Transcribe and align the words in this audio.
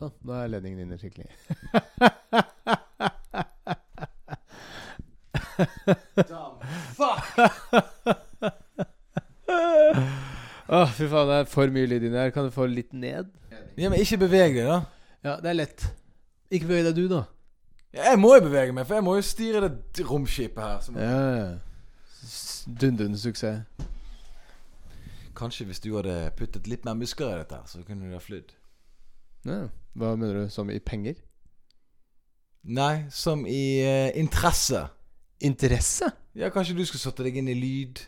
Sånn, 0.00 0.12
nå 0.24 0.32
er 0.32 0.48
ledningen 0.48 0.86
inne 0.86 0.96
skikkelig. 0.96 1.28
Å, 10.70 10.84
fy 10.94 11.08
faen, 11.10 11.28
det 11.30 11.36
er 11.42 11.48
for 11.50 11.72
mye 11.74 11.88
lyd 11.90 12.06
inni 12.06 12.20
her. 12.20 12.32
Kan 12.34 12.46
du 12.46 12.54
få 12.54 12.68
litt 12.70 12.94
ned? 12.96 13.30
Ja, 13.76 13.90
men 13.90 13.98
ikke 14.00 14.20
beveg 14.22 14.54
deg, 14.56 14.68
da. 14.68 14.78
Ja, 15.26 15.34
det 15.42 15.50
er 15.52 15.58
lett. 15.58 15.86
Ikke 16.50 16.70
beveg 16.70 16.86
deg, 16.88 16.96
du, 16.96 17.08
da. 17.10 17.24
Ja, 17.90 18.12
jeg 18.12 18.20
må 18.22 18.30
jo 18.36 18.44
bevege 18.46 18.74
meg, 18.76 18.86
for 18.86 18.96
jeg 19.00 19.06
må 19.06 19.16
jo 19.18 19.26
styre 19.26 19.64
det 19.66 20.06
romskipet 20.06 20.62
her. 20.62 20.78
Som 20.84 20.98
Ja, 21.00 21.18
ja. 21.34 21.50
Dundrende 22.80 23.18
suksess. 23.18 23.64
Kanskje 25.34 25.64
hvis 25.70 25.80
du 25.82 25.90
hadde 25.96 26.14
puttet 26.36 26.68
litt 26.68 26.84
mer 26.84 26.94
muskler 26.98 27.32
i 27.34 27.42
dette, 27.42 27.58
så 27.66 27.80
kunne 27.86 28.06
du 28.06 28.14
ha 28.14 28.20
flydd. 28.22 28.52
Ja. 29.48 29.66
Hva 29.96 30.14
mener 30.16 30.42
du? 30.42 30.52
Som 30.52 30.70
i 30.70 30.78
penger? 30.82 31.18
Nei, 32.70 33.06
som 33.10 33.46
i 33.48 33.80
eh, 33.80 34.12
interesse. 34.20 34.84
Interesse? 35.40 36.10
Ja, 36.36 36.50
kanskje 36.52 36.76
du 36.76 36.84
skulle 36.84 37.02
satt 37.02 37.22
deg 37.24 37.40
inn 37.40 37.48
i 37.50 37.56
lyd? 37.56 38.02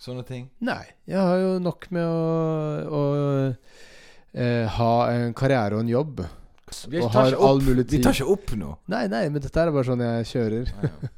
Sånne 0.00 0.24
ting. 0.24 0.48
Nei, 0.64 0.82
jeg 1.10 1.20
har 1.20 1.36
jo 1.42 1.56
nok 1.60 1.86
med 1.92 2.06
å, 2.08 2.20
å 2.88 3.02
eh, 4.32 4.64
ha 4.78 4.92
en 5.12 5.34
karriere 5.36 5.76
og 5.76 5.84
en 5.84 5.92
jobb. 5.92 6.22
Vi 6.88 7.02
tar 7.02 7.34
Vi 7.34 8.00
tar 8.00 8.14
ikke 8.14 8.30
opp 8.32 8.54
nå. 8.56 8.72
Nei, 8.88 9.04
nei, 9.12 9.26
men 9.28 9.42
dette 9.42 9.60
er 9.60 9.72
bare 9.74 9.88
sånn 9.90 10.04
jeg 10.06 10.30
kjører. 10.32 10.72
Nei, 10.78 10.92
ja. 10.94 11.16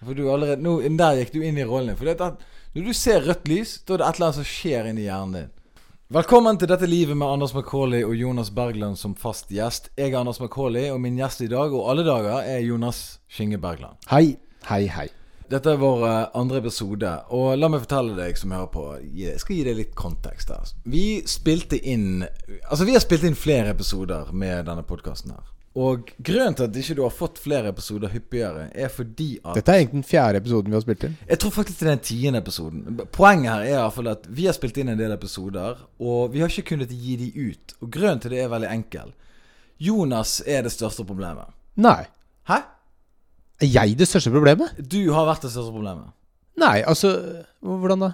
For 0.00 0.16
du 0.16 0.24
allerede 0.32 0.64
nå, 0.64 0.78
Der 0.96 1.18
gikk 1.20 1.34
du 1.34 1.42
inn 1.44 1.58
i 1.60 1.66
rollen 1.68 1.92
din. 1.92 1.98
For 2.00 2.10
at 2.10 2.42
når 2.74 2.86
du 2.88 2.92
ser 2.96 3.24
rødt 3.26 3.48
lys, 3.50 3.78
da 3.84 3.94
er 3.94 4.02
det 4.02 4.06
et 4.08 4.18
eller 4.18 4.30
annet 4.30 4.38
som 4.40 4.48
skjer 4.48 4.88
inni 4.90 5.06
hjernen 5.06 5.36
din. 5.36 5.50
Velkommen 6.10 6.56
til 6.58 6.66
dette 6.66 6.88
livet 6.90 7.14
med 7.14 7.30
Anders 7.30 7.52
Macauley 7.54 8.00
og 8.02 8.16
Jonas 8.18 8.48
Bergland 8.50 8.96
som 8.98 9.12
fast 9.14 9.52
gjest. 9.54 9.92
Jeg 9.94 10.10
er 10.10 10.16
Anders 10.18 10.40
Macauley, 10.42 10.88
og 10.90 10.98
min 10.98 11.14
gjest 11.14 11.44
i 11.44 11.46
dag, 11.46 11.70
og 11.70 11.84
alle 11.92 12.02
dager, 12.02 12.40
er 12.42 12.64
Jonas 12.66 13.20
Skinge 13.30 13.60
Bergland. 13.62 13.94
Hei, 14.10 14.32
hei, 14.66 14.88
hei. 14.90 15.04
Dette 15.54 15.70
er 15.70 15.78
vår 15.78 16.02
eh, 16.08 16.24
andre 16.40 16.58
episode, 16.64 17.12
og 17.30 17.54
la 17.54 17.70
meg 17.70 17.84
fortelle 17.84 18.18
deg 18.18 18.42
som 18.42 18.56
hører 18.56 18.72
på 18.74 18.88
Jeg 19.20 19.38
skal 19.38 19.60
gi 19.60 19.68
deg 19.68 19.78
litt 19.78 19.94
kontekst 19.94 20.50
her. 20.50 20.74
Vi 20.82 21.04
spilte 21.30 21.78
inn 21.78 22.24
Altså, 22.24 22.82
vi 22.90 22.98
har 22.98 23.06
spilt 23.06 23.30
inn 23.30 23.38
flere 23.38 23.70
episoder 23.70 24.34
med 24.34 24.66
denne 24.66 24.82
podkasten 24.90 25.36
her. 25.36 25.46
Og 25.78 26.08
grunnen 26.18 26.56
til 26.58 26.66
at 26.66 26.76
ikke 26.80 26.94
du 26.98 27.02
har 27.04 27.12
fått 27.14 27.36
flere 27.38 27.70
episoder 27.70 28.10
hyppigere, 28.10 28.64
er 28.74 28.88
fordi 28.90 29.36
at 29.38 29.54
Dette 29.54 29.70
er 29.70 29.84
egentlig 29.84 30.00
den 30.00 30.08
fjerde 30.08 30.40
episoden 30.42 30.72
vi 30.72 30.74
har 30.74 30.82
spilt 30.82 31.04
inn. 31.06 31.12
Jeg 31.28 31.38
tror 31.42 31.52
faktisk 31.54 31.78
det 31.78 31.86
er 31.86 31.92
den 31.92 32.02
tiende 32.08 32.40
episoden. 32.42 33.02
Poenget 33.14 33.52
her 33.52 33.60
er 33.60 33.76
i 33.76 33.76
hvert 33.78 33.94
fall 33.94 34.10
at 34.10 34.26
vi 34.26 34.48
har 34.48 34.56
spilt 34.56 34.80
inn 34.82 34.90
en 34.90 34.98
del 34.98 35.14
episoder, 35.14 35.84
og 36.02 36.32
vi 36.32 36.42
har 36.42 36.50
ikke 36.50 36.72
kunnet 36.72 36.90
gi 36.90 37.14
de 37.20 37.30
ut. 37.52 37.76
Og 37.78 37.92
grunnen 37.94 38.22
til 38.24 38.34
det 38.34 38.40
er 38.42 38.50
veldig 38.50 38.70
enkel. 38.72 39.12
Jonas 39.80 40.40
er 40.42 40.66
det 40.66 40.72
største 40.74 41.06
problemet. 41.06 41.54
Nei. 41.78 42.02
Hæ? 42.50 42.58
Er 43.62 43.70
jeg 43.70 43.94
det 44.00 44.08
største 44.10 44.32
problemet? 44.34 44.74
Du 44.82 45.12
har 45.14 45.28
vært 45.28 45.46
det 45.46 45.52
største 45.54 45.70
problemet. 45.70 46.10
Nei, 46.58 46.80
altså 46.82 47.12
Hvordan 47.62 48.02
da? 48.02 48.10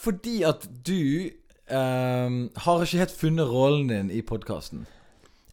Fordi 0.00 0.40
at 0.46 0.64
du 0.86 1.28
ehm, 1.68 2.40
har 2.56 2.82
ikke 2.82 3.02
helt 3.02 3.14
funnet 3.14 3.52
rollen 3.52 3.90
din 3.92 4.10
i 4.10 4.22
podkasten. 4.24 4.86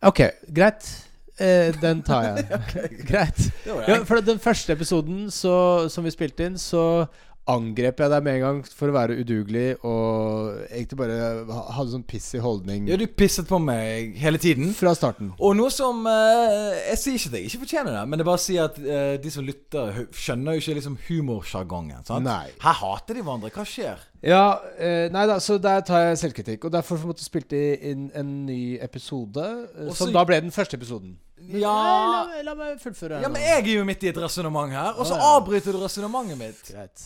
Ok, 0.02 0.22
greit. 0.54 1.08
Eh, 1.38 1.74
den 1.82 2.02
tar 2.02 2.24
jeg. 2.24 2.62
Greit. 3.10 3.42
Ja, 3.66 4.00
for 4.10 4.22
den 4.26 4.40
første 4.42 4.74
episoden 4.74 5.28
så, 5.32 5.86
som 5.90 6.06
vi 6.06 6.14
spilte 6.14 6.48
inn, 6.50 6.58
så 6.58 7.06
angrep 7.48 8.02
jeg 8.04 8.12
deg 8.12 8.24
med 8.26 8.36
en 8.38 8.42
gang 8.44 8.58
for 8.68 8.92
å 8.92 8.96
være 8.96 9.16
udugelig 9.22 9.78
og 9.88 10.58
egentlig 10.68 10.98
bare 11.00 11.18
ha- 11.48 11.64
hadde 11.78 11.94
sånn 11.94 12.04
pissig 12.08 12.42
holdning 12.44 12.88
Ja, 12.90 12.98
du 13.00 13.06
pisset 13.08 13.48
på 13.48 13.60
meg 13.64 14.18
hele 14.20 14.38
tiden. 14.38 14.74
fra 14.76 14.94
starten. 14.98 15.34
Og 15.40 15.56
noe 15.56 15.70
som 15.72 16.06
eh, 16.08 16.92
Jeg 16.92 16.98
sier 17.02 17.16
ikke 17.20 17.32
at 17.32 17.38
jeg 17.40 17.46
ikke 17.52 17.62
fortjener 17.64 17.92
det, 17.96 18.04
men 18.12 18.20
det 18.20 18.26
bare 18.28 18.42
sier 18.44 18.66
at 18.68 18.78
eh, 18.80 19.18
de 19.24 19.32
som 19.32 19.46
lytter, 19.48 20.04
skjønner 20.12 20.58
jo 20.58 20.64
ikke 20.66 20.76
liksom 20.82 20.98
humorsjargongen. 21.08 22.04
Nei. 22.24 22.48
Her 22.64 22.78
hater 22.82 23.14
de 23.18 23.24
hverandre. 23.24 23.52
Hva 23.56 23.66
skjer? 23.68 24.04
Ja, 24.28 24.44
eh, 24.82 25.08
nei 25.14 25.24
da, 25.30 25.38
så 25.44 25.60
der 25.62 25.82
tar 25.88 26.08
jeg 26.10 26.18
selvkritikk. 26.24 26.66
Og 26.68 26.74
derfor 26.74 26.98
måtte 27.06 27.22
jeg 27.24 27.30
spilte 27.32 27.60
inn 27.86 28.10
en 28.18 28.46
ny 28.48 28.78
episode, 28.82 29.44
eh, 29.78 29.88
Også- 29.88 30.04
som 30.06 30.14
da 30.14 30.24
ble 30.26 30.42
den 30.42 30.52
første 30.52 30.76
episoden. 30.80 31.16
Ja 31.38 32.26
Nei, 32.28 32.42
la, 32.42 32.52
la 32.52 32.56
meg 32.58 32.80
fullføre. 32.82 33.22
Ja, 33.22 33.30
men 33.30 33.40
jeg 33.42 33.62
er 33.62 33.78
jo 33.78 33.84
midt 33.86 34.04
i 34.04 34.10
et 34.10 34.18
resonnement 34.18 34.72
her, 34.74 34.96
og 34.98 35.06
så 35.06 35.16
Å, 35.16 35.38
avbryter 35.38 35.72
du 35.72 35.78
resonnementet 35.84 36.38
mitt. 36.42 36.64
Greit. 36.74 37.04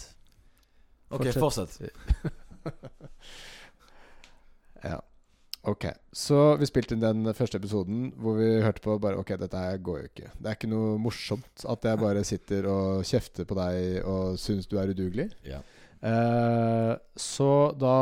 Ok, 1.11 1.31
fortsett. 1.37 1.79
Ja. 4.81 5.01
Ok. 5.61 5.85
Så 6.11 6.55
vi 6.57 6.65
spilte 6.65 6.95
inn 6.97 7.03
den 7.03 7.33
første 7.37 7.59
episoden 7.61 8.07
hvor 8.17 8.39
vi 8.39 8.47
hørte 8.63 8.81
på 8.81 8.95
bare 9.01 9.19
Ok, 9.21 9.35
dette 9.37 9.59
her 9.61 9.77
går 9.77 9.99
jo 9.99 10.09
ikke. 10.09 10.31
Det 10.39 10.49
er 10.49 10.57
ikke 10.57 10.71
noe 10.71 10.95
morsomt 11.01 11.65
at 11.69 11.85
jeg 11.85 12.01
bare 12.01 12.23
sitter 12.25 12.65
og 12.71 13.05
kjefter 13.05 13.45
på 13.45 13.57
deg 13.59 13.99
og 14.09 14.39
syns 14.41 14.69
du 14.69 14.79
er 14.81 14.89
udugelig. 14.93 15.27
Ja. 15.45 15.61
Eh, 16.01 16.95
så 17.13 17.51
da 17.77 17.95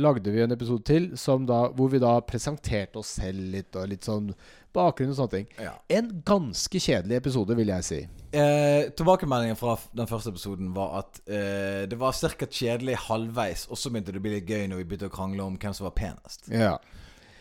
lagde 0.00 0.32
vi 0.32 0.40
en 0.42 0.56
episode 0.56 0.82
til 0.88 1.10
som 1.20 1.44
da, 1.46 1.66
hvor 1.76 1.92
vi 1.92 2.00
da 2.02 2.16
presenterte 2.26 2.98
oss 2.98 3.12
selv 3.20 3.44
litt, 3.52 3.76
og 3.76 3.92
litt 3.92 4.08
sånn 4.08 4.32
bakgrunn 4.74 5.12
og 5.12 5.20
sånne 5.20 5.36
ting. 5.36 5.52
Ja. 5.60 5.76
En 5.92 6.08
ganske 6.26 6.80
kjedelig 6.82 7.20
episode, 7.20 7.54
vil 7.60 7.70
jeg 7.70 7.86
si. 7.86 8.00
Eh, 8.34 8.88
tilbakemeldingen 8.98 9.58
fra 9.58 9.76
den 9.94 10.08
første 10.10 10.32
episoden 10.34 10.72
var 10.74 11.04
at 11.04 11.20
eh, 11.28 11.84
det 11.90 11.98
var 12.00 12.16
ca. 12.16 12.48
kjedelig 12.50 12.96
halvveis, 13.06 13.68
og 13.70 13.78
så 13.78 13.92
begynte 13.92 14.14
det 14.14 14.22
å 14.22 14.24
bli 14.24 14.34
litt 14.38 14.50
gøy 14.50 14.66
når 14.70 14.82
vi 14.82 14.88
begynte 14.90 15.10
å 15.10 15.14
krangle 15.14 15.46
om 15.46 15.58
hvem 15.60 15.76
som 15.76 15.86
var 15.86 15.94
penest. 15.98 16.48
Ja. 16.50 16.76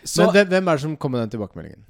Så 0.04 0.28
Men 0.28 0.48
hvem, 0.52 0.68
er 0.68 0.78
det 0.78 0.84
som 0.84 0.96
kom 1.00 1.16
med 1.16 1.24
den 1.26 1.36
tilbakemeldingen? 1.38 1.84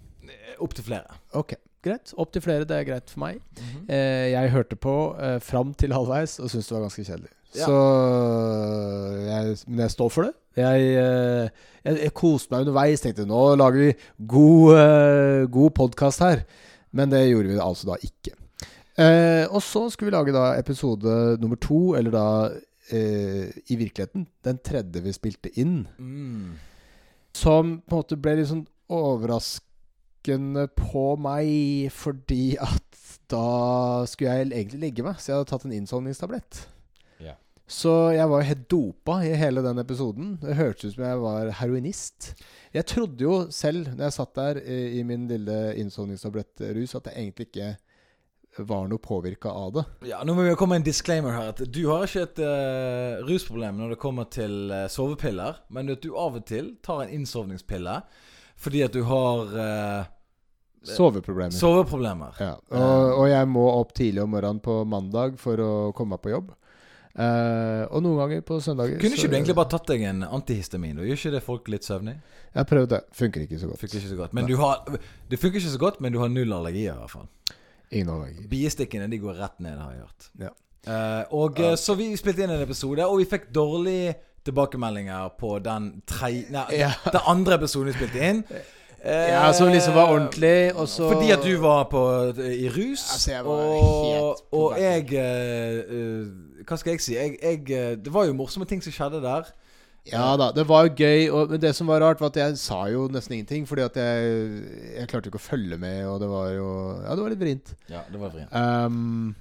opp 0.63 0.75
til 0.77 0.85
flere. 0.85 1.17
Ok, 1.35 1.55
greit. 1.83 2.13
Opp 2.19 2.33
til 2.33 2.43
flere, 2.43 2.67
det 2.67 2.77
er 2.77 2.87
greit 2.87 3.11
for 3.11 3.23
meg. 3.25 3.39
Mhm. 3.57 3.87
Eh, 3.89 4.27
jeg 4.31 4.53
hørte 4.53 4.77
på 4.79 5.15
eh, 5.19 5.39
fram 5.43 5.73
til 5.73 5.95
halvveis 5.95 6.39
og 6.39 6.51
syntes 6.51 6.69
det 6.69 6.77
var 6.77 6.85
ganske 6.87 7.07
kjedelig. 7.09 7.33
Ja. 7.53 7.67
Så 7.67 7.79
jeg, 9.27 9.57
Men 9.67 9.79
jeg 9.85 9.91
står 9.93 10.09
for 10.09 10.29
det. 10.29 10.33
Jeg, 10.57 10.81
eh, 10.97 11.49
jeg, 11.85 11.99
jeg 12.07 12.13
koste 12.17 12.53
meg 12.53 12.65
underveis. 12.65 13.01
Tenkte 13.01 13.27
nå 13.29 13.41
lager 13.59 13.79
vi 13.79 13.91
god, 14.25 14.77
uh, 14.77 15.41
god 15.53 15.75
podkast 15.77 16.23
her. 16.25 16.45
Men 16.93 17.09
det 17.13 17.27
gjorde 17.27 17.51
vi 17.51 17.59
altså 17.61 17.91
da 17.91 17.97
ikke. 18.01 18.33
Eh, 18.99 19.45
og 19.49 19.61
så 19.65 19.87
skulle 19.89 20.11
vi 20.11 20.15
lage 20.17 20.35
da 20.35 20.53
episode 20.59 21.37
nummer 21.41 21.57
to, 21.61 21.95
eller 21.97 22.13
da 22.13 22.27
eh, 22.93 23.49
i 23.69 23.77
virkeligheten 23.79 24.27
den 24.45 24.59
tredje 24.65 25.01
vi 25.05 25.15
spilte 25.15 25.53
inn. 25.59 25.83
Mm. 25.97 26.59
Som 27.33 27.79
på 27.81 27.95
en 27.95 28.03
måte 28.03 28.19
ble 28.21 28.37
litt 28.37 28.51
sånn 28.51 28.67
overraskende 28.93 30.67
på 30.77 31.07
meg, 31.21 31.89
fordi 31.95 32.53
at 32.61 33.01
da 33.31 34.05
skulle 34.09 34.35
jeg 34.35 34.51
egentlig 34.51 34.83
legge 34.83 35.05
meg, 35.05 35.17
så 35.17 35.31
jeg 35.31 35.39
hadde 35.39 35.51
tatt 35.55 35.65
en 35.69 35.75
innsovningstablett. 35.79 36.67
Så 37.73 38.11
jeg 38.11 38.27
var 38.27 38.41
jo 38.41 38.49
helt 38.49 38.65
dopa 38.71 39.15
i 39.23 39.31
hele 39.39 39.63
den 39.63 39.79
episoden. 39.81 40.33
Det 40.41 40.57
hørtes 40.59 40.91
ut 40.91 40.97
som 40.97 41.05
jeg 41.05 41.21
var 41.23 41.51
heroinist. 41.61 42.33
Jeg 42.75 42.85
trodde 42.91 43.23
jo 43.23 43.37
selv, 43.55 43.87
når 43.95 44.09
jeg 44.09 44.15
satt 44.17 44.35
der 44.35 44.59
i, 44.59 44.79
i 44.99 45.03
min 45.07 45.25
lille 45.29 45.57
innsovningstablettrus, 45.79 46.95
at 46.99 47.07
jeg 47.09 47.23
egentlig 47.23 47.47
ikke 47.47 47.69
var 48.57 48.87
noe 48.87 49.01
påvirka 49.01 49.49
av 49.49 49.71
det. 49.73 49.83
Ja, 50.11 50.21
Nå 50.23 50.35
må 50.37 50.45
vi 50.45 50.55
komme 50.59 50.75
med 50.75 50.83
en 50.83 50.89
disclaimer 50.89 51.33
her. 51.33 51.51
At 51.53 51.63
Du 51.73 51.81
har 51.89 52.05
ikke 52.05 52.25
et 52.27 52.41
uh, 52.43 53.23
rusproblem 53.27 53.79
når 53.81 53.95
det 53.95 53.99
kommer 54.01 54.29
til 54.29 54.71
uh, 54.71 54.85
sovepiller, 54.91 55.63
men 55.73 55.89
at 55.89 56.03
du 56.03 56.11
av 56.13 56.37
og 56.37 56.45
til 56.49 56.75
tar 56.85 57.05
en 57.05 57.15
innsovningspille 57.21 58.01
fordi 58.63 58.83
at 58.85 58.93
du 58.93 59.01
har 59.03 59.49
uh, 59.57 60.11
Soveproblemer. 60.83 61.55
soveproblemer. 61.55 62.35
Ja, 62.39 62.53
og, 62.75 63.13
og 63.21 63.29
jeg 63.31 63.47
må 63.47 63.63
opp 63.71 63.93
tidlig 63.95 64.21
om 64.23 64.33
morgenen 64.35 64.59
på 64.63 64.81
mandag 64.87 65.39
for 65.39 65.59
å 65.63 65.71
komme 65.95 66.15
meg 66.17 66.23
på 66.23 66.31
jobb. 66.33 66.51
Uh, 67.13 67.85
og 67.93 68.01
noen 68.01 68.17
ganger 68.23 68.39
på 68.41 68.55
søndager 68.63 68.97
Kunne 68.97 69.13
ikke 69.13 69.29
du 69.29 69.35
egentlig 69.37 69.53
bare 69.53 69.69
tatt 69.69 69.85
deg 69.91 70.01
en 70.09 70.23
antihistamin? 70.25 70.97
Og 70.97 71.05
Gjør 71.05 71.19
ikke 71.19 71.31
det 71.35 71.41
folk 71.45 71.67
litt 71.69 71.85
søvnig? 71.85 72.15
Jeg 72.47 72.57
har 72.57 72.65
prøvd 72.69 72.89
det. 72.95 73.01
Funker 73.13 73.43
ikke 73.45 73.59
så 73.61 73.69
godt. 73.69 73.81
Funker 73.83 73.99
ikke 73.99 74.09
så 74.09 74.17
godt. 74.17 74.33
Men 74.33 74.49
du 74.49 74.55
har 74.57 74.81
Det 75.29 75.39
funker 75.41 75.61
ikke 75.61 75.75
så 75.75 75.81
godt, 75.83 75.99
men 76.01 76.15
du 76.15 76.17
har 76.23 76.31
null 76.33 76.55
allergier, 76.57 76.95
i 76.95 77.03
hvert 77.03 77.13
fall. 77.13 77.29
Ingen 77.93 78.09
allergi. 78.15 78.47
Biestikkene 78.51 79.07
de 79.11 79.19
går 79.21 79.39
rett 79.39 79.59
ned, 79.63 79.77
har 79.79 79.95
jeg 79.95 80.01
hørt. 80.03 80.29
Ja. 80.41 80.53
Uh, 80.83 81.23
og 81.39 81.59
uh, 81.63 81.73
Så 81.79 81.95
vi 81.95 82.09
spilte 82.19 82.43
inn 82.43 82.51
en 82.51 82.61
episode, 82.65 83.05
og 83.07 83.21
vi 83.21 83.27
fikk 83.31 83.49
dårlige 83.55 84.15
tilbakemeldinger 84.43 85.29
på 85.39 85.57
den 85.63 85.91
tre... 86.09 86.33
Nei, 86.51 86.65
Ja. 86.83 86.91
den 87.05 87.21
andre 87.31 87.55
episoden 87.61 87.93
vi 87.93 87.99
spilte 88.01 88.25
inn. 88.31 88.43
Eh, 89.03 89.33
Ja, 89.33 89.51
som 89.51 89.67
liksom 89.67 89.97
var 89.97 90.13
ordentlig, 90.13 90.75
og 90.79 90.87
så 90.87 91.09
Fordi 91.11 91.31
at 91.35 91.41
du 91.43 91.57
var 91.59 91.89
på, 91.91 92.01
i 92.39 92.69
rus. 92.71 93.01
Altså, 93.11 93.31
jeg 93.31 93.45
var 93.45 93.51
og, 93.51 94.05
helt 94.05 94.43
på 94.51 94.57
og 94.61 94.77
jeg 94.79 95.09
eh, 95.19 95.79
eh, 95.97 96.63
Hva 96.63 96.77
skal 96.79 96.93
jeg 96.95 97.01
si? 97.03 97.15
Jeg, 97.17 97.33
jeg, 97.43 97.59
eh, 97.75 97.97
det 97.99 98.13
var 98.13 98.29
jo 98.29 98.33
morsomme 98.37 98.63
ting 98.65 98.79
som 98.83 98.95
skjedde 98.95 99.19
der. 99.25 99.49
Ja 100.09 100.33
da, 100.39 100.49
det 100.51 100.65
var 100.67 100.87
jo 100.87 100.95
gøy. 100.99 101.29
Og, 101.31 101.53
men 101.53 101.61
det 101.63 101.71
som 101.77 101.87
var 101.91 102.03
rart, 102.03 102.21
var 102.23 102.33
at 102.33 102.41
jeg 102.41 102.59
sa 102.61 102.81
jo 102.91 103.05
nesten 103.11 103.37
ingenting. 103.37 103.67
Fordi 103.69 103.85
at 103.85 103.99
jeg, 103.99 104.33
jeg 104.97 105.09
klarte 105.11 105.31
ikke 105.31 105.39
å 105.41 105.45
følge 105.45 105.79
med, 105.79 106.03
og 106.09 106.19
det 106.23 106.29
var 106.31 106.51
jo 106.55 106.67
Ja, 107.05 107.15
det 107.15 107.23
var 107.23 107.33
litt 107.35 107.43
vrient. 107.43 107.73
Ja, 107.91 108.03
det 108.11 108.21
var 108.21 108.35
vrient. 108.35 108.53
Um, 108.53 109.33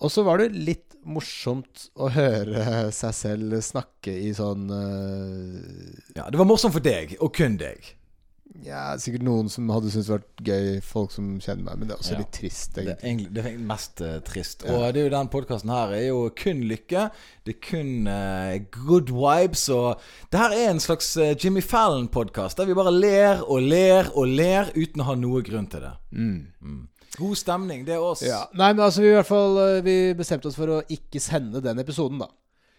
og 0.00 0.12
så 0.12 0.24
var 0.26 0.40
det 0.40 0.52
litt 0.56 0.96
morsomt 1.06 1.86
å 1.94 2.08
høre 2.10 2.88
seg 2.94 3.14
selv 3.14 3.60
snakke 3.62 4.10
i 4.10 4.32
sånn 4.36 4.66
uh, 4.72 6.16
Ja, 6.16 6.26
det 6.32 6.40
var 6.40 6.48
morsomt 6.48 6.74
for 6.74 6.84
deg, 6.84 7.14
og 7.20 7.32
kun 7.36 7.60
deg. 7.60 7.94
Ja, 8.64 8.96
sikkert 8.98 9.22
noen 9.26 9.48
som 9.52 9.68
hadde 9.70 9.90
syntes 9.92 10.06
det 10.08 10.14
vært 10.16 10.42
gøy, 10.48 10.68
folk 10.82 11.12
som 11.12 11.26
kjenner 11.42 11.64
meg. 11.68 11.78
Men 11.78 11.88
det 11.88 11.94
er 11.94 12.00
også 12.00 12.12
Ja. 12.14 12.18
litt 12.22 12.32
trist, 12.32 12.74
Det 12.74 12.82
er 12.84 12.94
egentlig. 12.94 13.04
egentlig 13.10 13.34
det 13.34 13.44
er 13.46 13.58
mest 13.58 14.00
uh, 14.00 14.18
trist. 14.26 14.64
Ja. 14.64 14.72
Og 14.76 14.94
det 14.94 15.00
er 15.02 15.04
jo 15.08 15.12
den 15.16 15.28
podkasten 15.28 15.70
her 15.70 15.92
er 15.94 16.06
jo 16.08 16.30
kun 16.30 16.62
lykke. 16.70 17.10
Det 17.44 17.54
er 17.56 17.60
kun 17.68 18.08
uh, 18.08 18.56
good 18.86 19.12
vibes. 19.12 19.68
Og 19.68 20.00
det 20.32 20.40
her 20.40 20.50
er 20.56 20.70
en 20.70 20.80
slags 20.80 21.16
uh, 21.16 21.34
Jimmy 21.34 21.60
Fallon-podkast 21.60 22.56
der 22.56 22.66
vi 22.66 22.74
bare 22.74 22.94
ler 22.94 23.42
og 23.44 23.60
ler 23.62 24.10
og 24.16 24.26
ler 24.26 24.72
uten 24.74 25.02
å 25.04 25.08
ha 25.10 25.14
noe 25.14 25.42
grunn 25.42 25.66
til 25.70 25.80
det. 25.80 25.92
Mm. 26.12 26.88
God 27.18 27.36
stemning, 27.36 27.84
det 27.86 27.94
er 27.94 28.02
oss. 28.02 28.22
Ja. 28.22 28.44
Nei, 28.54 28.72
men 28.72 28.84
altså, 28.84 29.00
vi, 29.02 29.08
i 29.12 29.16
hvert 29.16 29.26
fall, 29.30 29.82
vi 29.86 30.14
bestemte 30.18 30.48
oss 30.50 30.56
for 30.58 30.66
å 30.68 30.82
ikke 30.92 31.20
sende 31.22 31.62
den 31.64 31.78
episoden, 31.78 32.18
da. 32.24 32.28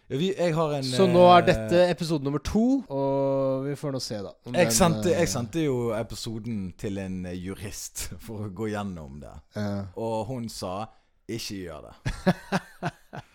Ja, 0.08 0.18
Vi, 0.18 0.30
jeg 0.38 0.54
har 0.56 0.74
en 0.78 0.84
Så 0.88 1.08
nå 1.12 1.24
er 1.28 1.42
eh, 1.42 1.48
dette 1.50 1.82
episode 1.92 2.24
nummer 2.24 2.40
to, 2.40 2.62
og 2.88 3.66
vi 3.66 3.74
får 3.76 3.92
nå 3.92 4.00
se, 4.04 4.22
da. 4.24 4.32
jeg 4.48 4.70
den, 4.70 4.72
sendte, 4.72 5.12
eh, 5.12 5.20
jeg 5.20 5.32
sendte 5.34 5.66
jo 5.66 5.80
episoden 5.98 6.62
til 6.80 7.02
en 7.04 7.26
eh, 7.28 7.36
jurist 7.36 8.08
for 8.26 8.48
å 8.48 8.54
gå 8.56 8.70
gjennom 8.72 9.20
det. 9.24 9.34
eh, 9.60 9.84
Og 10.00 10.26
hun 10.32 10.48
sa 10.50 10.86
'ikke 11.28 11.60
gjør 11.66 11.90
det'. 11.90 12.94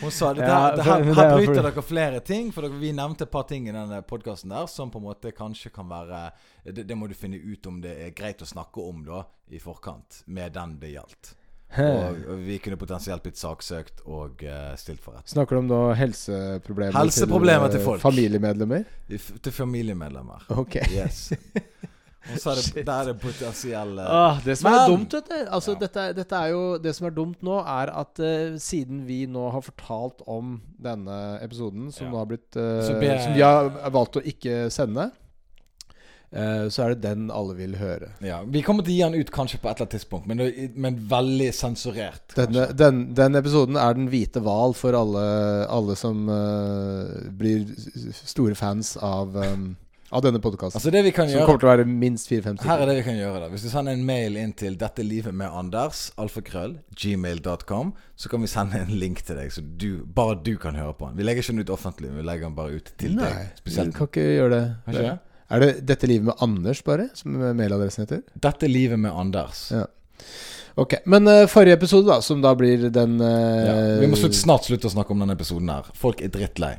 Hun 0.00 0.10
sa 0.10 0.32
det, 0.34 0.42
Ja, 0.42 0.76
det 0.76 0.84
her, 0.84 1.04
det 1.04 1.14
her 1.14 1.30
er 1.30 1.36
bryter 1.36 1.62
dere 1.62 1.82
flere 1.82 2.20
ting. 2.20 2.50
For 2.52 2.64
dere, 2.66 2.78
vi 2.80 2.90
nevnte 2.92 3.24
et 3.24 3.30
par 3.30 3.44
ting 3.48 3.68
i 3.68 3.72
denne 3.72 4.00
podkasten 4.02 4.50
der 4.50 4.66
som 4.66 4.90
på 4.90 4.98
en 4.98 5.04
måte 5.04 5.32
kanskje 5.36 5.70
kan 5.72 5.88
være 5.88 6.30
det, 6.64 6.86
det 6.88 6.96
må 6.96 7.06
du 7.08 7.14
finne 7.14 7.36
ut 7.36 7.66
om 7.66 7.80
det 7.84 7.92
er 8.06 8.10
greit 8.16 8.42
å 8.42 8.48
snakke 8.48 8.80
om 8.80 9.04
da 9.04 9.22
i 9.52 9.60
forkant, 9.62 10.22
med 10.26 10.52
den 10.56 10.78
det 10.80 10.94
gjaldt. 10.96 11.34
Og, 11.78 12.38
vi 12.46 12.58
kunne 12.62 12.76
potensielt 12.80 13.22
blitt 13.24 13.38
saksøkt 13.40 14.04
og 14.06 14.42
eh, 14.46 14.74
stilt 14.80 15.00
for 15.02 15.16
rett. 15.16 15.28
Snakker 15.32 15.56
du 15.56 15.62
om 15.64 15.68
da 15.72 15.80
helseproblemer, 15.98 16.96
Helseproblemer 16.98 17.68
til 17.72 17.78
til, 17.80 17.84
folk. 17.84 18.00
familiemedlemmer? 18.04 18.84
I 19.08 19.18
Til 19.18 19.52
familiemedlemmer. 19.52 20.46
Ok. 20.50 20.76
Yes. 20.92 21.32
Og 22.32 22.38
så 22.40 22.54
er 22.54 22.54
det, 22.56 22.62
Shit. 22.64 22.86
der 22.86 23.08
er 23.10 23.16
potensielle 23.20 24.04
Ah, 24.08 24.38
det 24.40 24.54
som 24.56 24.70
er 24.72 24.86
dumt, 24.88 25.12
vet 25.12 25.26
du 25.28 25.34
Altså, 25.52 25.74
Ja. 25.74 25.78
dette, 25.82 26.04
dette 26.16 26.36
er 26.38 26.46
jo 26.54 26.78
Det 26.80 26.94
som 26.96 27.06
er 27.06 27.10
dumt 27.10 27.42
nå, 27.44 27.58
er 27.60 27.92
at 27.92 28.20
uh, 28.24 28.54
siden 28.56 29.02
vi 29.04 29.26
nå 29.28 29.50
har 29.52 29.60
fortalt 29.60 30.22
om 30.26 30.54
denne 30.80 31.18
episoden, 31.44 31.90
som 31.92 32.06
Ja. 32.06 32.12
nå 32.14 32.22
har 32.22 32.30
blitt 32.30 32.56
uh, 32.56 32.80
Som 32.86 32.96
vi 33.34 33.42
har 33.44 33.68
valgt 33.92 34.16
å 34.16 34.24
ikke 34.24 34.70
sende, 34.72 35.10
eh, 35.10 35.20
så 36.34 36.82
er 36.82 36.94
det 36.94 37.04
den 37.04 37.28
alle 37.30 37.54
vil 37.54 37.76
høre. 37.78 38.08
Ja, 38.24 38.40
Vi 38.42 38.62
kommer 38.66 38.82
til 38.82 38.94
å 38.94 38.96
gi 38.96 39.04
den 39.04 39.22
ut 39.22 39.30
kanskje 39.34 39.60
på 39.62 39.68
et 39.68 39.76
eller 39.76 39.86
annet 39.86 39.94
tidspunkt, 39.94 40.26
men, 40.26 40.42
men 40.74 40.98
veldig 41.10 41.50
sensurert. 41.54 42.34
Denne, 42.34 42.66
den, 42.74 43.04
den 43.14 43.38
episoden 43.38 43.78
er 43.78 43.94
den 43.94 44.10
hvite 44.10 44.42
hval 44.42 44.74
for 44.74 44.98
alle, 44.98 45.24
alle 45.70 45.94
som 45.98 46.26
uh, 46.26 47.30
blir 47.38 47.68
store 48.24 48.56
fans 48.58 48.96
av, 48.98 49.36
um, 49.36 49.68
av 50.10 50.24
denne 50.26 50.40
podkasten. 50.42 50.80
Altså 50.80 50.92
det 50.94 51.04
vi 51.06 51.12
kan 51.14 51.28
som 51.28 51.38
gjøre 51.38 51.46
kommer 51.48 51.62
til 51.62 51.68
å 51.68 51.72
være 51.72 51.86
minst 51.90 52.30
fire-fem 52.30 52.58
Her 52.64 52.82
er 52.82 52.90
det 52.90 52.96
vi 52.98 53.04
kan 53.06 53.18
gjøre 53.18 53.44
da 53.44 53.50
Hvis 53.52 53.66
du 53.66 53.70
sender 53.72 53.94
en 53.94 54.04
mail 54.06 54.38
inn 54.40 54.54
til 54.58 54.78
'Dette 54.80 55.06
livet 55.06 55.34
med 55.34 55.50
Anders', 55.50 56.08
alfakrøll, 56.18 56.78
gmail.com, 56.98 57.92
så 58.16 58.32
kan 58.32 58.42
vi 58.42 58.50
sende 58.50 58.80
en 58.82 58.90
link 59.04 59.22
til 59.26 59.38
deg, 59.38 59.52
så 59.54 59.62
du, 59.62 60.02
bare 60.06 60.40
du 60.42 60.56
kan 60.58 60.74
høre 60.78 60.96
på 60.98 61.10
den. 61.10 61.18
Vi 61.18 61.28
legger 61.28 61.46
ikke 61.46 61.54
den 61.56 61.66
ut 61.66 61.76
offentlig, 61.78 62.10
vi 62.14 62.26
legger 62.26 62.50
den 62.50 62.58
bare 62.58 62.80
ut 62.80 62.90
til 62.98 63.14
Nei, 63.20 63.30
deg. 63.30 63.62
vi 63.70 63.86
kan 63.94 64.10
ikke 64.10 64.26
gjøre 64.34 64.52
det. 64.56 64.64
Har 64.86 64.98
ikke 64.98 65.06
det? 65.12 65.20
Er 65.54 65.62
det 65.62 65.70
'Dette 65.86 66.10
livet 66.10 66.26
med 66.32 66.42
Anders', 66.42 66.82
bare? 66.82 67.08
Som 67.14 67.38
mailadressen 67.38 68.06
heter? 68.06 68.24
'Dette 68.34 68.68
livet 68.70 68.98
med 68.98 69.12
Anders'. 69.12 69.68
Ja. 69.70 69.86
Ok, 70.74 70.94
Men 71.06 71.28
uh, 71.28 71.46
forrige 71.46 71.76
episode, 71.78 72.08
da, 72.10 72.18
som 72.22 72.42
da 72.42 72.50
blir 72.58 72.88
den 72.90 73.20
uh, 73.20 73.28
Ja, 73.66 73.74
vi 74.00 74.10
må 74.10 74.18
slutt, 74.18 74.34
snart 74.34 74.66
slutte 74.66 74.90
å 74.90 74.94
snakke 74.96 75.14
om 75.14 75.22
denne 75.22 75.36
episoden 75.38 75.70
her. 75.70 75.86
Folk 75.94 76.22
er 76.24 76.32
drittlei 76.34 76.72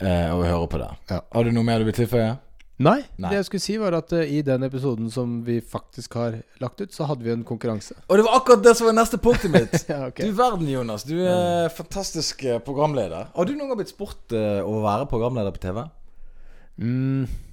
eh, 0.00 0.30
av 0.30 0.40
å 0.40 0.46
høre 0.46 0.68
på 0.72 0.80
det. 0.80 0.88
Ja. 1.12 1.20
Har 1.34 1.44
du 1.44 1.52
noe 1.52 1.66
mer 1.66 1.82
du 1.82 1.88
vil 1.90 1.98
tilføye? 1.98 2.30
Nei, 2.76 2.98
Nei. 3.16 3.30
det 3.32 3.38
jeg 3.38 3.46
skulle 3.48 3.64
si, 3.64 3.76
var 3.80 3.94
at 3.96 4.10
uh, 4.12 4.20
i 4.20 4.42
den 4.44 4.64
episoden 4.66 5.08
som 5.12 5.38
vi 5.44 5.58
faktisk 5.64 6.16
har 6.20 6.34
lagt 6.60 6.80
ut, 6.80 6.92
så 6.92 7.08
hadde 7.08 7.24
vi 7.24 7.32
en 7.32 7.44
konkurranse. 7.44 7.96
Og 8.04 8.20
det 8.20 8.26
var 8.26 8.36
akkurat 8.36 8.64
det 8.64 8.74
som 8.76 8.88
var 8.88 8.96
neste 8.96 9.20
punktet 9.20 9.52
mitt! 9.52 9.76
Ja, 9.92 10.02
okay. 10.08 10.28
Du 10.28 10.36
verden, 10.36 10.68
Jonas. 10.68 11.04
Du 11.08 11.16
er 11.20 11.68
fantastisk 11.72 12.44
eh, 12.44 12.60
programleder. 12.64 13.30
Har 13.36 13.48
du 13.48 13.54
noen 13.54 13.72
gang 13.72 13.80
blitt 13.80 13.92
spurt 13.92 14.32
uh, 14.36 14.60
å 14.64 14.80
være 14.84 15.08
programleder 15.12 15.52
på 15.56 15.64
TV? 15.68 15.84
mm. 16.80 17.44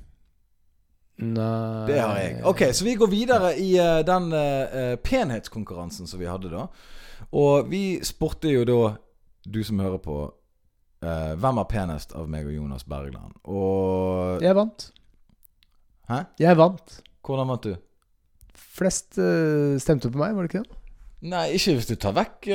Nei 1.23 1.87
Det 1.87 1.99
har 2.01 2.17
jeg. 2.19 2.35
Ok, 2.49 2.61
Så 2.75 2.85
vi 2.85 2.95
går 2.99 3.09
videre 3.11 3.53
i 3.59 3.71
uh, 3.79 4.01
den 4.05 4.29
uh, 4.33 4.95
penhetskonkurransen 5.03 6.07
som 6.09 6.19
vi 6.21 6.27
hadde 6.29 6.51
da. 6.51 6.67
Og 7.33 7.69
vi 7.71 7.99
spurte 8.05 8.51
jo 8.51 8.65
da, 8.67 8.79
du 9.45 9.61
som 9.65 9.79
hører 9.83 10.01
på, 10.03 10.17
uh, 11.05 11.31
hvem 11.39 11.61
er 11.63 11.69
penest 11.71 12.13
av 12.17 12.27
meg 12.31 12.45
og 12.49 12.55
Jonas 12.57 12.83
Bergland? 12.89 13.33
Og 13.47 14.43
Jeg 14.43 14.55
vant. 14.57 14.89
Hæ? 16.11 16.23
Jeg 16.43 16.59
vant. 16.59 16.99
Hvordan 17.23 17.47
vant 17.53 17.63
du? 17.69 17.73
Flest 18.73 19.15
stemte 19.79 20.09
på 20.11 20.17
meg, 20.19 20.33
var 20.35 20.45
det 20.45 20.49
ikke 20.51 20.63
det? 20.65 20.79
Nei, 21.29 21.45
ikke 21.55 21.77
hvis 21.77 21.87
du 21.87 21.95
tar 21.95 22.15
vekk 22.17 22.47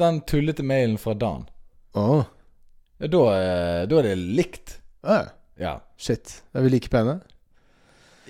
den 0.00 0.22
tullete 0.26 0.64
mailen 0.66 0.96
fra 0.98 1.12
Dan. 1.14 1.44
Oh. 1.94 2.24
Ja, 2.98 3.06
da, 3.12 3.20
da 3.86 4.00
er 4.00 4.08
det 4.08 4.16
likt. 4.18 4.78
Ah, 5.04 5.28
Ja. 5.60 5.76
shit. 5.96 6.40
Er 6.56 6.64
vi 6.64 6.72
like 6.72 6.88
pene? 6.90 7.20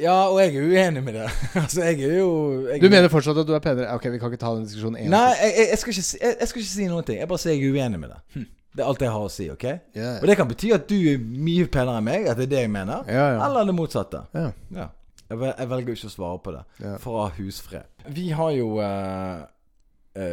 Ja, 0.01 0.15
og 0.33 0.39
jeg 0.41 0.55
er 0.57 0.69
uenig 0.71 1.03
med 1.05 1.15
det. 1.19 1.27
altså, 1.63 1.83
jeg 1.85 2.01
er 2.09 2.15
jo 2.19 2.31
jeg, 2.71 2.81
Du 2.83 2.89
mener 2.93 3.11
fortsatt 3.13 3.37
at 3.43 3.49
du 3.49 3.53
er 3.57 3.63
penere? 3.65 3.91
Ok, 3.95 4.07
vi 4.15 4.21
kan 4.23 4.33
ikke 4.33 4.41
ta 4.41 4.55
den 4.57 4.65
diskusjonen 4.69 4.97
en 5.03 5.11
Nei, 5.13 5.19
gang 5.21 5.35
Nei, 5.37 5.51
jeg, 5.51 5.57
jeg, 5.59 5.69
jeg, 5.75 5.79
skal 5.83 5.93
ikke, 5.97 6.07
si- 6.09 6.21
jeg, 6.23 6.37
jeg 6.41 6.49
skal 6.53 6.63
ikke 6.65 6.73
si 6.73 6.89
noen 6.91 7.07
ting. 7.11 7.19
Jeg 7.21 7.29
bare 7.35 7.43
sier 7.45 7.55
jeg 7.57 7.69
er 7.69 7.77
uenig 7.77 8.01
med 8.01 8.15
det. 8.15 8.47
Det 8.71 8.85
er 8.85 8.89
alt 8.93 9.03
jeg 9.03 9.11
har 9.11 9.27
å 9.27 9.31
si. 9.35 9.49
ok? 9.51 9.67
Ja, 9.99 10.11
Og 10.23 10.27
det 10.31 10.37
kan 10.39 10.49
bety 10.51 10.73
at 10.77 10.85
du 10.89 10.97
er 11.13 11.21
mye 11.21 11.67
penere 11.75 11.99
enn 12.01 12.07
meg, 12.07 12.27
at 12.31 12.39
det 12.39 12.47
er 12.49 12.53
det 12.55 12.65
jeg 12.65 12.73
mener. 12.73 13.05
ja. 13.11 13.27
ja. 13.35 13.39
Eller 13.49 13.69
det 13.69 13.77
motsatte. 13.77 14.25
ja. 14.37 14.49
Ja. 14.77 14.89
Jeg, 15.31 15.39
velger 15.71 15.95
ikke 15.95 16.09
å 16.09 16.11
svare 16.11 16.39
på 16.43 16.53
det. 16.57 16.63
For 16.99 17.15
å 17.15 17.21
ha 17.29 17.29
husfred. 17.37 17.87
Vi 18.11 18.25
har 18.35 18.51
jo 18.57 18.81
eh, 18.83 19.45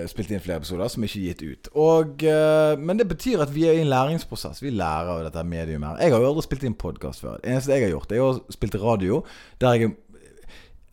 spilt 0.10 0.32
inn 0.34 0.42
flere 0.42 0.58
episoder 0.58 0.90
som 0.90 1.04
ikke 1.06 1.20
er 1.20 1.28
gitt 1.34 1.44
ut. 1.46 1.68
Og, 1.78 2.24
eh, 2.26 2.76
men 2.82 2.98
det 2.98 3.06
betyr 3.12 3.44
at 3.46 3.52
vi 3.54 3.68
er 3.70 3.78
i 3.78 3.84
en 3.84 3.92
læringsprosess. 3.92 4.62
Vi 4.64 4.72
lærer 4.74 5.12
av 5.14 5.24
dette 5.28 5.44
mediet 5.46 5.80
mer. 5.80 6.00
Jeg 6.02 6.12
har 6.12 6.20
jo 6.24 6.32
aldri 6.32 6.42
spilt 6.48 6.64
inn 6.66 6.74
podkast 6.74 7.22
før. 7.22 7.38
Det 7.44 7.52
eneste 7.54 7.76
jeg 7.76 7.84
har 7.86 7.94
gjort, 8.00 8.12
er 8.12 8.24
å 8.26 8.32
spille 8.52 8.82
radio, 8.82 9.24
der 9.62 9.74
jeg 9.78 9.84
er 9.92 9.96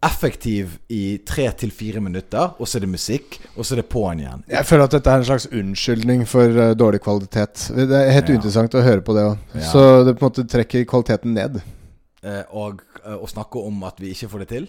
effektiv 0.04 0.75
i 0.92 1.16
tre 1.25 1.46
til 1.56 1.70
fire 1.72 2.00
minutter, 2.04 2.50
og 2.60 2.69
så 2.69 2.76
er 2.76 2.84
det 2.84 2.90
musikk, 2.92 3.38
og 3.56 3.64
så 3.64 3.72
er 3.72 3.81
det 3.81 3.86
på'n 3.88 4.20
igjen. 4.20 4.42
Jeg 4.52 4.66
føler 4.69 4.84
at 4.84 4.96
dette 4.98 5.10
er 5.14 5.22
en 5.22 5.25
slags 5.30 5.46
unnskyldning 5.48 6.26
for 6.28 6.44
eh, 6.60 6.75
dårlig 6.76 7.00
kvalitet. 7.00 7.70
Det 7.72 7.88
er 7.88 8.10
helt 8.12 8.28
Ja. 8.28 8.34
uinteressant 8.37 8.76
å 8.76 8.82
høre 8.84 9.00
på 9.00 9.14
det 9.16 9.25
òg. 9.30 9.38
Ja. 9.54 9.60
Så 9.70 10.04
det 10.04 10.19
på 10.19 10.26
en 10.26 10.28
måte 10.28 10.44
trekker 10.44 10.84
kvaliteten 10.84 11.32
ned. 11.32 11.62
Eh, 12.22 12.42
og 12.52 12.82
eh, 13.04 13.16
å 13.16 13.25
snakke 13.32 13.64
om 13.64 13.80
at 13.88 13.96
vi 13.98 14.12
ikke 14.12 14.28
får 14.28 14.44
det 14.44 14.48
til. 14.52 14.69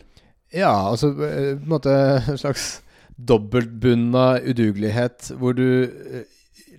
Ja, 0.55 0.71
altså 0.87 1.09
eh, 1.11 1.55
på 1.59 1.65
en 1.65 1.73
måte 1.75 1.91
en 2.29 2.37
slags 2.39 2.79
dobbeltbunna 3.15 4.39
udugelighet 4.43 5.31
hvor 5.39 5.55
du 5.55 5.67
eh, 5.83 6.25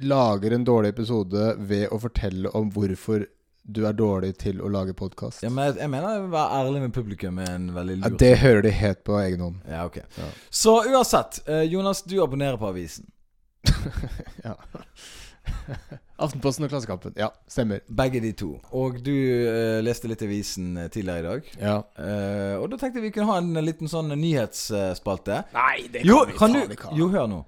lager 0.04 0.52
en 0.52 0.64
dårlig 0.64 0.92
episode 0.92 1.54
ved 1.58 1.88
å 1.92 1.98
fortelle 2.00 2.52
om 2.56 2.68
hvorfor 2.74 3.24
du 3.66 3.82
er 3.88 3.96
dårlig 3.98 4.36
til 4.38 4.60
å 4.62 4.68
lage 4.70 4.94
podkast. 4.94 5.42
Ja, 5.42 5.50
men 5.50 5.72
jeg, 5.72 5.90
mener 5.90 6.12
jeg 6.14 6.28
være 6.30 6.60
ærlig 6.60 6.82
med 6.84 6.92
publikum 6.94 7.40
er 7.42 7.50
en 7.56 7.70
veldig 7.74 7.96
Ja, 8.04 8.10
det 8.22 8.32
hører 8.38 8.62
de 8.62 8.70
helt 8.70 9.02
på 9.06 9.16
egen 9.18 9.42
hånd. 9.42 9.56
Ja, 9.66 9.86
ok. 9.88 9.98
Ja. 10.18 10.28
Så 10.50 10.76
uansett, 10.86 11.40
eh, 11.48 11.64
Jonas, 11.66 12.04
du 12.06 12.20
abonnerer 12.22 12.60
på 12.60 12.70
avisen. 12.70 13.10
Ja. 14.46 14.54
Aftenposten 16.16 16.64
og 16.64 16.70
Klassekampen. 16.72 17.12
Ja, 17.18 17.28
stemmer. 17.50 17.82
Begge 17.92 18.22
de 18.24 18.30
to. 18.36 18.54
Og 18.76 19.02
du 19.04 19.12
uh, 19.12 19.82
leste 19.84 20.08
litt 20.08 20.22
avisen 20.24 20.70
eh, 20.80 20.88
tidligere 20.92 21.20
i 21.20 21.26
dag. 21.26 21.50
Ja. 21.60 21.74
Uh, 21.98 22.62
og 22.62 22.70
da 22.72 22.78
tenkte 22.80 23.04
vi 23.04 23.12
kunne 23.12 23.28
ha 23.34 23.42
en 23.42 23.60
liten 23.64 23.90
sånn 23.90 24.14
nyhetsspalte. 24.16 25.42
Nei, 25.56 25.76
det 25.92 26.06
Jo, 26.08 26.22
kan 26.38 26.56
du 26.56 26.64
Jo, 26.96 27.10
hør 27.12 27.28
nå. 27.28 27.42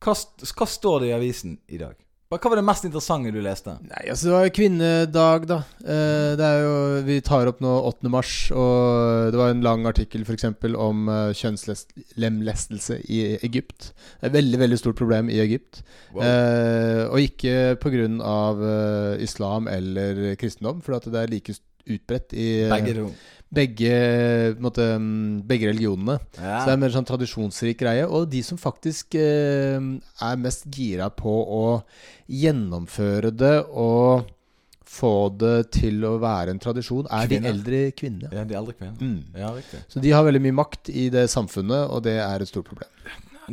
Hva, 0.00 0.16
hva 0.16 0.68
står 0.70 1.04
det 1.04 1.12
i 1.12 1.16
avisen 1.16 1.58
i 1.68 1.80
dag? 1.80 1.96
Hva 2.26 2.50
var 2.50 2.58
det 2.58 2.66
mest 2.66 2.82
interessante 2.88 3.30
du 3.30 3.38
leste? 3.38 3.76
Nei, 3.86 4.00
altså 4.10 4.26
det 4.26 4.32
var 4.34 4.46
jo 4.48 4.54
kvinnedag, 4.56 5.44
da. 5.46 5.58
Eh, 5.78 6.32
det 6.34 6.46
er 6.46 6.64
jo 6.64 6.72
Vi 7.06 7.18
tar 7.22 7.46
opp 7.46 7.60
nå 7.62 7.74
8. 7.92 8.10
mars, 8.10 8.32
og 8.50 9.30
det 9.30 9.38
var 9.38 9.52
en 9.52 9.62
lang 9.62 9.86
artikkel 9.86 10.24
f.eks. 10.26 10.48
om 10.74 11.06
uh, 11.06 11.30
kjønnslemlestelse 11.38 12.98
i 13.06 13.20
Egypt. 13.46 13.92
Det 13.94 14.26
er 14.26 14.32
et 14.32 14.38
veldig, 14.40 14.60
veldig 14.64 14.80
stort 14.80 14.98
problem 14.98 15.30
i 15.30 15.38
Egypt. 15.44 15.84
Eh, 16.18 17.04
og 17.06 17.22
ikke 17.22 17.76
pga. 17.82 17.94
Uh, 17.96 19.14
islam 19.22 19.70
eller 19.70 20.34
kristendom, 20.40 20.82
for 20.82 20.98
det 20.98 21.22
er 21.22 21.30
like 21.30 21.54
utbredt 21.86 22.34
i 22.34 22.46
eh, 22.64 22.72
Begge 22.72 22.94
to. 22.98 23.06
Begge, 23.54 24.56
måte, 24.62 24.84
mm, 24.98 25.42
begge 25.46 25.70
religionene. 25.70 26.18
Ja. 26.36 26.60
Så 26.60 26.66
det 26.66 26.72
er 26.72 26.76
en 26.76 26.82
mer 26.82 26.94
sånn 26.94 27.08
tradisjonsrik 27.08 27.78
greie. 27.80 28.06
Og 28.08 28.28
de 28.32 28.42
som 28.44 28.58
faktisk 28.58 29.14
eh, 29.20 29.76
er 29.78 30.40
mest 30.42 30.66
gira 30.74 31.08
på 31.14 31.30
å 31.30 31.66
gjennomføre 32.26 33.30
det 33.34 33.58
og 33.70 34.32
få 34.96 35.28
det 35.36 35.70
til 35.76 36.04
å 36.08 36.14
være 36.22 36.54
en 36.54 36.60
tradisjon, 36.62 37.06
er 37.10 37.26
Kvinner. 37.28 37.42
de 37.42 37.52
eldre 37.52 37.80
kvinnene. 37.98 38.30
ja, 38.32 38.44
de 38.48 38.56
eldre 38.56 38.72
kvinnene. 38.78 38.96
Mm. 39.34 39.82
Så 39.92 40.00
de 40.00 40.12
har 40.14 40.24
veldig 40.24 40.40
mye 40.46 40.56
makt 40.62 40.90
i 40.94 41.08
det 41.12 41.26
samfunnet, 41.32 41.90
og 41.90 42.04
det 42.06 42.16
er 42.22 42.40
et 42.40 42.48
stort 42.48 42.70
problem. 42.70 42.88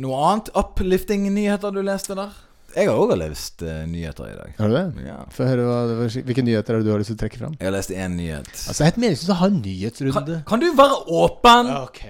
Noe 0.00 0.22
annet 0.30 0.50
uplifting-nyheter 0.58 1.74
du 1.74 1.82
leste 1.84 2.16
der? 2.18 2.32
Jeg 2.74 2.88
har 2.90 2.98
òg 2.98 3.12
lest 3.20 3.62
uh, 3.62 3.84
nyheter 3.86 4.30
i 4.32 4.36
dag. 4.36 4.54
Har 4.58 4.70
du 4.70 4.74
det? 4.74 5.04
Ja. 5.06 5.18
Få 5.30 5.46
høre 5.46 5.66
hva, 5.68 5.80
hvilke 6.10 6.42
nyheter 6.42 6.74
er 6.74 6.82
det 6.82 6.88
du 6.88 6.92
har 6.94 7.02
lyst 7.02 7.12
til 7.12 7.18
å 7.18 7.22
trekke 7.22 7.38
fram? 7.38 7.56
Jeg 7.60 7.68
har 7.68 7.74
lest 7.76 7.92
én 7.94 8.16
nyhet. 8.18 8.50
Altså, 8.50 8.78
det 8.80 8.84
er 8.86 8.90
helt 8.90 9.02
meningsløst 9.04 9.34
å 9.34 9.40
ha 9.40 9.50
en 9.52 9.60
nyhetsrunde. 9.62 10.38
kan 10.48 10.62
du 10.62 10.70
være 10.78 10.96
åpen? 11.22 11.70
Ok. 11.84 12.00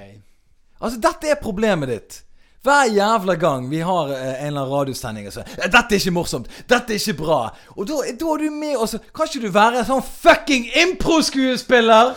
Altså, 0.80 1.00
dette 1.04 1.34
er 1.34 1.42
problemet 1.42 1.92
ditt. 1.92 2.20
Hver 2.64 2.88
jævla 2.96 3.34
gang 3.36 3.66
vi 3.68 3.82
har 3.84 4.08
uh, 4.08 4.16
en 4.16 4.46
eller 4.46 4.62
annen 4.62 4.72
radiosending 4.72 5.26
og 5.28 5.34
så 5.36 5.42
'Dette 5.44 5.84
er 5.84 5.98
ikke 6.00 6.14
morsomt. 6.16 6.48
Dette 6.64 6.94
er 6.94 7.00
ikke 7.02 7.18
bra.' 7.20 7.52
Og 7.76 7.84
da, 7.88 8.00
da 8.08 8.30
er 8.32 8.38
du 8.46 8.50
med 8.56 8.76
og 8.80 8.88
så 8.88 8.98
Kan 9.12 9.28
ikke 9.28 9.44
du 9.44 9.52
være 9.52 9.82
en 9.82 9.88
sånn 9.90 10.00
fucking 10.02 10.70
impro-skuespiller? 10.86 12.14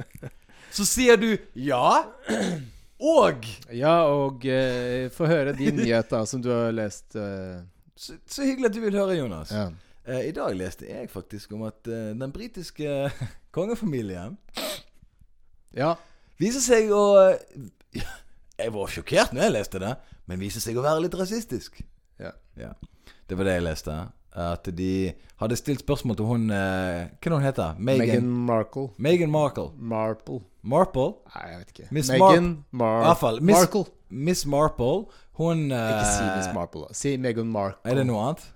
så 0.76 0.84
sier 0.84 1.16
du 1.16 1.30
ja. 1.56 2.02
Og 3.00 3.46
Ja, 3.72 4.04
og 4.12 4.44
uh, 4.44 5.08
få 5.16 5.26
høre 5.32 5.56
din 5.56 5.80
nyhet, 5.80 6.10
da, 6.12 6.26
som 6.28 6.42
du 6.44 6.50
har 6.52 6.76
lest. 6.76 7.16
eh, 7.16 7.62
så, 8.00 8.16
så 8.26 8.46
hyggelig 8.48 8.70
at 8.70 8.76
du 8.76 8.80
vil 8.86 8.96
høre, 8.96 9.16
Jonas. 9.20 9.52
ja. 9.52 9.68
Eh, 10.08 10.30
I 10.30 10.32
dag 10.32 10.54
leste 10.56 10.88
jeg 10.88 11.10
faktisk 11.12 11.52
om 11.52 11.66
at 11.68 11.86
eh, 11.86 12.12
den 12.16 12.32
britiske 12.32 13.10
kongefamilien 13.56 14.38
ja. 15.76 15.90
viser 16.40 16.64
seg 16.64 16.88
å 16.94 17.02
Jeg 17.92 18.72
var 18.72 18.88
sjokkert 18.92 19.34
når 19.36 19.44
jeg 19.44 19.54
leste 19.58 19.82
det, 19.82 19.92
men 20.28 20.40
viser 20.40 20.64
seg 20.64 20.78
å 20.80 20.84
være 20.84 21.04
litt 21.04 21.18
rasistisk. 21.20 21.82
Ja. 22.20 22.32
Ja. 22.58 22.72
Det 23.28 23.36
var 23.38 23.46
det 23.48 23.58
jeg 23.58 23.66
leste. 23.68 23.98
At 24.30 24.68
de 24.78 25.12
hadde 25.40 25.56
stilt 25.58 25.82
spørsmål 25.82 26.16
til 26.18 26.28
hun 26.28 26.50
eh, 26.54 27.08
Hva 27.18 27.32
hun 27.34 27.44
heter? 27.44 27.78
Meghan 27.78 28.04
Meghan 28.06 28.28
Markle. 28.48 28.88
Meghan 28.96 29.32
Markle. 29.32 29.70
Marple. 29.76 30.40
Marple? 30.62 31.08
Nei, 31.34 31.46
jeg 31.50 31.62
vet 31.62 31.72
ikke. 31.74 31.88
Miss 31.96 32.12
Meghan 32.12 32.52
Mar 32.70 33.08
Markle. 33.08 33.40
Miss, 33.40 33.56
Markle. 33.58 33.84
Miss 34.10 34.46
Marple. 34.46 35.10
Hun 35.40 35.70
eh, 35.72 35.90
Ikke 35.94 36.08
si 36.12 36.24
Miss 36.36 36.50
Marple, 36.56 36.86
da. 36.86 36.96
Si 36.96 37.14
Meghan 37.20 37.50
Markle. 37.52 37.80
Er 37.88 38.00
det 38.00 38.06
noe 38.10 38.24
annet? 38.28 38.46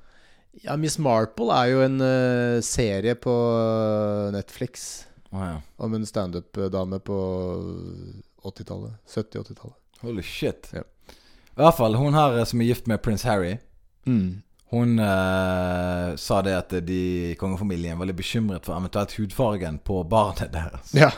Ja, 0.62 0.76
Miss 0.79 0.99
Marple 1.03 1.50
er 1.57 1.73
jo 1.73 1.83
en 1.83 1.99
eh, 2.05 2.61
serie 2.62 3.17
på 3.19 3.33
eh, 3.33 4.29
Netflix 4.37 4.85
Å 5.35 5.49
ja. 5.49 5.57
om 5.83 5.97
en 5.97 6.07
standup-dame 6.07 7.00
på 7.03 7.19
80-tallet. 8.45 9.00
70-80-tallet. 9.11 9.79
Holy 10.05 10.23
shit. 10.23 10.69
Ja. 10.76 10.85
I 11.55 11.62
hvert 11.62 11.79
fall 11.79 11.97
hun 11.99 12.14
her 12.14 12.38
eh, 12.38 12.47
som 12.49 12.62
er 12.62 12.71
gift 12.71 12.91
med 12.91 13.03
prins 13.03 13.25
Harry. 13.26 13.57
Mm. 14.07 14.43
Hun 14.75 14.99
eh, 14.99 16.14
sa 16.21 16.41
det 16.43 16.55
at 16.59 16.73
de 16.87 17.00
i 17.33 17.35
kongefamilien 17.38 17.99
var 17.99 18.11
litt 18.11 18.19
bekymret 18.19 18.67
for 18.67 18.76
eventuelt 18.76 19.14
hudfargen 19.19 19.79
på 19.87 20.00
barnet 20.11 20.53
deres. 20.55 20.95
Ja. 20.99 21.12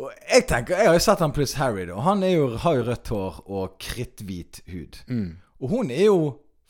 Og 0.00 0.12
jeg 0.32 0.46
tenker, 0.48 0.78
jeg 0.80 0.88
har 0.88 0.96
jo 0.96 1.02
sett 1.04 1.20
han 1.24 1.34
pluss 1.36 1.52
Harry, 1.60 1.84
da. 1.90 1.98
Han 2.06 2.22
jo, 2.24 2.46
har 2.62 2.78
jo 2.78 2.86
rødt 2.88 3.10
hår 3.12 3.40
og 3.52 3.74
kritthvit 3.84 4.62
hud. 4.72 4.96
Mm. 5.10 5.26
Og 5.60 5.74
hun 5.74 5.90
er 5.92 6.06
jo 6.06 6.20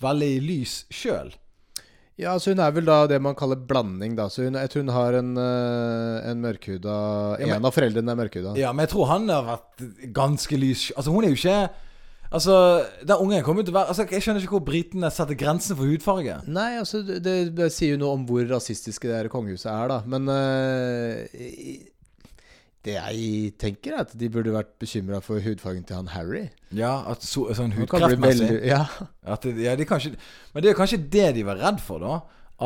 veldig 0.03 0.33
lys 0.43 0.81
sjøl. 0.91 1.31
Ja, 2.21 2.35
så 2.43 2.53
hun 2.53 2.61
er 2.61 2.73
vel 2.77 2.85
da 2.89 2.99
det 3.09 3.17
man 3.23 3.37
kaller 3.39 3.57
blanding, 3.57 4.17
da. 4.19 4.27
Så 4.29 4.43
hun, 4.45 4.59
jeg 4.59 4.69
tror 4.73 4.83
hun 4.83 4.93
har 4.93 5.17
en, 5.21 5.31
uh, 5.41 6.19
en 6.29 6.43
mørkhuda 6.43 6.97
Ja, 7.41 7.47
men- 7.47 7.55
En 7.61 7.69
av 7.71 7.73
foreldrene 7.73 8.13
er 8.13 8.19
mørkhuda. 8.19 8.57
Ja, 8.61 8.73
men 8.75 8.85
jeg 8.85 8.91
tror 8.93 9.07
han 9.09 9.29
har 9.33 9.47
vært 9.47 9.87
ganske 10.13 10.59
lys 10.61 10.91
Altså, 10.97 11.15
hun 11.15 11.25
er 11.25 11.33
jo 11.33 11.39
ikke 11.39 11.71
Altså, 12.33 12.57
den 13.03 13.17
ungen 13.25 13.43
kommer 13.43 13.65
til 13.65 13.73
å 13.73 13.79
være 13.79 13.89
Altså, 13.95 14.05
Jeg 14.11 14.23
skjønner 14.23 14.45
ikke 14.45 14.59
hvor 14.59 14.67
britene 14.69 15.09
setter 15.11 15.35
grensen 15.35 15.77
for 15.79 15.89
hudfarge. 15.89 16.37
Nei, 16.47 16.77
altså 16.79 17.01
det, 17.07 17.55
det, 17.57 17.71
sier 17.73 17.97
jo 17.97 18.03
noe 18.05 18.13
om 18.19 18.27
hvor 18.29 18.45
rasistiske 18.53 19.09
det 19.09 19.17
her 19.17 19.29
kongehuset 19.33 19.71
er, 19.73 19.89
da. 19.89 20.03
Men 20.07 20.29
eh, 20.29 21.25
i- 21.35 21.89
det 22.87 22.95
jeg 22.97 23.53
tenker, 23.61 23.93
er 23.93 24.07
at 24.07 24.13
de 24.17 24.29
burde 24.33 24.53
vært 24.55 24.71
bekymra 24.81 25.21
for 25.25 25.43
hudfargen 25.45 25.85
til 25.85 25.99
han 25.99 26.11
Harry. 26.15 26.47
Ja, 26.73 26.93
at 27.11 27.25
så, 27.27 27.45
sånn 27.57 27.75
hudkreftmessig 27.77 28.63
Ja. 28.65 28.87
At 29.21 29.45
ja, 29.45 29.75
de 29.77 29.87
kanskje, 29.89 30.15
Men 30.55 30.65
det 30.65 30.71
er 30.73 30.79
kanskje 30.79 31.03
det 31.13 31.27
de 31.37 31.45
var 31.45 31.61
redd 31.61 31.83
for, 31.85 32.01
da. 32.01 32.21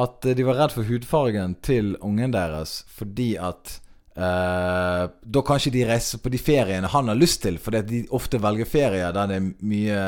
At 0.04 0.26
eh, 0.26 0.36
de 0.38 0.46
var 0.46 0.58
redd 0.60 0.74
for 0.74 0.86
hudfargen 0.86 1.56
til 1.66 1.96
ungen 2.02 2.34
deres 2.34 2.84
fordi 2.94 3.34
at 3.38 3.80
eh, 4.14 5.04
Da 5.10 5.44
kanskje 5.46 5.74
de 5.74 5.86
reiser 5.88 6.22
på 6.22 6.30
de 6.30 6.38
feriene 6.38 6.90
han 6.94 7.10
har 7.10 7.18
lyst 7.18 7.42
til, 7.42 7.58
fordi 7.58 7.82
de 7.90 8.04
ofte 8.14 8.38
velger 8.42 8.70
ferier 8.70 9.14
der 9.14 9.30
det 9.30 9.40
er 9.40 9.50
mye 9.66 10.00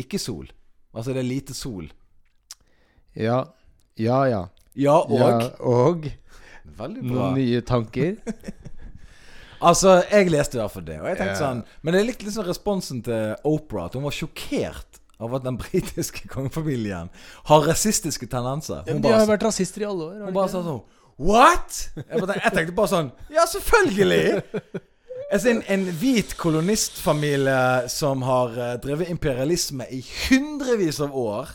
Ikke 0.00 0.20
sol. 0.20 0.50
Altså 0.92 1.12
det 1.16 1.24
er 1.24 1.30
lite 1.30 1.56
sol. 1.56 1.88
Ja, 3.16 3.44
ja. 3.96 4.24
ja. 4.28 4.42
Ja, 4.74 4.98
og 5.04 5.20
ja 5.20 5.48
og 5.60 6.06
Veldig 6.78 7.02
bra. 7.02 7.12
noen 7.12 7.34
nye 7.40 7.60
tanker. 7.60 8.14
Altså, 9.62 9.98
jeg 10.10 10.30
leste 10.32 10.58
i 10.58 10.60
hvert 10.60 10.74
fall 10.74 10.86
det. 10.86 10.98
Og 11.00 11.06
jeg 11.10 11.20
tenkte 11.20 11.38
sånn 11.38 11.62
Men 11.86 11.98
jeg 11.98 12.08
likte 12.08 12.26
liksom 12.26 12.46
responsen 12.48 13.02
til 13.06 13.34
Oprah. 13.48 13.86
At 13.88 13.98
hun 13.98 14.06
var 14.06 14.16
sjokkert 14.16 15.02
av 15.22 15.36
at 15.38 15.44
den 15.46 15.58
britiske 15.64 16.28
kongefamilien 16.32 17.12
har 17.50 17.68
rasistiske 17.68 18.26
tendenser. 18.30 18.82
Hun 18.88 19.02
de 19.02 19.12
har 19.12 19.22
jo 19.22 19.30
vært 19.30 19.46
rasister 19.46 19.84
i 19.84 19.88
alle 19.88 20.08
år. 20.08 20.24
hun 20.26 20.34
bare 20.36 20.52
sa 20.52 20.64
sånn 20.66 20.82
What?! 21.22 21.76
Jeg, 21.94 22.08
tenkte, 22.08 22.38
jeg 22.40 22.54
tenkte 22.56 22.74
bare 22.78 22.90
sånn 22.90 23.12
Ja, 23.30 23.44
selvfølgelig! 23.46 24.42
Altså, 25.32 25.48
en, 25.48 25.62
en 25.72 25.84
hvit 25.96 26.34
kolonistfamilie 26.36 27.88
som 27.88 28.24
har 28.26 28.56
eh, 28.58 28.72
drevet 28.82 29.08
imperialisme 29.08 29.86
i 29.88 30.02
hundrevis 30.26 30.98
av 31.00 31.14
år, 31.16 31.54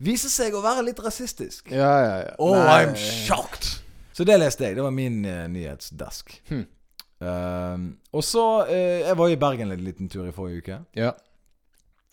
viser 0.00 0.32
seg 0.32 0.56
å 0.56 0.62
være 0.64 0.86
litt 0.86 1.02
rasistisk. 1.04 1.68
Ja, 1.68 1.90
ja, 2.06 2.14
ja. 2.22 2.30
Oh, 2.40 2.54
Nei. 2.56 2.78
I'm 2.86 2.94
shocked! 2.96 3.82
Så 4.16 4.24
det 4.24 4.38
leste 4.40 4.64
jeg. 4.64 4.78
Det 4.78 4.86
var 4.86 4.94
min 4.96 5.20
uh, 5.28 5.44
nyhetsdesk. 5.50 6.38
Hm. 6.48 6.64
Um, 7.18 7.96
og 8.14 8.22
så 8.22 8.44
uh, 8.68 9.00
Jeg 9.02 9.16
var 9.18 9.28
i 9.28 9.36
Bergen 9.36 9.72
en 9.74 9.80
liten 9.82 10.08
tur 10.08 10.28
i 10.28 10.34
forrige 10.34 10.62
uke. 10.62 10.78
Ja. 10.96 11.10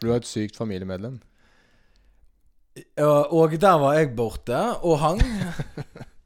Du 0.01 0.09
har 0.09 0.21
et 0.21 0.29
sykt 0.29 0.57
familiemedlem. 0.57 1.19
Uh, 2.99 3.23
og 3.31 3.53
der 3.61 3.77
var 3.79 3.93
jeg 3.99 4.15
borte 4.17 4.59
og 4.81 4.99
hang. 4.99 5.21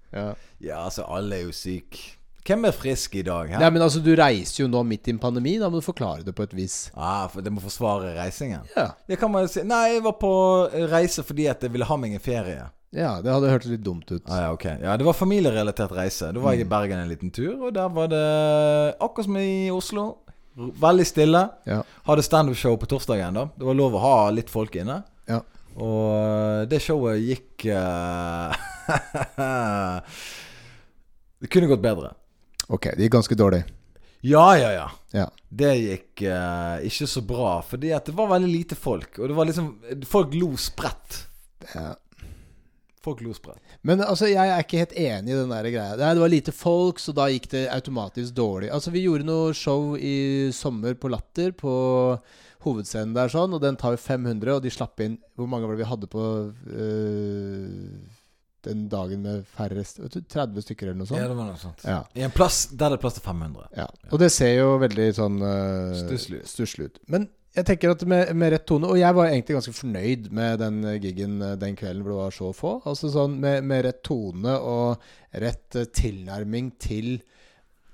Ja. 0.10 0.32
ja, 0.58 0.86
altså, 0.86 1.04
alle 1.06 1.36
er 1.38 1.44
jo 1.46 1.52
syke. 1.54 2.16
Hvem 2.42 2.64
er 2.66 2.74
frisk 2.74 3.14
i 3.20 3.22
dag? 3.22 3.52
Her? 3.52 3.60
Nei, 3.62 3.68
men 3.70 3.84
altså, 3.86 4.00
du 4.02 4.10
reiser 4.18 4.64
jo 4.64 4.70
nå 4.72 4.82
midt 4.90 5.06
i 5.06 5.14
en 5.14 5.20
pandemi. 5.22 5.52
Da 5.62 5.68
må 5.70 5.78
du 5.78 5.86
forklare 5.86 6.26
det 6.26 6.34
på 6.34 6.48
et 6.48 6.56
vis. 6.58 6.78
Ah, 6.98 7.28
for 7.30 7.46
det 7.46 7.54
må 7.54 7.62
forsvare 7.62 8.16
reisingen. 8.16 8.66
Ja. 8.74 8.88
Det 9.06 9.20
kan 9.22 9.30
man 9.30 9.46
jo 9.46 9.52
si. 9.54 9.62
Nei, 9.70 9.84
jeg 9.94 10.02
var 10.08 10.16
på 10.18 10.32
reise 10.90 11.22
fordi 11.28 11.46
at 11.52 11.62
jeg 11.62 11.76
ville 11.76 11.86
ha 11.86 12.00
meg 12.02 12.16
en 12.18 12.26
ferie. 12.26 12.64
Ja, 12.96 13.20
det 13.22 13.30
hadde 13.30 13.52
hørtes 13.52 13.70
litt 13.70 13.84
dumt 13.86 14.10
ut. 14.10 14.24
Ah, 14.26 14.48
ja, 14.48 14.54
ok 14.56 14.66
Ja, 14.82 14.96
Det 14.98 15.06
var 15.06 15.14
familierelatert 15.14 15.92
reise. 15.94 16.32
Da 16.34 16.42
var 16.42 16.56
jeg 16.56 16.66
i 16.66 16.70
Bergen 16.70 16.98
en 16.98 17.12
liten 17.12 17.30
tur, 17.30 17.68
og 17.68 17.74
der 17.76 17.90
var 17.94 18.10
det 18.10 18.26
akkurat 18.98 19.28
som 19.28 19.38
i 19.38 19.70
Oslo. 19.74 20.06
Veldig 20.58 21.06
stille. 21.08 21.44
Ja. 21.70 21.84
Hadde 22.10 22.26
standup-show 22.26 22.76
på 22.82 22.90
torsdagen. 22.90 23.38
da 23.38 23.46
Det 23.56 23.68
var 23.68 23.78
lov 23.78 23.96
å 23.96 24.04
ha 24.04 24.16
litt 24.34 24.50
folk 24.50 24.76
inne. 24.76 25.04
Ja. 25.30 25.44
Og 25.78 26.08
eh, 26.18 26.64
det 26.72 26.82
showet 26.84 27.22
gikk 27.22 27.68
uh, 27.72 28.52
Det 31.40 31.48
kunne 31.54 31.70
gått 31.70 31.86
bedre. 31.86 32.12
Ok, 32.68 32.90
det 32.98 33.06
gikk 33.06 33.20
ganske 33.20 33.38
dårlig. 33.38 33.62
Ja, 34.26 34.50
ja, 34.60 34.74
ja. 34.74 34.90
Ja. 35.16 35.30
Det 35.48 35.72
gikk 35.78 36.26
uh, 36.26 36.82
ikke 36.84 37.08
så 37.08 37.22
bra, 37.24 37.54
fordi 37.64 37.94
at 37.96 38.10
det 38.10 38.18
var 38.18 38.34
veldig 38.34 38.50
lite 38.52 38.76
folk. 38.76 39.14
Og 39.22 39.30
det 39.30 39.38
var 39.38 39.48
liksom 39.48 39.72
Folk 40.10 40.34
lo 40.36 40.56
spredt. 40.60 41.26
ja. 41.76 41.94
Folk 43.10 43.24
lo 43.26 43.34
spredt. 43.36 43.78
Men 43.82 44.04
altså, 44.06 44.30
jeg 44.30 44.54
er 44.54 44.62
ikke 44.64 44.84
helt 44.84 44.94
enig 45.00 45.34
i 45.34 45.40
den 45.40 45.54
der 45.54 45.72
greia. 45.74 45.98
Det 45.98 46.22
var 46.22 46.32
lite 46.32 46.54
folk, 46.56 47.02
så 47.02 47.16
da 47.18 47.30
gikk 47.34 47.50
det 47.56 47.66
automatisk 47.74 48.38
dårlig. 48.38 48.70
Altså, 48.76 48.94
vi 48.94 49.06
gjorde 49.08 49.28
noe 49.28 49.56
show 49.58 49.96
i 49.98 50.52
sommer 50.56 50.96
på 51.00 51.12
Latter, 51.12 51.52
på 51.58 51.74
hovedscenen 52.66 53.16
der 53.16 53.32
sånn, 53.32 53.56
og 53.56 53.64
den 53.64 53.78
tar 53.80 53.96
jo 53.96 54.02
500, 54.04 54.58
og 54.58 54.64
de 54.66 54.72
slapp 54.74 55.00
inn 55.04 55.14
Hvor 55.40 55.48
mange 55.48 55.68
var 55.68 55.78
det 55.78 55.84
vi 55.86 55.88
hadde 55.88 56.10
på 56.12 56.24
øh, 56.76 58.18
den 58.68 58.86
dagen 58.92 59.24
med 59.24 59.46
færrest 59.56 60.02
30 60.04 60.66
stykker 60.66 60.90
eller 60.90 61.00
noe 61.00 61.08
sånt. 61.08 61.22
Ja, 61.22 61.30
det 61.32 61.38
var 61.40 61.48
noe 61.48 61.60
sånt. 61.62 61.86
Ja. 61.88 62.02
I 62.20 62.26
en 62.28 62.36
plass 62.36 62.66
der 62.74 62.92
det 62.92 63.00
er 63.00 63.04
plass 63.06 63.16
til 63.16 63.24
500. 63.24 63.70
ja. 63.80 63.88
Og 64.12 64.20
det 64.20 64.32
ser 64.36 64.58
jo 64.58 64.74
veldig 64.84 65.08
sånn 65.16 65.40
øh, 65.40 66.42
stusslig 66.44 66.90
ut. 66.90 67.00
Men 67.08 67.30
jeg 67.58 67.66
tenker 67.66 67.94
at 67.96 68.06
med, 68.06 68.30
med 68.38 68.54
rett 68.54 68.66
tone 68.70 68.90
Og 68.92 69.00
jeg 69.00 69.16
var 69.18 69.30
egentlig 69.30 69.58
ganske 69.58 69.74
fornøyd 69.74 70.30
med 70.36 70.62
den 70.62 70.80
gigen 70.86 71.02
giggen 71.10 71.42
eh, 71.42 71.58
den 71.60 71.76
kvelden 71.80 72.06
hvor 72.06 72.14
det 72.14 72.22
var 72.22 72.36
så 72.36 72.52
få. 72.54 72.76
Altså 72.90 73.10
sånn 73.14 73.40
med, 73.42 73.66
med 73.66 73.84
rett 73.88 74.04
tone 74.06 74.54
og 74.60 75.10
rett 75.42 75.80
eh, 75.80 75.90
tilnærming 75.90 76.74
til 76.82 77.18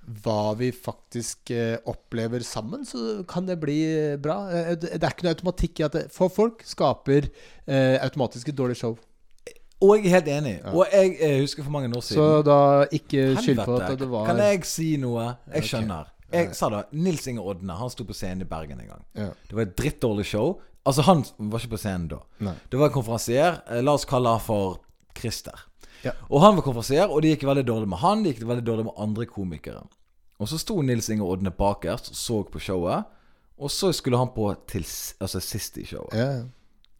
hva 0.05 0.53
vi 0.59 0.69
faktisk 0.69 1.49
eh, 1.55 1.79
opplever 1.89 2.43
sammen, 2.45 2.83
så 2.85 3.23
kan 3.29 3.47
det 3.47 3.57
bli 3.61 3.79
eh, 3.89 4.17
bra. 4.21 4.37
Eh, 4.53 4.75
det, 4.77 4.99
er 4.99 5.15
ikke 5.15 5.25
noe 5.25 5.33
automatikk 5.33 5.81
i 5.81 5.85
at 5.87 5.97
det, 5.97 6.03
for 6.13 6.33
folk 6.33 6.61
skaper 6.67 7.25
eh, 7.65 7.95
automatisk 8.03 8.51
et 8.51 8.59
dårlig 8.59 8.77
show. 8.81 8.99
Og 9.81 9.97
jeg 9.97 10.11
er 10.11 10.17
helt 10.19 10.29
enig. 10.31 10.53
Ja. 10.59 10.75
Og 10.75 10.91
jeg, 10.93 11.15
jeg, 11.19 11.39
husker 11.41 11.65
for 11.65 11.73
mange 11.73 11.89
år 11.89 12.03
siden 12.05 12.21
Så 12.21 12.43
da 12.47 12.59
ikke 12.95 13.25
skyld 13.41 13.59
på 13.67 13.75
at 13.75 13.97
det 13.99 14.07
var 14.07 14.29
Kan 14.29 14.39
jeg 14.39 14.61
si 14.69 14.93
noe? 15.01 15.33
Jeg 15.51 15.67
skjønner. 15.67 15.67
skjønner. 15.67 16.14
Jeg 16.35 16.55
sa 16.55 16.69
det. 16.69 16.83
Nils 16.91 17.27
Inge 17.27 17.41
Odne 17.41 17.75
Han 17.79 17.89
sto 17.93 18.03
på 18.07 18.13
scenen 18.17 18.41
i 18.45 18.49
Bergen 18.49 18.79
en 18.81 18.87
gang. 18.87 19.03
ja. 19.15 19.29
Det 19.49 19.55
var 19.57 19.61
et 19.67 19.75
drittdårlig 19.77 20.25
show. 20.25 20.59
Altså, 20.85 21.01
han 21.07 21.23
var 21.39 21.59
ikke 21.59 21.73
på 21.75 21.81
scenen 21.81 22.07
da. 22.11 22.19
Nei. 22.45 22.53
Det 22.69 22.77
var 22.79 22.87
en 22.91 22.93
konferansier. 22.93 23.61
eh, 23.69 23.81
La 23.81 23.93
oss 23.97 24.05
kalle 24.05 24.29
han 24.29 24.39
for 24.43 24.79
Christer. 25.17 25.63
Ja. 26.03 26.11
Og 26.29 26.41
han 26.41 26.55
var 26.55 26.61
konferansier, 26.61 27.09
og 27.09 27.21
det 27.23 27.31
gikk 27.35 27.47
veldig 27.47 27.63
dårlig 27.65 27.87
med 27.89 27.97
han. 28.03 28.21
Det 28.23 28.35
gikk 28.35 28.47
veldig 28.47 28.65
dårlig 28.67 28.85
med 28.85 28.93
andre 29.01 29.25
komikere. 29.25 29.81
Og 30.39 30.47
så 30.51 30.59
sto 30.59 30.81
Nils 30.81 31.09
Inge 31.09 31.23
Odne 31.25 31.49
bakerst 31.51 32.11
og 32.11 32.15
så 32.19 32.43
på 32.51 32.59
showet. 32.59 33.05
Og 33.57 33.71
så 33.71 33.89
skulle 33.95 34.17
han 34.19 34.29
på 34.35 34.49
til 34.67 34.83
altså 35.23 35.39
sist 35.39 35.77
i 35.79 35.85
showet. 35.87 36.13
Ja. 36.13 36.43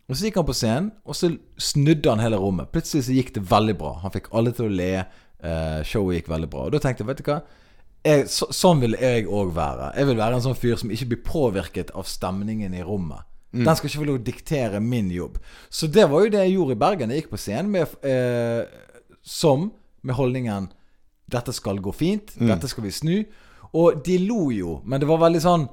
Og 0.10 0.16
så 0.16 0.26
gikk 0.30 0.36
han 0.40 0.46
på 0.48 0.54
scenen, 0.56 0.92
og 1.06 1.16
så 1.18 1.30
snudde 1.58 2.10
han 2.10 2.20
hele 2.24 2.38
rommet. 2.38 2.70
Plutselig 2.72 3.04
så 3.08 3.14
gikk 3.14 3.34
det 3.36 3.44
veldig 3.52 3.76
bra. 3.78 3.94
Han 4.06 4.12
fikk 4.14 4.32
alle 4.34 4.52
til 4.56 4.66
å 4.70 4.74
le. 4.74 5.06
Uh, 5.46 5.84
showet 5.86 6.22
gikk 6.22 6.30
veldig 6.32 6.48
bra. 6.50 6.64
Og 6.66 6.72
da 6.74 6.80
tenkte 6.82 7.04
jeg, 7.04 7.08
vet 7.12 7.20
du 7.22 7.28
hva 7.30 7.42
jeg, 8.06 8.28
så, 8.30 8.48
Sånn 8.54 8.84
vil 8.84 8.98
jeg 9.02 9.26
òg 9.26 9.54
være. 9.56 9.92
Jeg 9.98 10.10
vil 10.12 10.20
være 10.20 10.38
en 10.38 10.46
sånn 10.46 10.58
fyr 10.60 10.78
som 10.80 10.92
ikke 10.94 11.10
blir 11.14 11.24
påvirket 11.26 11.94
av 11.98 12.06
stemningen 12.10 12.76
i 12.78 12.84
rommet. 12.86 13.26
Den 13.56 13.78
skal 13.78 13.88
ikke 13.88 14.02
få 14.02 14.08
lov 14.10 14.18
å 14.20 14.26
diktere 14.28 14.80
min 14.84 15.08
jobb. 15.14 15.38
Så 15.72 15.88
det 15.88 16.10
var 16.12 16.26
jo 16.26 16.32
det 16.34 16.42
jeg 16.44 16.58
gjorde 16.58 16.76
i 16.76 16.80
Bergen. 16.82 17.12
Jeg 17.14 17.24
gikk 17.24 17.32
på 17.32 17.40
scenen 17.40 17.72
med, 17.72 17.94
eh, 18.04 18.66
som 19.24 19.72
med 20.04 20.16
holdningen 20.16 20.70
'Dette 21.32 21.54
skal 21.54 21.80
gå 21.80 21.94
fint. 21.94 22.36
Dette 22.38 22.68
skal 22.68 22.84
vi 22.84 22.92
snu'. 22.92 23.26
Og 23.74 24.04
de 24.06 24.18
lo 24.18 24.52
jo, 24.52 24.82
men 24.86 25.00
det 25.00 25.08
var 25.08 25.18
veldig 25.18 25.42
sånn 25.42 25.70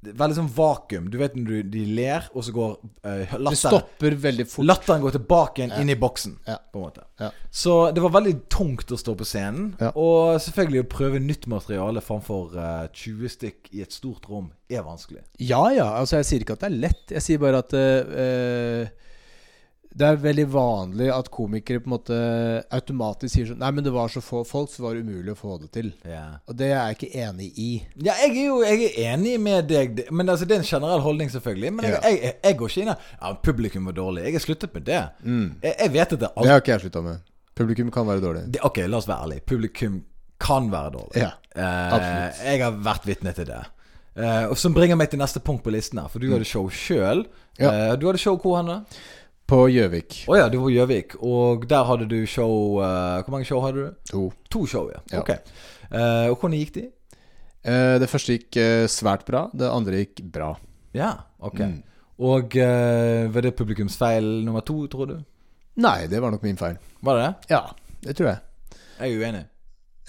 Veldig 0.00 0.36
sånn 0.38 0.48
vakuum. 0.56 1.10
Du 1.12 1.18
vet 1.20 1.34
når 1.36 1.48
du, 1.50 1.72
de 1.74 1.82
ler, 1.98 2.24
og 2.32 2.44
så 2.46 2.54
går 2.56 2.70
eh, 3.04 3.34
Det 3.36 3.58
stopper 3.60 4.14
veldig 4.22 4.46
fort. 4.48 4.64
Latteren 4.64 5.02
går 5.04 5.18
tilbake 5.18 5.60
igjen 5.60 5.74
inn 5.76 5.92
i 5.92 5.96
boksen. 6.00 6.38
Ja. 6.48 6.56
På 6.72 6.80
en 6.80 6.86
måte 6.86 7.04
Ja. 7.20 7.28
Så 7.52 7.74
det 7.92 8.00
var 8.00 8.14
veldig 8.14 8.32
tungt 8.48 8.94
å 8.94 8.96
stå 8.96 9.12
på 9.18 9.26
scenen. 9.28 9.74
Ja. 9.80 9.90
Og 10.00 10.40
selvfølgelig 10.40 10.86
å 10.86 10.88
prøve 10.94 11.20
nytt 11.20 11.44
materiale 11.52 12.00
framfor 12.04 12.56
uh, 12.56 12.86
20 12.96 13.34
stykk 13.34 13.70
i 13.76 13.84
et 13.84 13.92
stort 13.92 14.28
rom 14.30 14.48
er 14.70 14.86
vanskelig. 14.86 15.26
Ja 15.42 15.66
ja, 15.74 15.90
altså 15.98 16.20
jeg 16.20 16.30
sier 16.30 16.46
ikke 16.46 16.56
at 16.56 16.64
det 16.64 16.70
er 16.70 16.80
lett. 16.86 17.04
Jeg 17.18 17.26
sier 17.26 17.42
bare 17.42 17.60
at 17.60 17.76
eh, 17.76 19.09
det 19.90 20.06
er 20.06 20.16
veldig 20.22 20.44
vanlig 20.52 21.08
at 21.10 21.30
komikere 21.34 21.80
på 21.82 21.88
en 21.90 21.94
måte 21.96 22.16
automatisk 22.70 23.32
sier 23.34 23.48
sånn 23.48 23.58
Nei, 23.58 23.70
men 23.74 23.82
det 23.84 23.90
var 23.92 24.08
så 24.12 24.20
få 24.22 24.44
folk, 24.46 24.70
så 24.70 24.84
var 24.84 24.94
det 24.94 25.02
umulig 25.02 25.32
å 25.34 25.38
få 25.38 25.56
det 25.62 25.70
til. 25.74 25.88
Og 26.46 26.54
det 26.56 26.68
er 26.70 26.76
jeg 26.92 26.96
ikke 26.98 27.24
enig 27.24 27.48
i. 27.58 27.70
Ja, 28.06 28.14
jeg 28.22 28.36
er 28.36 28.44
jo 28.46 28.60
jeg 28.62 28.84
er 28.92 29.14
enig 29.16 29.32
med 29.42 29.66
deg, 29.70 30.04
men 30.14 30.28
altså, 30.30 30.46
det 30.46 30.56
er 30.56 30.62
en 30.62 30.68
generell 30.70 31.02
holdning, 31.04 31.30
selvfølgelig. 31.34 31.72
Men 31.74 31.84
jeg, 31.88 31.96
Ja. 31.96 32.00
jeg, 32.08 32.20
jeg, 32.22 32.36
jeg 32.44 32.56
går 32.60 32.68
ikke 32.74 32.82
inn 32.84 32.92
her 32.92 33.08
Ja, 33.20 33.32
publikum 33.50 33.84
var 33.90 33.98
dårlig. 33.98 34.24
Jeg 34.28 34.32
har 34.38 34.46
sluttet 34.46 34.74
med 34.78 34.84
det. 34.86 35.00
Jeg, 35.26 35.74
jeg 35.80 35.92
vet 35.98 36.12
at 36.12 36.20
det 36.20 36.30
Det 36.38 36.50
har 36.54 36.60
ikke 36.62 36.72
jeg 36.76 36.80
slutta 36.86 37.02
med. 37.02 37.20
Publikum 37.60 37.90
kan 37.90 38.06
være 38.06 38.20
dårlig. 38.24 38.44
det, 38.54 38.60
Ok, 38.64 38.78
la 38.86 38.96
oss 39.02 39.08
være 39.10 39.26
ærlige. 39.26 39.44
Publikum 39.46 40.00
kan 40.40 40.70
være 40.72 40.90
dårlig. 40.96 41.16
Ja, 41.26 41.32
Eh, 41.50 41.92
absolutt. 41.92 42.44
jeg 42.46 42.60
har 42.62 42.70
vært 42.78 43.06
vitne 43.10 43.32
til 43.34 43.44
det. 43.48 43.58
Eh, 44.16 44.44
og 44.46 44.56
Som 44.56 44.72
bringer 44.72 44.94
meg 44.96 45.10
til 45.10 45.18
neste 45.18 45.40
punkt 45.42 45.64
på 45.64 45.70
listen 45.74 45.98
her. 45.98 46.06
For 46.08 46.20
du 46.22 46.30
hadde 46.30 46.44
show 46.46 46.68
sjøl. 46.70 47.24
Ja. 47.58 47.96
du 47.96 48.06
hadde 48.06 48.18
show 48.22 48.36
hvor 48.38 48.56
hen? 48.56 48.66
da? 48.70 48.76
På 49.50 49.64
Gjøvik. 49.66 50.20
Å 50.30 50.36
ja, 50.38 50.46
du 50.46 50.60
var 50.62 50.70
Gjøvik. 50.70 51.16
Og 51.26 51.64
der 51.70 51.86
hadde 51.88 52.06
du 52.10 52.18
show 52.30 52.78
uh, 52.78 53.18
Hvor 53.24 53.34
mange 53.34 53.48
show 53.48 53.58
hadde 53.64 53.82
du? 53.82 53.96
To. 54.12 54.22
To 54.54 54.62
show, 54.70 54.90
ja. 54.92 55.00
Ja. 55.10 55.24
Ok. 55.24 55.32
Uh, 55.90 56.30
og 56.30 56.36
hvordan 56.36 56.58
gikk 56.60 56.74
de? 56.76 56.84
Uh, 57.66 57.96
det 57.98 58.08
første 58.12 58.36
gikk 58.36 58.60
svært 58.92 59.24
bra. 59.26 59.48
Det 59.50 59.66
andre 59.66 60.04
gikk 60.04 60.22
bra. 60.30 60.52
Ja, 60.94 61.16
ok. 61.42 61.64
Mm. 61.66 61.78
Og 62.20 62.52
var 62.52 63.46
det 63.46 63.54
publikumsfeil 63.56 64.26
nummer 64.44 64.60
to, 64.66 64.82
tror 64.92 65.08
du? 65.08 65.14
Nei, 65.80 66.04
det 66.10 66.20
var 66.20 66.34
nok 66.34 66.42
min 66.44 66.58
feil. 66.60 66.76
Var 67.00 67.16
det 67.16 67.22
det? 67.24 67.54
Ja, 67.54 67.62
det 68.04 68.16
tror 68.18 68.28
jeg. 68.28 68.42
Jeg 69.00 69.14
er 69.14 69.24
uenig. 69.24 69.44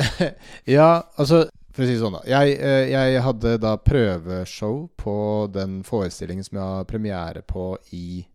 Ja, 0.76 0.90
altså 1.16 1.46
For 1.72 1.86
å 1.86 1.88
si 1.88 1.96
det 1.96 2.02
sånn, 2.02 2.18
da. 2.18 2.22
Jeg, 2.28 2.58
jeg 2.92 3.24
hadde 3.24 3.56
da 3.64 3.78
prøveshow 3.80 4.84
på 5.00 5.16
den 5.56 5.80
forestillingen 5.88 6.44
som 6.44 6.60
jeg 6.60 6.66
har 6.76 6.90
premiere 6.90 7.46
på 7.48 7.72
i 7.96 8.26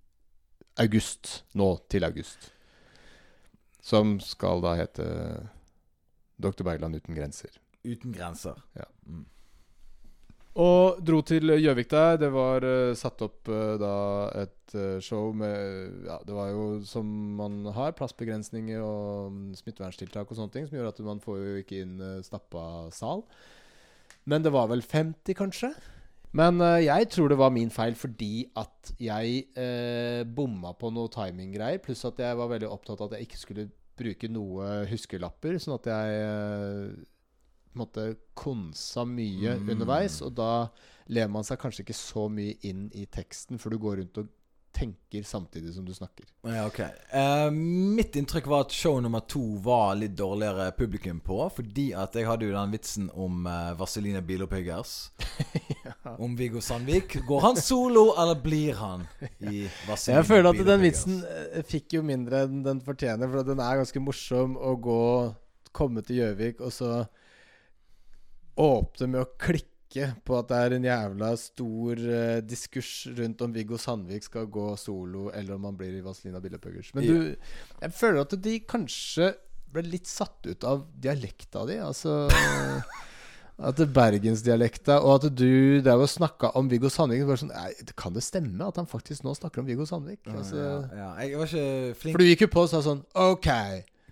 august. 0.82 1.44
Nå 1.56 1.76
til 1.90 2.06
august. 2.06 2.50
Som 3.80 4.18
skal 4.20 4.62
da 4.64 4.74
hete 4.80 5.06
Dr. 6.42 6.64
Bergland 6.66 6.98
uten 6.98 7.16
grenser. 7.16 7.54
Uten 7.86 8.12
grenser. 8.12 8.58
Og 10.56 11.00
dro 11.04 11.20
til 11.26 11.52
Gjøvik 11.60 11.90
der. 11.92 12.16
Det 12.20 12.30
var 12.32 12.64
uh, 12.64 12.96
satt 12.96 13.20
opp 13.24 13.48
uh, 13.52 13.76
da 13.80 13.96
et 14.42 14.76
uh, 14.76 14.96
show 15.04 15.28
med 15.36 16.06
Ja, 16.08 16.16
det 16.24 16.36
var 16.36 16.48
jo 16.50 16.64
som 16.88 17.10
man 17.36 17.60
har, 17.76 17.92
plassbegrensninger 17.98 18.80
og 18.80 19.28
um, 19.34 19.42
smitteverntiltak 19.56 20.30
og 20.30 20.38
sånne 20.38 20.54
ting, 20.54 20.68
som 20.68 20.78
gjør 20.78 20.90
at 20.94 21.02
man 21.04 21.20
får 21.22 21.42
jo 21.42 21.60
ikke 21.60 21.82
inn 21.84 22.00
uh, 22.00 22.24
stappa 22.24 22.88
sal. 22.96 23.26
Men 24.26 24.42
det 24.42 24.54
var 24.56 24.72
vel 24.72 24.82
50, 24.82 25.36
kanskje? 25.38 25.70
Men 26.36 26.60
uh, 26.60 26.76
jeg 26.82 27.08
tror 27.14 27.30
det 27.32 27.38
var 27.40 27.52
min 27.54 27.70
feil 27.72 27.94
fordi 27.96 28.44
at 28.60 28.92
jeg 29.00 29.46
uh, 29.56 30.22
bomma 30.36 30.74
på 30.76 30.90
noe 30.92 31.08
timinggreier. 31.12 31.80
Pluss 31.84 32.04
at 32.08 32.20
jeg 32.20 32.36
var 32.36 32.50
veldig 32.52 32.68
opptatt 32.68 33.00
av 33.00 33.08
at 33.10 33.18
jeg 33.18 33.28
ikke 33.30 33.40
skulle 33.40 33.68
bruke 33.96 34.28
noe 34.28 34.82
huskelapper. 34.90 35.56
Sånn 35.62 35.78
at 35.78 35.88
jeg 35.88 36.24
uh, 36.28 37.04
måtte 37.76 38.10
konsa 38.36 39.04
mye 39.08 39.56
Mm. 39.56 39.70
underveis. 39.72 40.20
Og 40.24 40.34
da 40.36 40.68
lever 41.08 41.32
man 41.32 41.44
seg 41.46 41.60
kanskje 41.62 41.84
ikke 41.86 41.96
så 41.96 42.26
mye 42.32 42.56
inn 42.68 42.90
i 42.92 43.06
teksten, 43.06 43.58
for 43.62 43.70
du 43.72 43.78
går 43.80 44.02
rundt 44.02 44.20
og 44.20 44.28
tenker 44.76 45.24
samtidig 45.24 45.72
som 45.74 45.84
du 45.86 45.94
snakker. 45.94 46.26
Ja, 46.44 46.66
ok 46.68 46.80
Eh, 47.16 47.50
Mitt 47.50 48.16
inntrykk 48.16 48.46
var 48.46 48.66
at 48.66 48.72
show 48.72 49.00
nummer 49.02 49.20
to 49.20 49.40
var 49.64 49.94
litt 49.96 50.16
dårligere 50.16 50.70
publikum 50.76 51.20
på. 51.20 51.38
Fordi 51.56 51.88
at 51.96 52.14
jeg 52.16 52.28
hadde 52.28 52.48
jo 52.48 52.54
den 52.54 52.74
vitsen 52.74 53.08
om 53.14 53.46
uh, 53.48 53.72
Vazelina 53.78 54.20
Bilopphuggers. 54.20 55.10
Om 56.22 56.36
Viggo 56.38 56.60
Sandvik. 56.60 57.16
Går 57.26 57.40
han 57.40 57.56
solo, 57.58 58.12
eller 58.18 58.38
blir 58.40 58.76
han 58.78 59.06
i 59.38 59.66
Vaseline 59.88 60.20
Jeg 60.20 60.28
føler 60.28 60.50
at 60.52 60.66
den 60.68 60.82
vitsen 60.84 61.16
eh, 61.26 61.62
fikk 61.66 61.96
jo 61.98 62.02
mindre 62.06 62.44
enn 62.46 62.62
den 62.66 62.82
fortjener, 62.84 63.30
for 63.30 63.46
den 63.46 63.62
er 63.62 63.80
ganske 63.80 64.02
morsom 64.02 64.54
å 64.56 64.76
gå 64.78 65.00
Komme 65.76 66.00
til 66.06 66.22
Gjøvik 66.22 66.62
og 66.64 66.70
så 66.72 66.90
åpne 68.56 69.10
med 69.12 69.20
å 69.20 69.32
klikke 69.36 69.75
på 70.26 70.38
at 70.38 70.48
det 70.50 70.58
er 70.58 70.74
en 70.76 70.84
jævla 70.84 71.30
stor 71.40 72.00
uh, 72.02 72.40
diskurs 72.44 73.06
rundt 73.16 73.42
om 73.46 73.52
Viggo 73.54 73.78
Sandvik 73.80 74.26
skal 74.26 74.46
gå 74.52 74.76
solo, 74.76 75.30
eller 75.32 75.54
om 75.54 75.64
han 75.64 75.76
blir 75.78 75.96
i 75.96 76.04
Vazelina 76.04 76.40
Billepuggers. 76.40 76.94
Men 76.94 77.04
Ja. 77.04 77.12
du 77.12 77.36
Jeg 77.82 77.92
føler 77.92 78.20
at 78.20 78.42
de 78.42 78.60
kanskje 78.60 79.34
ble 79.72 79.82
litt 79.82 80.06
satt 80.06 80.46
ut 80.46 80.64
av 80.64 80.86
dialekta 81.00 81.66
di. 81.66 81.78
Altså 81.82 82.28
At 83.56 83.78
det 83.78 83.86
er 83.86 83.92
bergensdialekta, 83.96 84.98
og 85.00 85.14
at 85.24 85.30
du 85.32 85.80
drev 85.80 86.02
og 86.04 86.10
snakka 86.12 86.50
om 86.60 86.66
Viggo 86.68 86.90
Sandvik 86.92 87.22
sånn, 87.40 87.54
nei, 87.54 87.70
Kan 87.96 88.12
det 88.12 88.20
stemme 88.26 88.66
at 88.68 88.76
han 88.76 88.88
faktisk 88.90 89.24
nå 89.24 89.32
snakker 89.32 89.62
om 89.62 89.68
Viggo 89.70 89.86
Sandvik? 89.88 90.20
Altså, 90.28 90.58
ja, 90.60 90.74
ja. 90.92 91.06
Jeg 91.24 91.38
var 91.40 91.46
ikke 91.46 91.94
flink 92.02 92.12
For 92.12 92.20
du 92.20 92.28
gikk 92.28 92.44
jo 92.44 92.50
på 92.52 92.66
og 92.66 92.68
sa 92.68 92.82
sånn 92.84 93.00
OK, 93.16 93.48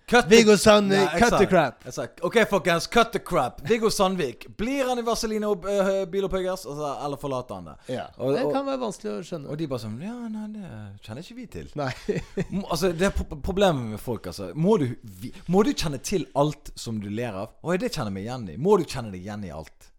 Cut 0.07 0.25
Viggo 0.29 0.53
Sandvik, 0.57 0.99
Ja, 1.13 1.19
cut 1.19 1.33
the 1.39 1.47
crap. 1.49 1.79
Jeg 1.85 1.93
sa 1.95 2.03
OK, 2.21 2.35
folkens, 2.49 2.85
cut 2.93 3.11
the 3.11 3.19
crap. 3.19 3.61
Viggo 3.65 3.89
Sandvik. 3.89 4.45
Blir 4.57 4.85
han 4.85 4.99
i 5.01 5.01
Vazelina 5.07 5.49
uh, 5.49 6.05
Bilopphøggers, 6.11 6.65
altså, 6.69 6.91
eller 7.05 7.17
forlater 7.17 7.55
han 7.57 7.65
det? 7.71 7.75
Ja, 7.95 8.03
Og- 8.17 8.35
Det 8.37 8.43
kan 8.53 8.65
være 8.67 8.79
vanskelig 8.83 9.11
å 9.15 9.23
skjønne. 9.25 9.49
Og 9.49 9.57
de 9.57 9.67
bare 9.71 9.79
sånn 9.81 9.97
Ja, 10.05 10.13
nei, 10.29 10.45
det 10.53 11.01
kjenner 11.07 11.25
ikke 11.25 11.35
vi 11.39 11.45
til. 11.57 11.71
Nei. 11.75 11.89
Altså, 12.69 12.91
Det 12.93 13.07
er 13.09 13.15
pro- 13.17 13.39
problemet 13.41 13.89
med 13.95 13.99
folk, 13.99 14.27
altså. 14.27 14.51
Må 14.53 14.77
du, 14.77 14.91
vi, 15.03 15.33
må 15.49 15.63
du 15.65 15.73
kjenne 15.73 15.97
til 16.05 16.27
alt 16.35 16.69
som 16.75 16.99
du 17.01 17.09
ler 17.09 17.33
av? 17.33 17.49
Å, 17.63 17.73
det 17.79 17.89
kjenner 17.95 18.13
vi 18.13 18.27
igjen 18.27 18.45
i. 18.53 18.57
Må 18.61 18.77
du 18.77 18.85
kjenne 18.85 19.09
deg 19.11 19.25
igjen 19.25 19.43
i 19.49 19.49
alt? 19.57 19.91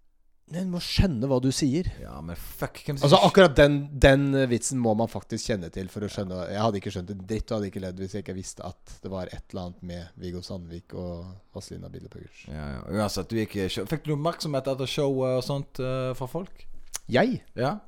Men 0.55 0.69
må 0.71 0.79
skjønne 0.79 1.27
hva 1.27 1.41
du 1.43 1.49
sier. 1.55 1.89
Ja, 1.99 2.21
men 2.23 2.39
fuck 2.39 2.79
hvem 2.87 2.99
sier 3.01 3.09
Altså 3.09 3.19
Akkurat 3.27 3.57
den, 3.59 3.81
den 3.91 4.29
vitsen 4.47 4.79
må 4.79 4.93
man 4.99 5.11
faktisk 5.11 5.51
kjenne 5.51 5.73
til 5.75 5.89
for 5.91 6.07
å 6.07 6.11
skjønne 6.13 6.45
Jeg 6.53 6.63
hadde 6.63 6.79
ikke 6.79 6.93
skjønt 6.95 7.11
en 7.17 7.25
dritt 7.27 7.51
og 7.51 7.59
hadde 7.59 7.71
ikke 7.73 7.83
ledd 7.83 7.99
hvis 7.99 8.15
jeg 8.15 8.23
ikke 8.23 8.37
visste 8.37 8.63
at 8.69 8.95
det 9.03 9.11
var 9.11 9.27
et 9.27 9.43
eller 9.51 9.65
annet 9.65 9.83
med 9.91 10.23
Viggo 10.23 10.45
Sandvik 10.47 10.95
og 10.95 11.27
Vazelina 11.57 11.91
Billepuggers. 11.91 12.47
ja, 12.47 12.69
ja. 12.77 12.85
Uansett, 12.95 13.33
du 13.33 13.41
gikk 13.43 13.59
Fikk 13.91 14.07
du 14.07 14.15
oppmerksomhet 14.15 14.71
etter 14.71 14.91
showet 14.91 15.41
og 15.41 15.45
sånt 15.45 15.83
uh, 15.83 16.15
fra 16.19 16.31
folk? 16.31 16.63
Jeg? 17.11 17.41
Ja? 17.59 17.79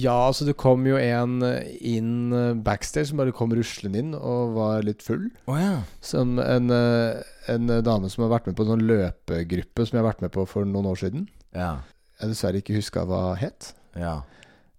Ja, 0.00 0.14
altså 0.26 0.46
det 0.48 0.56
kom 0.58 0.86
jo 0.88 0.96
en 0.96 1.42
inn 1.44 2.32
eh, 2.32 2.54
backstage 2.64 3.10
som 3.10 3.20
bare 3.20 3.34
kom 3.36 3.52
ruslende 3.54 4.00
inn 4.00 4.14
og 4.16 4.54
var 4.56 4.86
litt 4.86 5.02
full. 5.04 5.26
Oh, 5.50 5.58
ja. 5.60 5.82
Som 6.02 6.38
en, 6.40 6.72
eh, 6.72 7.20
en 7.52 7.68
dame 7.84 8.08
som 8.10 8.24
har 8.24 8.32
vært 8.32 8.48
med 8.48 8.56
på 8.56 8.64
en 8.64 8.72
sånn 8.72 8.86
løpegruppe 8.88 9.84
som 9.84 9.98
jeg 9.98 10.00
har 10.00 10.08
vært 10.08 10.24
med 10.24 10.32
på 10.34 10.46
for 10.48 10.66
noen 10.68 10.88
år 10.94 11.02
siden. 11.02 11.28
Ja. 11.56 11.72
Jeg 12.20 12.32
dessverre 12.32 12.60
ikke 12.62 12.76
huska 12.78 13.06
hva 13.08 13.24
het. 13.40 13.72
ja. 13.98 14.20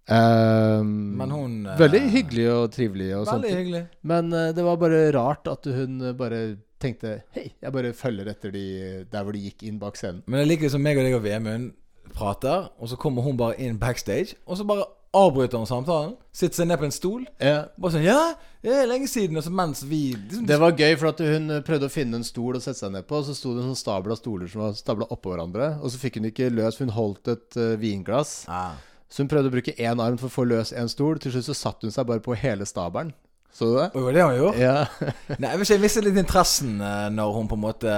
Um, 0.04 1.16
Men 1.16 1.30
hun 1.32 1.52
eh, 1.64 1.78
Veldig 1.80 2.00
hyggelig 2.12 2.42
og 2.52 2.64
trivelig 2.74 3.06
og 3.16 3.22
sånt. 3.24 3.40
Veldig 3.40 3.56
hyggelig. 3.56 3.80
Men 4.04 4.26
uh, 4.36 4.50
det 4.52 4.64
var 4.66 4.76
bare 4.76 4.98
rart 5.16 5.48
at 5.48 5.64
hun 5.64 5.94
bare 6.18 6.40
tenkte 6.82 7.22
Hei, 7.32 7.46
jeg 7.56 7.72
bare 7.72 7.94
følger 7.96 8.28
etter 8.28 8.52
de 8.52 8.64
der 9.08 9.24
hvor 9.24 9.32
de 9.32 9.40
gikk 9.46 9.64
inn 9.64 9.78
bak 9.80 9.96
scenen. 9.96 10.20
Men 10.26 10.42
det 10.42 10.44
er 10.44 10.50
like 10.50 10.70
som 10.74 10.84
meg 10.84 11.00
og 11.00 11.08
deg 11.08 11.16
og 11.16 11.24
Vemund 11.24 11.70
prater, 12.12 12.68
og 12.76 12.90
så 12.92 12.98
kommer 13.00 13.24
hun 13.24 13.38
bare 13.40 13.56
inn 13.64 13.80
backstage, 13.80 14.36
og 14.44 14.60
så 14.60 14.68
bare 14.68 14.84
avbryter 15.16 15.60
hun 15.60 15.68
samtalen. 15.68 16.14
Sitter 16.34 16.60
seg 16.60 16.68
ned 16.68 16.80
på 16.80 16.88
en 16.88 16.94
stol. 16.94 17.24
Ja, 17.42 17.68
Bare 17.78 17.94
sånn 17.94 18.06
Ja, 18.06 18.34
det 18.64 18.72
er 18.80 18.88
lenge 18.90 19.08
siden. 19.10 19.38
Og 19.38 19.44
så 19.46 19.52
mens 19.54 19.84
vi 19.86 20.02
liksom, 20.14 20.46
det 20.48 20.58
var 20.60 20.74
gøy, 20.74 20.94
for 21.00 21.12
at 21.12 21.22
hun 21.24 21.52
prøvde 21.66 21.90
å 21.90 21.92
finne 21.92 22.20
en 22.20 22.26
stol 22.26 22.58
å 22.58 22.62
sette 22.62 22.80
seg 22.82 22.94
ned 22.94 23.06
på. 23.08 23.20
Og 23.20 23.28
så 23.28 23.36
sto 23.38 23.54
det 23.54 23.62
en 23.62 23.70
sånn 23.72 23.82
stabel 23.84 24.14
av 24.14 24.20
stoler 24.20 24.50
som 24.50 24.64
var 24.64 24.78
stabla 24.78 25.08
oppå 25.14 25.34
hverandre. 25.34 25.74
Og 25.80 25.94
så 25.94 26.00
fikk 26.02 26.18
hun 26.20 26.30
ikke 26.30 26.50
løs, 26.52 26.78
for 26.78 26.88
hun 26.88 26.96
holdt 26.96 27.30
et 27.34 27.60
uh, 27.60 27.74
vinglass. 27.80 28.42
ah. 28.48 28.74
Så 29.14 29.22
hun 29.22 29.28
prøvde 29.30 29.46
å 29.46 29.54
bruke 29.54 29.76
én 29.78 30.00
arm 30.02 30.16
for 30.18 30.26
å 30.26 30.34
få 30.34 30.42
løs 30.48 30.72
en 30.74 30.88
stol. 30.90 31.20
Til 31.22 31.30
slutt 31.36 31.46
så 31.46 31.54
satte 31.54 31.86
hun 31.86 31.94
seg 31.94 32.08
bare 32.08 32.22
på 32.24 32.34
hele 32.34 32.66
stabelen. 32.66 33.12
Så 33.54 33.68
du 33.70 33.76
det? 33.78 33.84
Og 33.94 34.08
det 34.08 34.16
det 34.16 34.24
hun 34.26 34.36
gjorde? 34.40 34.58
Ja. 34.58 34.78
Nei, 35.38 35.52
jeg 35.52 35.60
ikke, 35.60 35.72
jeg 35.76 35.82
mistet 35.84 36.06
litt 36.08 36.18
interessen 36.18 36.80
uh, 36.82 37.06
når 37.14 37.36
hun 37.36 37.50
på 37.52 37.54
en 37.54 37.62
måte 37.62 37.92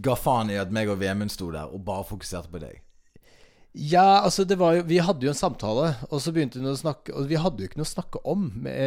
ga 0.00 0.14
faen 0.16 0.48
i 0.54 0.56
at 0.56 0.72
meg 0.72 0.88
og 0.88 0.96
Vemund 1.02 1.34
sto 1.34 1.50
der 1.52 1.68
og 1.68 1.82
bare 1.84 2.06
fokuserte 2.08 2.48
på 2.48 2.62
deg. 2.62 2.80
Ja, 3.74 4.22
altså 4.24 4.46
det 4.48 4.56
var 4.58 4.72
jo 4.78 4.82
Vi 4.88 4.96
hadde 5.04 5.26
jo 5.26 5.30
en 5.30 5.36
samtale, 5.38 5.90
og 6.08 6.22
så 6.24 6.32
begynte 6.34 6.56
hun 6.58 6.70
å 6.70 6.72
snakke 6.74 7.12
Og 7.14 7.26
vi 7.28 7.36
hadde 7.38 7.60
jo 7.62 7.68
ikke 7.68 7.78
noe 7.78 7.86
å 7.86 7.90
snakke 7.90 8.22
om. 8.26 8.46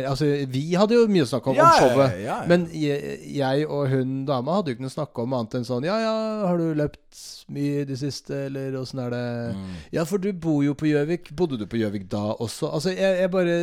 Altså, 0.10 0.26
vi 0.52 0.63
hadde 0.74 0.98
jo 0.98 1.04
mye 1.08 1.24
å 1.24 1.30
snakke 1.30 1.52
om 1.54 1.60
Ja, 1.60 1.67
om 1.70 1.78
showet. 1.94 2.15
ja, 2.17 2.26
ja. 2.26 2.38
Men 2.50 2.65
jeg, 2.76 3.20
jeg 3.38 3.67
og 3.70 3.86
hun 3.94 4.15
dama 4.28 4.58
hadde 4.58 4.74
jo 4.74 4.76
ikke 4.80 4.86
noe 4.88 4.91
å 4.91 4.96
snakke 4.98 5.24
om 5.24 5.38
annet 5.38 5.56
enn 5.62 5.67
sånn 5.70 5.86
Ja, 5.88 6.00
ja, 6.02 6.15
har 6.50 6.58
du 6.60 6.74
løpt 6.82 7.22
mye 7.54 7.82
i 7.84 7.88
det 7.88 8.00
siste, 8.02 8.46
eller 8.50 8.76
åssen 8.82 9.00
er 9.06 9.13
det? 9.13 9.24
Mm. 9.56 9.72
Ja, 10.00 10.04
for 10.10 10.17
du 10.24 10.30
bor 10.34 10.62
jo 10.65 10.74
på 10.78 10.88
Gjøvik. 10.89 11.32
Bodde 11.36 11.58
du 11.62 11.65
på 11.70 11.80
Gjøvik 11.82 12.10
da 12.12 12.26
også? 12.41 12.70
Altså, 12.74 12.94
jeg, 12.96 13.17
jeg 13.22 13.32
bare 13.34 13.56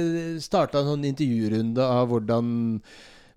starta 0.44 0.83
en 0.83 0.90
sånn 0.94 1.07
intervjurunde 1.09 1.83
av 1.98 2.09
hvordan 2.12 2.50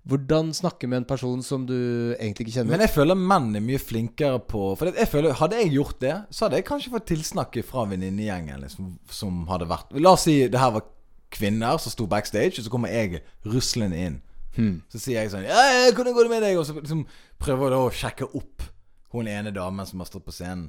hvordan 0.08 0.50
snakke 0.54 0.88
med 0.90 1.02
en 1.02 1.06
person 1.06 1.42
som 1.46 1.62
du 1.66 1.76
egentlig 2.16 2.48
ikke 2.48 2.56
kjenner. 2.56 2.74
Men 2.74 2.82
jeg 2.82 2.94
føler 2.94 3.18
menn 3.18 3.52
er 3.54 3.62
mye 3.62 3.78
flinkere 3.78 4.40
på 4.50 4.72
For 4.78 4.90
jeg 4.90 5.08
føler, 5.10 5.36
Hadde 5.38 5.60
jeg 5.60 5.74
gjort 5.76 6.00
det, 6.02 6.16
så 6.34 6.46
hadde 6.46 6.58
jeg 6.58 6.66
kanskje 6.66 6.90
fått 6.94 7.06
tilsnakk 7.12 7.60
fra 7.68 7.84
venninnegjengen 7.90 8.64
liksom, 8.64 8.96
som 9.10 9.44
hadde 9.50 9.70
vært 9.70 9.94
La 10.02 10.16
oss 10.16 10.26
si 10.26 10.40
det 10.50 10.58
her 10.58 10.74
var 10.74 10.88
kvinner 11.32 11.78
som 11.80 11.94
sto 11.94 12.04
backstage, 12.10 12.58
og 12.58 12.66
så 12.66 12.72
kommer 12.72 12.90
jeg 12.92 13.22
ruslende 13.48 13.96
inn. 13.96 14.18
Hmm. 14.52 14.82
Så 14.92 15.00
sier 15.00 15.22
jeg 15.22 15.30
sånn 15.32 15.46
Ja, 15.48 15.62
hvordan 15.94 16.12
går 16.16 16.26
det 16.28 16.34
med 16.34 16.44
deg? 16.44 16.58
Og 16.60 16.66
så 16.68 16.76
liksom 16.76 17.06
prøver 17.40 17.70
jeg 17.70 17.72
da 17.72 17.80
å 17.86 17.94
sjekke 18.02 18.28
opp 18.36 18.66
hun 19.14 19.30
ene 19.30 19.52
damen 19.54 19.86
som 19.88 20.02
har 20.02 20.10
stått 20.10 20.26
på 20.26 20.34
scenen. 20.34 20.66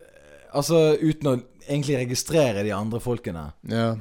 Eh, 0.00 0.48
Altså 0.56 0.96
uten 0.96 1.30
å 1.30 1.36
egentlig 1.66 2.00
registrere 2.00 2.64
de 2.64 2.72
andre 2.74 3.02
folkene. 3.04 3.50
Ja. 3.68 3.92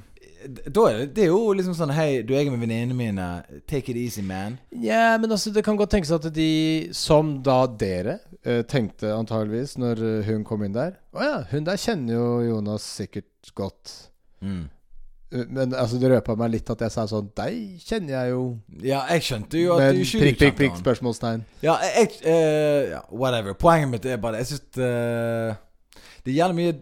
Da 0.46 0.84
er 0.90 1.00
det, 1.00 1.06
det 1.18 1.24
er 1.26 1.32
jo 1.32 1.54
liksom 1.58 1.74
sånn 1.78 1.94
Hei, 1.96 2.22
du 2.26 2.36
er 2.38 2.46
med 2.52 2.62
venninnene 2.62 2.98
mine. 2.98 3.26
Take 3.70 3.94
it 3.94 3.98
easy, 3.98 4.22
man. 4.26 4.60
Ja, 4.84 5.16
men 5.22 5.32
altså, 5.32 5.52
det 5.56 5.64
kan 5.66 5.78
godt 5.80 5.96
tenkes 5.96 6.14
at 6.14 6.28
de, 6.36 6.52
som 6.96 7.38
da 7.46 7.64
dere, 7.68 8.20
eh, 8.44 8.62
tenkte 8.70 9.16
antageligvis 9.16 9.78
når 9.82 10.04
eh, 10.06 10.30
hun 10.30 10.46
kom 10.46 10.66
inn 10.68 10.76
der 10.76 10.96
Å 11.16 11.26
ja, 11.26 11.36
hun 11.50 11.66
der 11.68 11.82
kjenner 11.82 12.18
jo 12.18 12.30
Jonas 12.46 12.86
sikkert 13.02 13.54
godt. 13.58 13.94
Mm. 14.46 14.68
Eh, 15.34 15.46
Men 15.50 15.74
altså, 15.74 15.98
det 16.02 16.14
røpa 16.14 16.38
meg 16.38 16.54
litt 16.54 16.70
at 16.70 16.86
jeg 16.86 16.94
sa 16.94 17.08
sånn 17.10 17.32
Deg 17.38 17.82
kjenner 17.86 18.20
jeg 18.20 18.34
jo. 18.36 18.44
Ja, 18.86 19.04
jeg 19.16 19.26
skjønte 19.26 19.62
jo 19.62 19.76
at 19.76 19.88
Men 19.88 19.98
du 19.98 20.04
ikke 20.06 20.24
prikk, 20.26 20.42
prikk, 20.44 20.58
prikk, 20.62 20.82
spørsmålstegn. 20.84 21.46
Ja, 21.66 21.80
jeg, 21.90 22.14
uh, 22.26 23.00
whatever. 23.10 23.58
Poenget 23.58 23.92
mitt 23.96 24.06
er 24.10 24.22
bare 24.22 24.44
Jeg 24.44 24.54
syns 24.54 24.84
uh, 24.84 25.56
det 26.26 26.34
gjelder 26.34 26.58
mye 26.58 26.76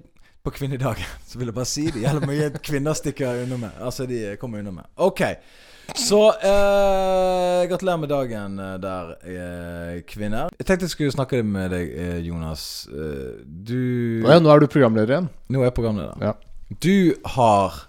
på 0.43 0.51
kvinnedagen. 0.51 1.05
Så 1.27 1.39
vil 1.39 1.47
jeg 1.49 1.55
bare 1.55 1.69
si 1.69 1.85
det 1.87 2.01
gjelder 2.03 2.27
mye 2.27 2.49
kvinner 2.63 2.97
stikker 2.99 3.45
unna 3.45 3.59
med. 3.61 3.77
Altså, 3.79 4.07
de 4.09 4.35
kommer 4.41 4.59
unna 4.59 4.73
med. 4.75 4.89
Ok. 4.99 5.21
Så 5.99 6.19
eh, 6.31 7.61
gratulerer 7.67 7.99
med 7.99 8.11
dagen 8.11 8.59
eh, 8.59 8.75
der, 8.83 9.13
eh, 9.27 9.95
kvinner. 10.07 10.51
Jeg 10.59 10.67
tenkte 10.67 10.87
jeg 10.87 10.93
skulle 10.93 11.15
snakke 11.15 11.41
med 11.47 11.71
deg, 11.75 11.95
eh, 11.95 12.19
Jonas. 12.27 12.65
Eh, 12.91 13.39
du 13.43 14.23
ja, 14.23 14.37
nå 14.39 14.51
er 14.51 14.63
du 14.63 14.67
programleder 14.71 15.15
igjen. 15.15 15.31
Nå 15.51 15.63
er 15.63 15.69
jeg 15.69 15.77
programleder. 15.79 16.23
Ja. 16.23 16.35
Du 16.83 17.15
har 17.35 17.81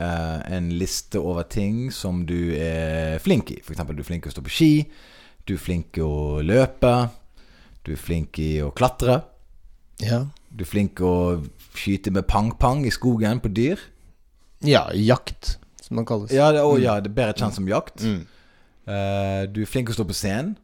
eh, 0.00 0.38
en 0.56 0.70
liste 0.80 1.20
over 1.20 1.44
ting 1.48 1.90
som 1.92 2.24
du 2.28 2.52
er 2.56 3.20
flink 3.24 3.52
i. 3.52 3.60
F.eks. 3.64 3.84
du 3.92 4.00
er 4.04 4.08
flink 4.08 4.24
til 4.24 4.32
å 4.32 4.36
stå 4.38 4.44
på 4.44 4.56
ski. 4.56 4.72
Du 5.44 5.56
er 5.56 5.60
flink 5.60 6.00
i 6.00 6.04
å 6.04 6.40
løpe. 6.44 6.94
Du 7.84 7.92
er 7.96 8.00
flink 8.00 8.40
i 8.44 8.54
å 8.64 8.72
klatre. 8.76 9.20
Ja. 10.04 10.24
Du 10.48 10.64
er 10.64 10.72
flink 10.72 11.00
i 11.00 11.08
å 11.08 11.16
skyte 11.74 12.12
med 12.14 12.28
pang-pang 12.30 12.84
i 12.86 12.92
skogen 12.94 13.40
på 13.42 13.50
dyr. 13.54 13.80
ja 14.64 14.86
jakt, 14.94 15.58
som 15.82 15.96
man 15.98 16.06
kalles. 16.06 16.32
Ja, 16.32 16.52
det, 16.52 16.62
å, 16.62 16.76
ja, 16.80 17.00
det 17.00 17.10
er 17.12 17.16
bedre 17.16 17.34
kjent 17.38 17.58
som 17.58 17.68
jakt. 17.68 18.04
Mm. 18.04 18.22
Uh, 18.84 19.42
du 19.50 19.62
er 19.64 19.68
flink 19.68 19.88
til 19.88 19.96
å 19.96 19.98
stå 19.98 20.08
på 20.08 20.16
scenen. 20.16 20.54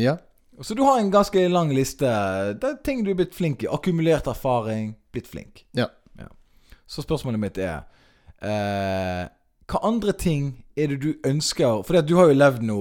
Ja. 0.00 0.18
Så 0.60 0.74
du 0.76 0.82
har 0.84 0.98
en 1.00 1.12
ganske 1.12 1.46
lang 1.48 1.70
liste. 1.72 2.08
Det 2.60 2.68
er 2.68 2.82
ting 2.84 3.00
du 3.04 3.14
er 3.14 3.16
blitt 3.16 3.36
flink 3.36 3.64
i. 3.64 3.70
Akkumulert 3.72 4.28
erfaring. 4.28 4.92
Blitt 5.14 5.30
flink. 5.30 5.64
Ja. 5.76 5.88
Så 6.90 7.02
spørsmålet 7.02 7.40
mitt 7.40 7.58
er 7.62 7.84
uh, 8.42 9.28
Hva 9.70 9.80
andre 9.86 10.12
ting 10.18 10.64
er 10.76 10.90
det 10.90 11.00
du 11.04 11.12
ønsker 11.26 11.84
For 11.86 12.00
du 12.02 12.16
har 12.18 12.30
jo 12.30 12.38
levd 12.38 12.64
nå 12.66 12.80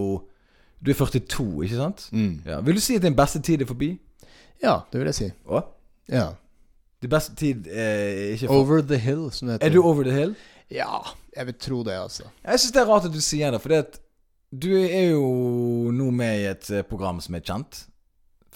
Du 0.81 0.89
er 0.89 0.97
42, 0.97 1.45
ikke 1.67 1.77
sant? 1.77 2.07
Mm. 2.11 2.39
Ja. 2.47 2.61
Vil 2.65 2.79
du 2.79 2.81
si 2.81 2.97
at 2.97 3.05
din 3.05 3.17
beste 3.17 3.41
tid 3.45 3.61
er 3.61 3.69
forbi? 3.69 3.97
ja, 4.59 4.73
det 4.91 4.99
vil 4.99 5.07
jeg 5.07 5.15
si. 5.15 5.25
Å? 5.47 5.59
Ja. 6.11 6.25
Din 6.99 7.11
beste 7.11 7.35
tid 7.39 7.67
er 7.71 8.33
ikke 8.35 8.47
for... 8.49 8.63
Over 8.63 8.81
the 8.83 8.99
hill, 8.99 9.29
som 9.31 9.47
det 9.47 9.57
heter. 9.57 9.69
Er 9.69 9.75
du 9.75 9.83
over 9.83 10.03
the 10.07 10.15
hill? 10.15 10.33
Ja, 10.69 10.99
jeg 11.35 11.45
vil 11.49 11.55
tro 11.55 11.83
det, 11.87 11.95
altså. 11.95 12.27
Jeg 12.43 12.59
syns 12.59 12.75
det 12.75 12.81
er 12.81 12.89
rart 12.89 13.07
at 13.07 13.13
du 13.15 13.21
sier 13.23 13.55
det, 13.55 13.61
for 13.63 13.73
du 14.49 14.71
er 14.81 15.11
jo 15.13 15.91
nå 15.93 16.09
med 16.11 16.41
i 16.41 16.49
et 16.49 16.69
eh, 16.73 16.83
program 16.85 17.21
som 17.23 17.37
er 17.37 17.45
kjent. 17.45 17.85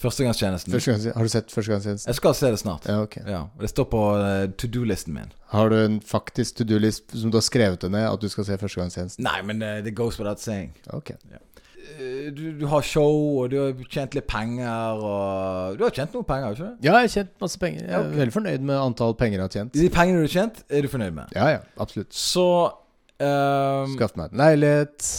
Førstegangstjenesten. 0.03 0.73
Første 0.73 1.13
har 1.13 1.23
du 1.23 1.29
sett 1.31 1.53
Førstegangstjenesten? 1.53 2.09
Jeg 2.09 2.17
skal 2.17 2.35
se 2.35 2.49
det 2.51 2.59
snart. 2.59 2.87
Ja, 2.89 3.03
ok. 3.05 3.17
Ja, 3.29 3.43
Det 3.61 3.69
står 3.69 3.87
på 3.91 4.01
eh, 4.17 4.47
to 4.57 4.67
do-listen 4.67 5.13
min. 5.13 5.31
Har 5.53 5.69
du 5.69 5.77
en 5.77 5.99
faktisk 6.01 6.57
to 6.57 6.65
do-list 6.67 7.13
som 7.13 7.31
du 7.31 7.37
har 7.37 7.45
skrevet 7.45 7.85
det 7.85 7.91
ned, 7.93 8.07
at 8.09 8.21
du 8.21 8.27
skal 8.29 8.47
se 8.49 8.57
Førstegangstjenesten? 8.57 9.23
Nei, 9.23 9.39
men 9.45 9.61
eh, 9.61 9.79
det 9.85 9.95
goes 9.95 10.17
without 10.19 10.41
saying. 10.41 10.73
Ok. 10.97 11.13
Eh, 11.31 11.39
Du, 12.33 12.43
du 12.57 12.63
har 12.71 12.81
show, 12.87 13.41
og 13.41 13.51
du 13.51 13.57
har 13.59 13.73
tjent 13.91 14.15
litt 14.15 14.27
penger, 14.29 15.01
og 15.03 15.77
Du 15.77 15.83
har 15.83 15.93
tjent 15.95 16.15
noe 16.15 16.25
penger, 16.27 16.55
ikke? 16.55 16.69
Ja, 16.85 16.93
jeg 16.95 17.09
har 17.09 17.11
tjent 17.17 17.33
masse 17.43 17.59
penger. 17.59 17.83
Jeg 17.83 17.97
er 17.97 18.05
okay. 18.05 18.19
veldig 18.21 18.35
fornøyd 18.37 18.65
med 18.69 18.79
antall 18.79 19.15
penger 19.19 19.39
jeg 19.39 19.43
har 19.43 19.53
tjent. 19.57 19.75
De 19.75 19.89
pengene 19.93 20.23
du 20.23 20.27
har 20.27 20.33
tjent, 20.33 20.63
er 20.69 20.85
du 20.85 20.89
fornøyd 20.91 21.15
med. 21.17 21.35
Ja, 21.35 21.49
ja, 21.57 21.61
absolutt. 21.83 22.13
Så 22.15 22.47
um, 23.19 23.95
Skaffet 23.97 24.19
meg 24.21 24.31
en 24.31 24.43
leilighet. 24.45 25.11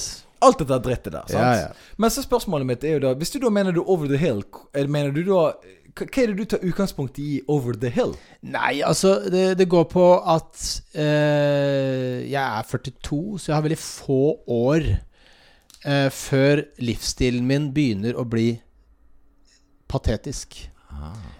Alt 0.44 0.61
dette 0.64 0.81
drittet 0.88 1.12
der. 1.12 1.29
sant? 1.29 1.40
Ja, 1.40 1.68
ja. 1.68 1.94
Men 2.00 2.12
så 2.12 2.24
spørsmålet 2.24 2.68
mitt 2.68 2.85
er 2.85 2.98
jo 2.98 3.05
da 3.07 3.14
Hvis 3.16 3.33
du 3.33 3.38
da 3.40 3.53
mener 3.53 3.72
du 3.72 3.81
over 3.85 4.11
the 4.11 4.20
hill, 4.20 4.42
eh, 4.74 4.88
mener 4.88 5.14
du 5.14 5.22
da 5.29 5.46
hva 5.94 6.09
er 6.18 6.33
det 6.33 6.40
du 6.40 6.48
tar 6.50 6.62
utgangspunkt 6.66 7.18
i 7.22 7.37
over 7.46 7.77
the 7.79 7.87
hill? 7.94 8.16
Nei, 8.42 8.81
altså, 8.83 9.12
det, 9.31 9.44
det 9.61 9.68
går 9.70 9.85
på 9.92 10.07
at 10.27 10.62
eh, 10.98 12.24
jeg 12.27 12.42
er 12.42 12.66
42, 12.66 13.38
så 13.38 13.53
jeg 13.53 13.55
har 13.55 13.62
veldig 13.62 13.79
få 13.79 14.22
år 14.50 14.88
eh, 15.85 16.09
før 16.12 16.64
livsstilen 16.83 17.47
min 17.49 17.70
begynner 17.77 18.16
å 18.18 18.27
bli 18.29 18.49
patetisk. 19.90 20.59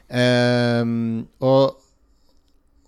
Eh, 0.09 0.85
og 1.44 1.80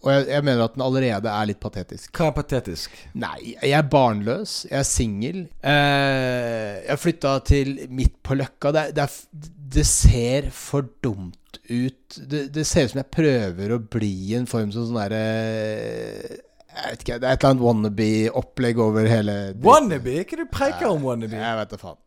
og 0.06 0.12
jeg, 0.12 0.26
jeg 0.30 0.44
mener 0.46 0.62
at 0.62 0.74
den 0.76 0.84
allerede 0.86 1.30
er 1.32 1.48
litt 1.50 1.58
patetisk. 1.58 2.12
Hva 2.14 2.28
er 2.30 2.36
patetisk? 2.36 2.94
Nei, 3.18 3.56
jeg 3.56 3.74
er 3.74 3.88
barnløs. 3.90 4.54
Jeg 4.68 4.78
er 4.78 4.86
singel. 4.86 5.40
Eh, 5.66 6.76
jeg 6.86 7.02
flytta 7.02 7.32
til 7.48 7.72
midt 7.90 8.14
på 8.22 8.36
Løkka. 8.38 8.70
Det, 8.76 8.84
det, 8.94 9.08
er, 9.08 9.50
det 9.74 9.86
ser 9.90 10.50
for 10.54 10.86
dumt 11.02 11.58
ut. 11.66 12.20
Det, 12.20 12.44
det 12.54 12.66
ser 12.68 12.86
ut 12.86 12.94
som 12.94 13.02
jeg 13.02 13.14
prøver 13.18 13.74
å 13.74 13.82
bli 13.96 14.36
en 14.38 14.46
form 14.50 14.70
som 14.74 14.86
sånn 14.86 15.00
derre 15.00 16.44
Jeg 16.76 16.92
vet 16.92 17.04
ikke, 17.06 17.18
det 17.22 17.28
er 17.28 17.36
et 17.36 17.44
eller 17.44 17.52
annet 17.54 17.64
wannabe-opplegg 17.64 18.80
over 18.84 19.06
hele 19.08 19.34
Wannabe? 19.64 20.12
Hva 20.12 20.22
er 20.22 20.30
det 20.32 20.42
du 20.42 20.50
preiker 20.52 20.90
om 20.90 21.06
wannabe? 21.06 21.38
Jeg 21.40 21.60
vet 21.60 21.72
da 21.72 21.78
faen. 21.80 21.98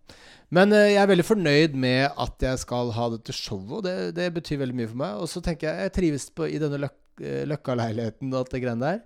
Men 0.53 0.73
eh, 0.73 0.91
jeg 0.95 1.01
er 1.03 1.09
veldig 1.11 1.25
fornøyd 1.25 1.75
med 1.77 2.03
at 2.25 2.45
jeg 2.45 2.61
skal 2.61 2.91
ha 2.95 3.07
dette 3.13 3.33
showet, 3.33 3.71
og 3.79 3.83
det, 3.85 3.95
det 4.17 4.27
betyr 4.37 4.61
veldig 4.61 4.77
mye 4.77 4.89
for 4.91 5.01
meg. 5.01 5.17
Og 5.23 5.29
så 5.29 5.41
tenker 5.45 5.69
jeg 5.71 5.87
jeg 5.89 5.95
trives 5.97 6.27
på, 6.37 6.47
i 6.49 6.61
denne 6.61 6.79
løk, 6.85 6.95
eh, 7.21 7.43
Løkka-leiligheten 7.49 8.31
og 8.33 8.39
alt 8.43 8.53
det 8.55 8.61
greiene 8.63 8.91
der. 8.93 9.01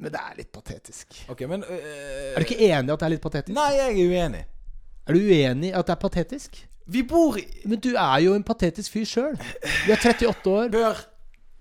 Men 0.00 0.10
det 0.12 0.20
er 0.24 0.38
litt 0.40 0.50
patetisk. 0.52 1.20
Ok, 1.30 1.44
men 1.48 1.62
øh, 1.62 1.84
Er 2.34 2.40
du 2.42 2.48
ikke 2.48 2.58
enig 2.58 2.90
i 2.90 2.94
at 2.96 3.00
det 3.04 3.06
er 3.06 3.14
litt 3.14 3.22
patetisk? 3.24 3.54
Nei, 3.56 3.68
jeg 3.76 3.92
er 3.92 4.16
uenig. 4.16 4.42
Er 5.06 5.16
du 5.16 5.20
uenig 5.20 5.70
i 5.70 5.76
at 5.78 5.86
det 5.88 5.94
er 5.94 6.00
patetisk? 6.02 6.58
Vi 6.90 7.04
bor 7.06 7.36
i 7.38 7.44
Men 7.70 7.78
du 7.78 7.92
er 7.94 8.16
jo 8.24 8.32
en 8.34 8.42
patetisk 8.44 8.96
fyr 8.96 9.06
sjøl. 9.06 9.36
Du 9.38 9.92
er 9.94 10.00
38 10.10 10.50
år. 10.50 10.72
Bør 10.74 11.04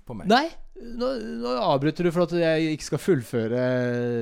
på 0.10 0.15
meg. 0.18 0.32
Nei, 0.32 0.48
nå, 0.82 1.08
nå 1.44 1.54
avbryter 1.63 2.04
du 2.08 2.12
for 2.15 2.24
at 2.28 2.34
jeg 2.39 2.72
ikke 2.76 2.86
skal 2.88 3.02
fullføre 3.04 3.63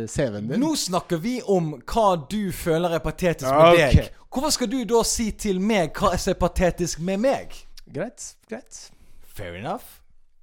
CV-en 0.10 0.48
din. 0.52 0.60
Nå 0.62 0.72
snakker 0.80 1.20
vi 1.22 1.38
om 1.46 1.74
hva 1.86 2.08
du 2.32 2.52
føler 2.56 2.96
er 2.98 3.04
patetisk 3.06 3.50
Ja, 3.52 3.72
med 3.74 3.96
deg. 3.98 4.10
Hvorfor 4.34 4.50
skal 4.54 4.70
du 4.72 4.80
da 4.90 5.04
si 5.08 5.30
til 5.32 5.60
meg 5.64 5.94
hva 5.98 6.16
som 6.20 6.34
er 6.34 6.40
patetisk 6.42 7.00
med 7.06 7.22
meg? 7.24 7.56
Greit. 7.94 8.34
Greit. 8.50 8.82
Fair 9.38 9.56
enough. 9.56 9.86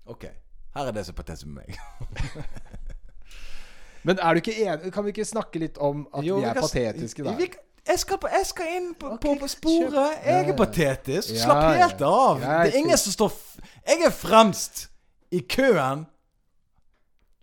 Ok. 0.06 0.24
Her 0.74 0.88
er 0.90 0.96
det 0.96 1.04
som 1.06 1.14
er 1.14 1.20
patetisk 1.22 1.46
med 1.46 1.62
meg. 1.64 1.78
Men 4.04 4.18
er 4.20 4.34
du 4.36 4.40
ikke 4.42 4.54
enig 4.60 4.90
Kan 4.92 5.04
vi 5.06 5.12
ikke 5.14 5.24
snakke 5.24 5.60
litt 5.62 5.78
om 5.80 6.02
at 6.12 6.24
Jo, 6.26 6.36
vi 6.42 6.44
er 6.44 6.52
kan- 6.58 6.66
patetiske 6.66 7.24
der? 7.24 7.36
Vi 7.38 7.46
Jeg 7.86 7.98
skal, 8.00 8.18
på, 8.18 8.28
jeg 8.32 8.46
skal 8.48 8.66
inn 8.76 8.90
på, 9.00 9.06
okay, 9.12 9.28
på, 9.34 9.40
på 9.40 9.48
sporet. 9.48 9.92
kjøp. 9.92 10.26
Jeg 10.26 10.48
er 10.48 10.56
patetisk. 10.56 11.30
Ja, 11.34 11.40
Slapp 11.44 11.64
helt 11.76 12.02
av. 12.02 12.40
Ja, 12.40 12.62
det 12.64 12.72
er 12.74 12.78
ingen 12.80 12.96
som 12.98 13.12
står 13.12 13.28
f 13.28 13.58
Jeg 13.86 14.06
er 14.06 14.10
fremst 14.16 14.86
i 15.34 15.42
køen 15.50 16.06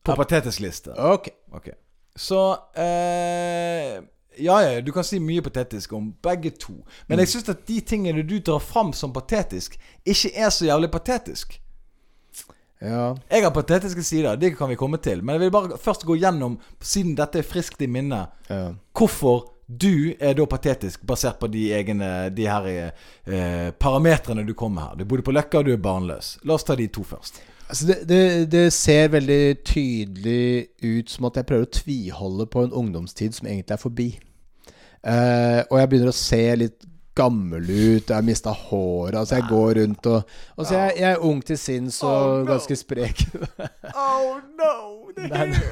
på 0.06 0.16
patetisk 0.18 0.64
liste. 0.64 0.96
Ok. 0.98 1.30
okay. 1.54 1.78
Så 2.16 2.42
eh, 2.76 4.02
Ja, 4.40 4.62
ja, 4.64 4.82
du 4.82 4.92
kan 4.96 5.04
si 5.04 5.20
mye 5.20 5.44
patetisk 5.44 5.94
om 5.94 6.14
begge 6.24 6.54
to. 6.56 6.78
Men 7.08 7.20
jeg 7.20 7.34
syns 7.34 7.52
at 7.52 7.66
de 7.68 7.82
tingene 7.84 8.24
du 8.24 8.38
drar 8.40 8.64
fram 8.64 8.94
som 8.96 9.12
patetisk, 9.14 9.76
ikke 10.08 10.32
er 10.34 10.50
så 10.50 10.66
jævlig 10.66 10.90
patetisk. 10.92 11.58
Ja. 12.82 13.12
Jeg 13.30 13.44
har 13.44 13.52
patetiske 13.54 14.04
sider, 14.04 14.36
det 14.36 14.56
kan 14.58 14.70
vi 14.72 14.76
komme 14.80 14.98
til. 14.98 15.22
Men 15.24 15.36
jeg 15.36 15.46
vil 15.46 15.52
bare 15.54 15.78
først 15.78 16.06
gå 16.08 16.16
gjennom, 16.18 16.58
siden 16.82 17.14
dette 17.20 17.42
er 17.42 17.46
friskt 17.46 17.82
i 17.82 17.90
minnet, 17.92 18.32
ja. 18.50 18.72
hvorfor 18.98 19.52
du 19.68 20.16
er 20.20 20.34
da 20.36 20.48
patetisk, 20.50 21.04
basert 21.08 21.38
på 21.40 21.48
de 21.48 21.70
egne 21.72 22.30
De 22.36 22.48
her 22.50 22.66
eh, 22.82 23.70
parametrene 23.80 24.44
du 24.48 24.56
kom 24.58 24.74
med 24.76 24.84
her. 24.84 24.98
Du 25.00 25.06
bodde 25.06 25.28
på 25.28 25.36
Løkka, 25.36 25.62
og 25.62 25.70
du 25.70 25.76
er 25.76 25.84
barnløs. 25.84 26.40
La 26.44 26.58
oss 26.58 26.66
ta 26.68 26.76
de 26.76 26.90
to 26.92 27.06
først. 27.08 27.40
Altså 27.72 27.86
det, 27.88 27.98
det, 28.10 28.22
det 28.52 28.66
ser 28.76 29.08
veldig 29.14 29.44
tydelig 29.64 30.68
ut 30.84 31.10
som 31.14 31.30
at 31.30 31.38
jeg 31.40 31.46
prøver 31.48 31.68
å 31.70 31.72
tviholde 31.78 32.46
på 32.52 32.66
en 32.66 32.74
ungdomstid 32.82 33.38
som 33.38 33.48
egentlig 33.48 33.78
er 33.78 33.80
forbi. 33.80 34.08
Uh, 35.02 35.62
og 35.72 35.78
jeg 35.80 35.90
begynner 35.94 36.12
å 36.12 36.18
se 36.18 36.42
litt 36.60 36.84
gammel 37.18 37.64
ut, 37.64 38.10
jeg 38.10 38.16
har 38.18 38.26
mista 38.28 38.52
håret. 38.56 39.16
Altså 39.22 39.38
jeg 39.40 39.48
går 39.50 39.72
rundt 39.80 40.10
og 40.12 40.36
Altså 40.58 40.76
jeg, 40.82 40.98
jeg 41.00 41.08
er 41.16 41.24
ung 41.32 41.40
til 41.48 41.58
sinns 41.60 42.02
og 42.04 42.12
Oh, 42.12 42.36
no. 42.42 42.50
ganske 42.52 42.76
sprek. 42.80 43.24
Oh 43.96 44.36
no, 44.60 44.76
the 45.16 45.30
Nei, 45.32 45.48
nei. 45.52 45.64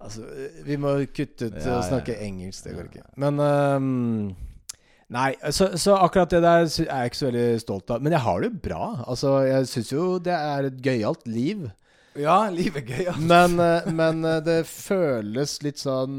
altså, 0.00 0.24
vi 0.66 0.76
må 0.80 0.96
kutte 1.16 1.48
ut 1.52 1.60
Ja, 1.60 1.76
å 1.78 1.84
snakke 1.86 2.16
ja. 2.16 2.24
engelsk, 2.26 2.64
det 2.66 2.74
går 2.78 2.88
ikke. 2.90 3.04
Men 3.20 3.40
ehm, 3.40 4.32
Nei, 5.12 5.32
så, 5.52 5.72
så 5.80 5.96
akkurat 6.00 6.32
det 6.32 6.40
der 6.44 6.64
er 6.64 6.70
jeg 6.72 7.10
ikke 7.10 7.18
så 7.18 7.28
veldig 7.28 7.60
stolt 7.60 7.92
av. 7.92 8.04
Men 8.04 8.14
jeg 8.16 8.24
har 8.24 8.44
det 8.44 8.52
bra. 8.64 8.84
Altså, 9.04 9.34
jeg 9.44 9.68
syns 9.68 9.92
jo 9.92 10.06
det 10.24 10.36
er 10.36 10.68
et 10.70 10.78
gøyalt 10.84 11.26
liv. 11.28 11.66
Ja, 12.18 12.38
livet 12.52 12.82
er 12.82 12.88
gøyalt. 12.94 13.26
Men, 13.28 13.58
eh, 13.60 13.90
men 13.92 14.24
eh, 14.28 14.40
det 14.44 14.62
føles 14.68 15.58
litt 15.64 15.80
sånn 15.80 16.16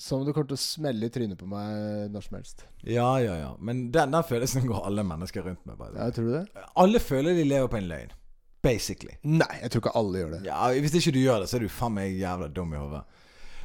som 0.00 0.24
det 0.24 0.32
kommer 0.32 0.48
til 0.48 0.56
å 0.56 0.62
smelle 0.62 1.10
i 1.10 1.12
trynet 1.12 1.36
på 1.36 1.48
meg 1.48 2.08
når 2.12 2.24
som 2.24 2.38
helst. 2.38 2.64
ja, 2.88 3.10
ja, 3.20 3.34
ja. 3.36 3.50
Men 3.60 3.90
den, 3.92 4.14
den 4.14 4.24
følelsen 4.24 4.64
går 4.68 4.86
alle 4.88 5.04
mennesker 5.04 5.44
rundt 5.44 5.60
med. 5.68 5.76
Bare. 5.76 5.98
Ja, 5.98 6.08
tror 6.16 6.30
du 6.30 6.34
det? 6.38 6.64
Alle 6.80 7.02
føler 7.04 7.36
de 7.36 7.44
lever 7.44 7.68
på 7.68 7.80
en 7.80 7.90
løgn. 7.90 8.16
Basically. 8.64 9.16
Nei, 9.24 9.52
jeg 9.62 9.72
tror 9.72 9.84
ikke 9.84 9.96
alle 10.00 10.22
gjør 10.22 10.32
det. 10.36 10.40
Ja, 10.48 10.68
Hvis 10.72 10.96
ikke 10.96 11.12
du 11.16 11.20
gjør 11.20 11.44
det, 11.44 11.48
så 11.48 11.56
er 11.56 11.64
du 11.64 11.72
faen 11.72 11.96
meg 11.96 12.16
jævla 12.16 12.48
dum 12.52 12.72
i 12.72 12.80
hodet. 12.80 13.04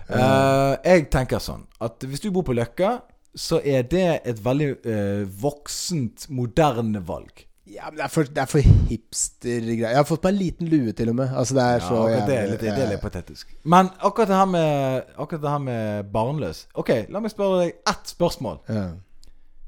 Uh, 0.05 0.75
jeg 0.85 1.07
tenker 1.09 1.41
sånn 1.41 1.63
at 1.81 2.03
hvis 2.05 2.21
du 2.21 2.29
bor 2.35 2.45
på 2.45 2.53
Løkka, 2.53 2.99
så 3.35 3.59
er 3.63 3.83
det 3.91 4.05
et 4.25 4.39
veldig 4.45 4.69
eh, 4.85 5.25
voksent, 5.41 6.29
moderne 6.29 7.01
valg. 7.07 7.45
Ja, 7.65 7.89
men 7.89 7.97
det 7.97 8.03
er 8.05 8.11
for, 8.13 8.23
det 8.29 8.37
er 8.43 8.45
for 8.47 8.61
hipstergreier. 8.89 9.89
Jeg 9.89 9.97
har 9.97 10.05
fått 10.07 10.23
meg 10.23 10.35
en 10.35 10.39
liten 10.39 10.67
lue, 10.71 10.91
til 10.95 11.09
og 11.11 11.15
med. 11.17 11.31
Altså, 11.35 11.55
det 11.57 11.63
er 11.63 11.79
Ja, 11.79 11.87
så 11.87 11.95
akkurat 12.03 12.27
det, 12.29 12.35
er 12.37 12.51
litt, 12.51 12.61
det 12.61 12.83
er 12.85 12.91
litt 12.93 13.01
patetisk. 13.01 13.55
Men 13.63 13.89
akkurat 13.99 14.29
det 14.31 14.37
her 14.37 14.51
med 14.51 15.09
Akkurat 15.17 15.41
det 15.41 15.49
her 15.55 15.63
med 15.65 16.11
barnløs 16.13 16.61
Ok, 16.77 16.91
la 17.09 17.19
meg 17.25 17.33
spørre 17.33 17.63
deg 17.63 17.73
ett 17.89 18.13
spørsmål. 18.15 18.61
ja. 18.69 18.85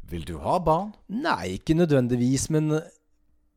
Vil 0.07 0.23
du 0.23 0.37
ha 0.39 0.53
barn? 0.63 0.93
Nei, 1.11 1.57
ikke 1.57 1.75
nødvendigvis, 1.75 2.45
men 2.55 2.69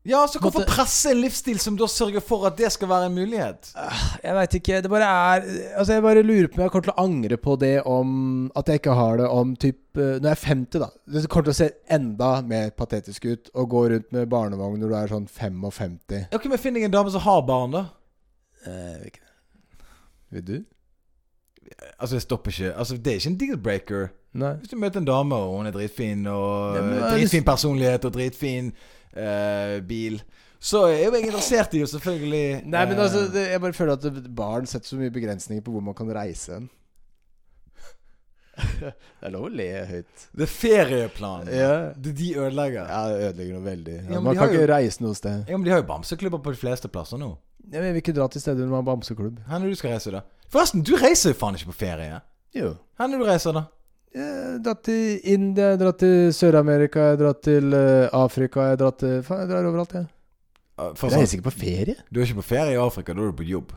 Ja, 0.03 0.23
så 0.27 0.39
hvorfor 0.41 0.63
Måtte- 0.63 0.73
presse 0.73 1.11
en 1.11 1.19
livsstil 1.21 1.59
som 1.61 1.75
da 1.77 1.85
sørger 1.85 2.23
for 2.25 2.47
at 2.47 2.55
det 2.57 2.71
skal 2.73 2.89
være 2.89 3.05
en 3.05 3.13
mulighet? 3.13 3.67
Jeg 4.23 4.33
veit 4.33 4.55
ikke. 4.57 4.81
Det 4.81 4.89
bare 4.89 5.05
er 5.05 5.41
Altså, 5.77 5.93
jeg 5.93 6.01
bare 6.01 6.23
lurer 6.23 6.47
på 6.47 6.57
om 6.57 6.63
jeg 6.63 6.71
kommer 6.71 6.87
til 6.87 6.93
å 6.95 7.03
angre 7.03 7.37
på 7.37 7.55
det 7.59 7.83
om 7.85 8.51
At 8.55 8.65
jeg 8.65 8.79
ikke 8.81 8.95
har 8.97 9.17
det 9.17 9.27
om 9.29 9.55
typ 9.55 9.97
eh, 9.97 10.17
Når 10.17 10.25
jeg 10.25 10.31
er 10.31 10.45
50, 10.47 10.79
da. 10.79 10.87
Det 11.05 11.29
kommer 11.29 11.43
til 11.43 11.53
å 11.53 11.59
se 11.59 11.69
enda 11.89 12.41
mer 12.41 12.71
patetisk 12.71 13.25
ut 13.25 13.49
å 13.53 13.67
gå 13.69 13.83
rundt 13.91 14.11
med 14.11 14.29
barnevogn 14.29 14.79
når 14.81 14.89
du 14.89 14.95
er 14.95 15.07
sånn 15.13 15.27
55. 15.29 15.99
Ja, 16.31 16.39
men 16.49 16.57
finner 16.57 16.79
jeg 16.81 16.85
en 16.89 16.91
dame 16.97 17.11
som 17.11 17.21
har 17.21 17.41
barn, 17.45 17.71
da? 17.71 17.85
Eh, 18.65 18.71
jeg 18.71 18.99
vet 19.03 19.11
ikke. 19.13 19.27
Vil 20.31 20.41
du? 20.47 20.55
Altså, 21.99 22.15
det 22.15 22.21
stopper 22.23 22.51
ikke. 22.51 22.73
Altså, 22.77 22.97
Det 22.97 23.07
er 23.13 23.19
ikke 23.19 23.29
en 23.29 23.37
deal-breaker. 23.37 24.09
Hvis 24.33 24.69
du 24.71 24.77
møter 24.77 24.97
en 24.97 25.05
dame, 25.05 25.35
og 25.35 25.57
hun 25.57 25.67
er 25.67 25.71
dritfin, 25.75 26.25
og 26.27 26.75
Ja, 26.75 26.81
men 26.81 27.03
eh, 27.03 27.11
dritfin 27.19 27.43
personlighet 27.43 28.05
og 28.05 28.13
dritfin 28.13 28.71
eh, 29.15 29.79
bil, 29.87 30.19
så 30.61 30.83
er 30.91 30.99
jo 31.07 31.13
jeg 31.15 31.25
interessert 31.25 31.73
i 31.73 31.81
jo 31.81 31.87
selvfølgelig 31.89 32.43
Nei, 32.69 32.83
men 32.85 32.93
eh, 32.93 33.01
altså 33.01 33.23
det, 33.33 33.47
Jeg 33.49 33.61
bare 33.63 33.73
føler 33.73 33.93
at 33.97 34.19
barn 34.37 34.67
setter 34.69 34.91
så 34.93 34.99
mye 34.99 35.13
begrensninger 35.13 35.63
på 35.65 35.73
hvor 35.73 35.81
man 35.81 35.97
kan 35.97 36.11
reise 36.13 36.53
hen. 36.53 36.69
det 38.81 38.91
er 39.25 39.31
lov 39.33 39.47
å 39.47 39.51
le 39.53 39.67
høyt. 39.89 40.25
Det 40.37 40.45
er 40.45 40.51
ferieplanen. 40.51 41.49
Ja. 41.55 41.71
Det 41.95 42.13
de 42.17 42.27
ødelegger. 42.37 42.83
Ja, 42.89 42.99
det 43.09 43.29
ødelegger 43.31 43.57
noe 43.57 43.65
veldig. 43.65 43.95
Ja, 44.01 44.11
ja, 44.13 44.21
man 44.27 44.37
kan 44.37 44.51
ikke 44.51 44.61
jo- 44.65 44.69
reise 44.73 45.03
noe 45.05 45.17
sted. 45.17 45.45
Ja, 45.49 45.57
men 45.57 45.65
De 45.65 45.73
har 45.73 45.81
jo 45.81 45.87
bamseklubber 45.89 46.43
på 46.45 46.53
de 46.53 46.61
fleste 46.61 46.91
plasser 46.91 47.17
nå. 47.21 47.31
Ja, 47.71 47.79
Jeg 47.81 47.93
vil 47.95 48.01
ikke 48.03 48.13
dra 48.17 48.27
til 48.27 48.41
steder 48.43 48.65
hvor 48.65 48.73
man 48.75 48.83
har 48.83 48.89
bamseklubb. 48.91 49.39
Hvor 49.47 49.55
er 49.55 49.65
det 49.65 49.73
du 49.73 49.79
skal 49.79 49.95
reise, 49.95 50.11
da? 50.13 50.21
Forresten, 50.51 50.83
du 50.83 50.93
reiser 50.99 51.31
jo 51.33 51.39
faen 51.39 51.55
ikke 51.57 51.71
på 51.71 51.77
ferie. 51.85 52.19
Jo. 52.57 52.73
Hvor 52.97 53.05
er 53.07 53.13
det 53.13 53.19
du 53.21 53.25
reiser, 53.29 53.55
da? 53.55 53.65
Jeg 54.11 54.27
har 54.27 54.57
dratt 54.65 54.81
til 54.83 55.21
India, 55.23 55.69
jeg 55.69 55.77
har 55.77 55.83
dratt 55.85 55.99
til 56.03 56.33
Sør-Amerika, 56.35 56.99
jeg 56.99 57.15
har 57.15 57.19
dratt 57.21 57.43
til 57.47 57.75
eh, 57.77 58.09
Afrika 58.17 58.65
Jeg 58.65 58.73
har 58.73 58.81
dratt 58.81 58.97
til 58.99 59.21
Faen, 59.23 59.45
jeg 59.45 59.51
drar 59.53 59.69
overalt, 59.69 59.93
jeg. 59.95 60.09
Uh, 60.75 60.89
for 60.97 61.07
Jeg 61.07 61.13
sånn, 61.13 61.21
reiser 61.21 61.37
ikke 61.37 61.47
på 61.47 61.53
ferie. 61.61 61.95
du 62.09 62.19
er 62.19 62.25
ikke 62.25 62.41
på 62.41 62.49
ferie 62.49 62.73
i 62.75 62.81
Afrika, 62.81 63.15
da 63.15 63.23
er 63.23 63.31
du 63.31 63.37
på 63.39 63.47
jobb. 63.47 63.71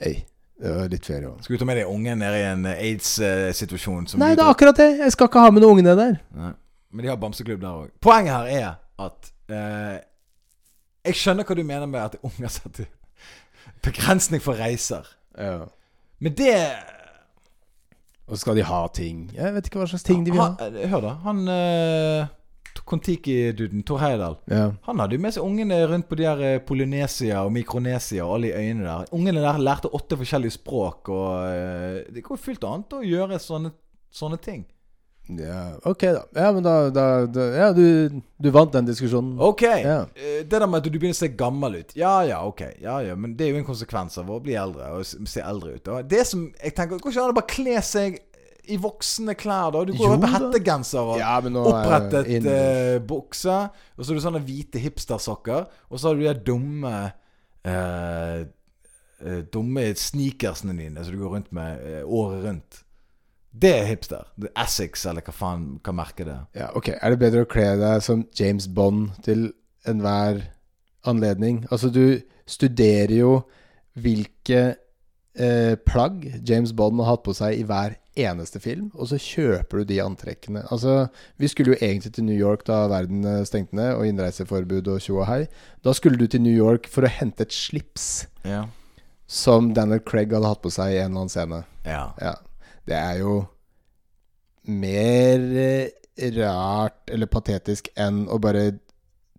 Hey. 0.00 0.18
det 0.60 0.74
var 0.76 0.92
litt 0.92 1.08
ferie 1.08 1.28
òg. 1.30 1.40
Skal 1.44 1.56
du 1.56 1.62
ta 1.62 1.68
med 1.70 1.80
deg 1.80 1.88
ungen 1.88 2.20
ned 2.20 2.36
i 2.36 2.44
en 2.50 2.68
eh, 2.68 2.84
aids-situasjon? 2.90 4.06
som 4.12 4.20
Nei, 4.20 4.34
det 4.36 4.44
er 4.44 4.52
akkurat 4.52 4.76
det. 4.76 4.90
Jeg 5.00 5.16
skal 5.16 5.30
ikke 5.30 5.46
ha 5.46 5.50
med 5.54 5.64
noen 5.64 5.78
ungene 5.78 5.96
der. 5.96 6.20
Nei. 6.36 6.52
Men 6.92 7.06
de 7.06 7.12
har 7.12 7.20
bamseklubb 7.22 7.60
der 7.62 7.82
òg. 7.84 7.90
Poenget 8.04 8.34
her 8.34 8.52
er 8.60 8.70
at 9.00 9.32
eh, 9.48 9.98
Jeg 11.08 11.20
skjønner 11.22 11.48
hva 11.48 11.56
du 11.56 11.64
mener 11.64 11.88
med 11.88 12.00
at 12.02 12.16
unger 12.20 12.52
setter 12.52 12.88
begrensning 13.84 14.42
for 14.44 14.60
reiser. 14.60 15.08
Ja. 15.38 15.70
Men 16.20 16.36
det 16.36 16.52
Og 18.30 18.36
så 18.36 18.44
skal 18.44 18.56
de 18.60 18.62
ha 18.62 18.80
ting. 18.94 19.24
Jeg 19.34 19.54
vet 19.56 19.66
ikke 19.66 19.80
hva 19.82 19.88
slags 19.90 20.04
ting 20.06 20.22
de 20.24 20.30
vil 20.30 20.40
ha. 20.40 20.52
Han, 20.60 20.76
Hør, 20.92 21.00
da. 21.02 21.14
Han 21.24 21.40
uh, 21.50 22.28
Kon-Tiki-duden, 22.86 23.82
Tor 23.86 23.98
Heidal, 24.02 24.36
Ja. 24.50 24.70
han 24.86 24.98
hadde 25.02 25.14
jo 25.18 25.22
med 25.22 25.34
seg 25.34 25.44
ungene 25.46 25.78
rundt 25.90 26.08
på 26.08 26.16
de 26.18 26.26
her 26.26 26.40
eh, 26.46 26.58
Polynesia 26.66 27.42
og 27.44 27.52
Mikronesia 27.54 28.24
og 28.24 28.36
alle 28.36 28.50
de 28.50 28.58
øyene 28.62 28.86
der. 28.86 29.10
Ungene 29.14 29.42
der 29.42 29.58
lærte 29.62 29.90
åtte 29.94 30.16
forskjellige 30.18 30.54
språk, 30.56 31.08
og 31.10 31.44
eh, 31.50 32.00
det 32.14 32.24
går 32.26 32.40
fullt 32.40 32.64
annet 32.66 32.96
å 32.98 33.02
gjøre 33.06 33.38
sånne, 33.42 33.72
sånne 34.14 34.38
ting. 34.42 34.64
Ja. 35.38 35.76
Ok, 35.84 36.00
da. 36.00 36.22
Ja, 36.34 36.52
men 36.52 36.62
da, 36.64 36.72
da, 36.90 37.04
da 37.26 37.44
Ja, 37.54 37.68
du, 37.76 38.20
du 38.40 38.50
vant 38.50 38.72
den 38.72 38.86
diskusjonen. 38.88 39.36
Ok. 39.38 39.62
Ja. 39.62 40.00
eh, 40.14 40.40
Det 40.42 40.50
der 40.60 40.66
med 40.66 40.80
at 40.80 40.88
du 40.88 40.90
begynner 40.98 41.14
å 41.14 41.20
se 41.20 41.28
gammel 41.28 41.76
ut. 41.82 41.94
Ja 41.96 42.22
ja, 42.26 42.40
ok. 42.46 42.62
Ja 42.82 42.98
ja, 43.04 43.14
Men 43.14 43.36
det 43.36 43.46
er 43.46 43.54
jo 43.54 43.60
en 43.62 43.68
konsekvens 43.68 44.18
av 44.18 44.30
å 44.30 44.40
bli 44.42 44.56
eldre 44.58 44.90
og 44.96 45.04
se 45.06 45.40
eldre 45.44 45.76
ut. 45.76 45.88
Og 45.88 46.08
det 46.10 46.26
som 46.26 46.48
jeg 46.62 46.74
tenker 46.74 46.98
går 46.98 47.12
ikke 47.14 47.24
an 47.28 47.34
å 47.34 47.38
bare 47.40 47.52
kle 47.54 47.78
seg 47.82 48.18
i 48.70 48.76
voksne 48.78 49.34
klær, 49.34 49.72
da. 49.74 49.84
Du 49.88 49.92
går 49.96 50.12
Jo 50.12 50.18
med 50.20 50.30
hettegenser 50.30 51.00
og 51.14 51.18
Ja, 51.18 51.36
opprettet 51.40 52.28
jeg 52.28 52.42
inne. 52.42 52.52
eh, 52.54 52.98
bukse. 53.02 53.56
Og 53.96 54.04
så 54.04 54.12
har 54.12 54.18
du 54.20 54.24
sånne 54.26 54.42
hvite 54.46 54.78
hipstersokker. 54.78 55.66
Og 55.90 55.98
så 55.98 56.08
har 56.12 56.14
du 56.20 56.22
de 56.28 56.34
dumme 56.52 56.94
eh, 57.64 58.44
Dumme 59.52 59.82
sneakersene 60.00 60.72
dine 60.78 61.02
som 61.04 61.12
du 61.12 61.18
går 61.20 61.34
rundt 61.34 61.50
med 61.52 61.82
uh, 61.84 62.04
året 62.08 62.44
rundt. 62.46 62.78
Det 63.52 63.72
er 63.80 63.86
hipster. 63.88 64.26
Er 64.40 64.52
Essex, 64.64 65.04
eller 65.10 65.22
hva 65.26 65.32
faen 65.34 65.80
kan 65.84 65.96
merke 65.98 66.24
det. 66.24 66.36
Ja, 66.54 66.68
ok. 66.78 66.92
Er 67.00 67.10
det 67.10 67.18
bedre 67.18 67.42
å 67.44 67.48
kle 67.50 67.72
deg 67.80 68.02
som 68.06 68.24
James 68.38 68.68
Bond 68.68 69.10
til 69.26 69.48
enhver 69.90 70.44
anledning? 71.08 71.64
Altså, 71.70 71.90
du 71.90 72.20
studerer 72.46 73.10
jo 73.16 73.32
hvilke 73.98 74.76
eh, 75.34 75.74
plagg 75.86 76.28
James 76.46 76.72
Bond 76.76 77.00
har 77.02 77.16
hatt 77.16 77.24
på 77.26 77.34
seg 77.34 77.58
i 77.58 77.64
hver 77.66 77.96
eneste 78.20 78.60
film, 78.60 78.90
og 78.94 79.06
så 79.10 79.16
kjøper 79.22 79.80
du 79.82 79.84
de 79.88 79.98
antrekkene. 80.02 80.62
Altså, 80.74 81.08
vi 81.40 81.48
skulle 81.50 81.74
jo 81.74 81.78
egentlig 81.82 82.12
til 82.16 82.26
New 82.26 82.36
York 82.38 82.62
da 82.68 82.84
verden 82.90 83.24
eh, 83.26 83.42
stengte 83.48 83.74
ned, 83.78 83.94
og 83.96 84.06
innreiseforbud 84.06 84.90
og 84.94 85.00
tjo 85.02 85.20
og 85.22 85.26
hei. 85.30 85.40
Da 85.86 85.94
skulle 85.96 86.18
du 86.20 86.26
til 86.30 86.42
New 86.44 86.54
York 86.54 86.86
for 86.90 87.06
å 87.06 87.10
hente 87.18 87.46
et 87.48 87.54
slips 87.54 88.26
Ja. 88.46 88.66
som 89.30 89.72
Daniel 89.74 90.00
Craig 90.06 90.30
hadde 90.34 90.50
hatt 90.50 90.62
på 90.62 90.70
seg 90.74 90.94
i 90.94 91.00
en 91.02 91.10
eller 91.12 91.24
annen 91.26 91.34
scene. 91.34 91.64
ja. 91.86 92.12
Ja. 92.20 92.36
Det 92.90 92.98
er 92.98 93.20
jo 93.22 93.34
mer 94.70 95.44
eh, 95.62 96.30
rart 96.36 97.10
eller 97.10 97.30
patetisk 97.30 97.90
enn 97.98 98.24
å 98.28 98.38
bare 98.42 98.64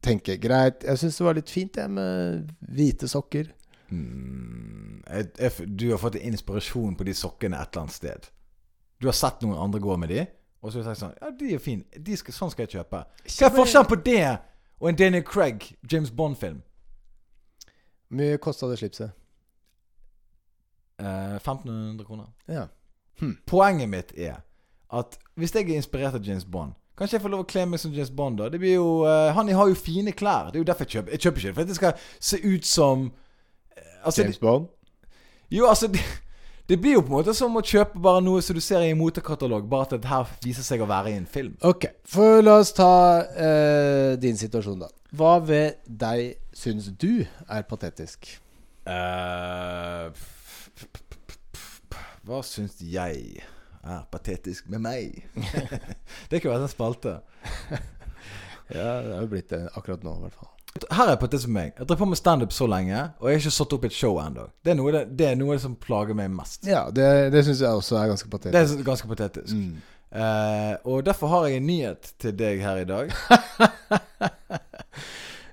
tenke 0.01 0.37
Greit, 0.41 0.85
jeg 0.87 0.97
syns 0.97 1.19
det 1.19 1.25
var 1.27 1.37
litt 1.37 1.51
fint, 1.51 1.77
jeg, 1.77 1.91
med 1.93 2.51
hvite 2.73 3.09
sokker. 3.11 3.51
Mm, 3.91 5.03
jeg, 5.03 5.27
jeg, 5.37 5.67
du 5.67 5.89
har 5.91 6.01
fått 6.01 6.17
inspirasjon 6.21 6.95
på 6.97 7.05
de 7.05 7.15
sokkene 7.17 7.59
et 7.59 7.69
eller 7.69 7.83
annet 7.85 7.97
sted. 7.97 8.31
Du 9.01 9.09
har 9.09 9.17
sett 9.17 9.43
noen 9.43 9.59
andre 9.61 9.81
gå 9.83 9.97
med 9.99 10.13
de, 10.13 10.25
og 10.61 10.71
så 10.71 10.79
har 10.79 10.83
du 10.83 10.89
sagt 10.89 11.03
sånn 11.03 11.15
Ja, 11.19 11.31
de 11.37 11.53
er 11.57 11.61
fine. 11.61 12.01
De 12.07 12.17
skal, 12.17 12.37
sånn 12.37 12.51
skal 12.53 12.65
jeg 12.65 12.79
kjøpe. 12.79 13.03
Hva 13.27 13.47
er 13.47 13.55
forskjellen 13.55 13.89
på 13.91 14.01
det 14.05 14.25
og 14.81 14.89
en 14.89 14.97
Daniel 14.97 15.25
Craig 15.27 15.71
James 15.91 16.11
Bond-film? 16.13 16.61
Hvor 18.07 18.21
mye 18.21 18.41
kosta 18.43 18.69
det 18.69 18.79
slipset? 18.81 19.13
Eh, 21.01 21.37
1500 21.37 22.05
kroner. 22.05 22.29
Ja. 22.49 22.67
Poenget 23.47 23.89
mitt 23.89 24.13
er 24.17 24.41
at 24.91 25.17
hvis 25.39 25.53
jeg 25.55 25.69
er 25.69 25.79
inspirert 25.79 26.17
av 26.17 26.25
James 26.25 26.45
Bond 26.45 26.73
Kanskje 26.97 27.17
jeg 27.17 27.23
får 27.23 27.31
lov 27.33 27.43
å 27.45 27.49
kle 27.49 27.63
meg 27.65 27.79
som 27.81 27.93
James 27.95 28.11
Bond, 28.13 28.37
da. 28.37 28.49
Det 28.51 28.59
blir 28.61 28.75
jo, 28.75 28.89
uh, 29.07 29.31
han 29.33 29.47
har 29.57 29.69
jo 29.71 29.77
fine 29.79 30.11
klær. 30.13 30.51
Det 30.51 30.59
er 30.59 30.61
jo 30.61 30.67
derfor 30.69 30.85
jeg 30.85 30.99
kjøper. 30.99 31.15
Jeg 31.15 31.23
kjøper 31.23 31.39
ikke 31.39 31.47
det 31.47 31.55
for 31.55 31.63
at 31.63 31.71
det 31.71 31.77
skal 31.79 32.03
se 32.29 32.39
ut 32.43 32.67
som 32.67 33.05
eh, 33.73 33.87
altså, 34.03 34.21
James 34.21 34.37
Bond? 34.37 34.67
Jo, 35.49 35.65
altså 35.71 35.89
det, 35.95 36.03
det 36.69 36.77
blir 36.83 36.99
jo 36.99 37.01
på 37.01 37.09
en 37.09 37.15
måte 37.15 37.33
som 37.33 37.57
å 37.57 37.63
kjøpe 37.65 38.03
bare 38.03 38.21
noe 38.21 38.43
som 38.45 38.59
du 38.59 38.61
ser 38.61 38.85
i 38.85 38.91
en 38.91 38.99
motekatalog, 38.99 39.65
bare 39.71 39.87
at 39.87 39.95
det 39.95 40.11
her 40.11 40.29
viser 40.45 40.67
seg 40.67 40.83
å 40.83 40.89
være 40.91 41.15
i 41.15 41.17
en 41.23 41.25
film. 41.25 41.55
Ok, 41.65 41.89
for 42.05 42.43
la 42.45 42.59
oss 42.61 42.75
ta 42.77 42.91
uh, 43.23 44.13
din 44.21 44.37
situasjon, 44.37 44.83
da. 44.83 44.91
Hva 45.17 45.39
ved 45.41 45.81
deg 45.87 46.35
syns 46.53 46.91
du 47.01 47.23
er 47.23 47.65
patetisk? 47.67 48.29
Eh, 48.85 50.05
hva 52.27 52.41
syns 52.45 52.77
jeg 52.85 53.41
er 53.81 54.01
patetisk 54.13 54.67
med 54.69 54.83
meg? 54.83 55.23
det 56.29 56.41
kunne 56.41 56.57
vært 56.57 56.67
en 56.67 56.75
spalte. 56.75 57.17
Ja, 58.71 59.01
det 59.03 59.09
har 59.11 59.23
jo 59.25 59.27
blitt 59.27 59.49
det 59.51 59.65
akkurat 59.75 60.03
nå, 60.05 60.13
i 60.15 60.21
hvert 60.23 60.35
fall. 60.39 60.85
her 60.95 61.09
er 61.11 61.17
patetisk 61.19 61.49
med 61.49 61.57
meg. 61.57 61.71
Jeg 61.75 61.89
har 61.89 61.97
på 61.99 62.05
med 62.07 62.19
standup 62.19 62.53
så 62.55 62.67
lenge, 62.71 63.01
og 63.19 63.27
jeg 63.27 63.35
har 63.35 63.41
ikke 63.41 63.51
satt 63.51 63.73
opp 63.75 63.87
et 63.89 63.95
show 63.97 64.19
ennå. 64.23 64.45
Det, 64.63 64.75
det 65.19 65.27
er 65.27 65.35
noe 65.35 65.57
som 65.59 65.73
plager 65.75 66.15
meg 66.15 66.29
mest. 66.31 66.63
Ja, 66.69 66.85
det, 66.87 67.07
det 67.33 67.41
syns 67.47 67.65
jeg 67.65 67.81
også 67.81 67.97
er 67.99 68.13
ganske 68.13 68.31
patetisk. 68.31 68.55
Det 68.55 68.79
er 68.79 68.87
ganske 68.87 69.11
patetisk. 69.11 69.51
Mm. 69.51 69.81
Uh, 70.11 70.73
og 70.93 71.03
derfor 71.07 71.31
har 71.35 71.49
jeg 71.49 71.59
en 71.59 71.67
nyhet 71.67 72.13
til 72.19 72.35
deg 72.39 72.63
her 72.63 72.79
i 72.85 72.87
dag. 72.87 73.11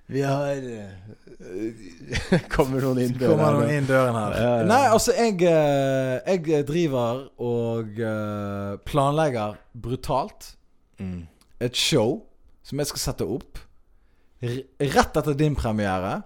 Vi 0.09 0.23
har 0.25 0.57
eh, 0.57 2.41
Kommer 2.55 2.81
noen 2.81 3.03
inn 3.05 3.13
døren, 3.13 3.35
Kommer 3.37 3.59
noen 3.59 3.73
inn 3.75 3.89
døren 3.89 4.17
her. 4.17 4.37
Ja, 4.41 4.53
ja. 4.63 4.69
Nei, 4.69 4.81
altså, 4.89 5.13
jeg, 5.17 5.37
eh, 5.45 6.39
jeg 6.49 6.65
driver 6.69 7.27
og 7.45 8.01
eh, 8.01 8.79
planlegger 8.89 9.59
brutalt 9.77 10.55
Mm. 10.99 11.29
et 11.63 11.77
show 11.79 12.17
som 12.67 12.81
jeg 12.83 12.89
skal 12.91 12.99
sette 12.99 13.27
opp. 13.31 13.61
Rett 14.43 15.19
etter 15.21 15.37
din 15.39 15.55
premiere 15.55 16.17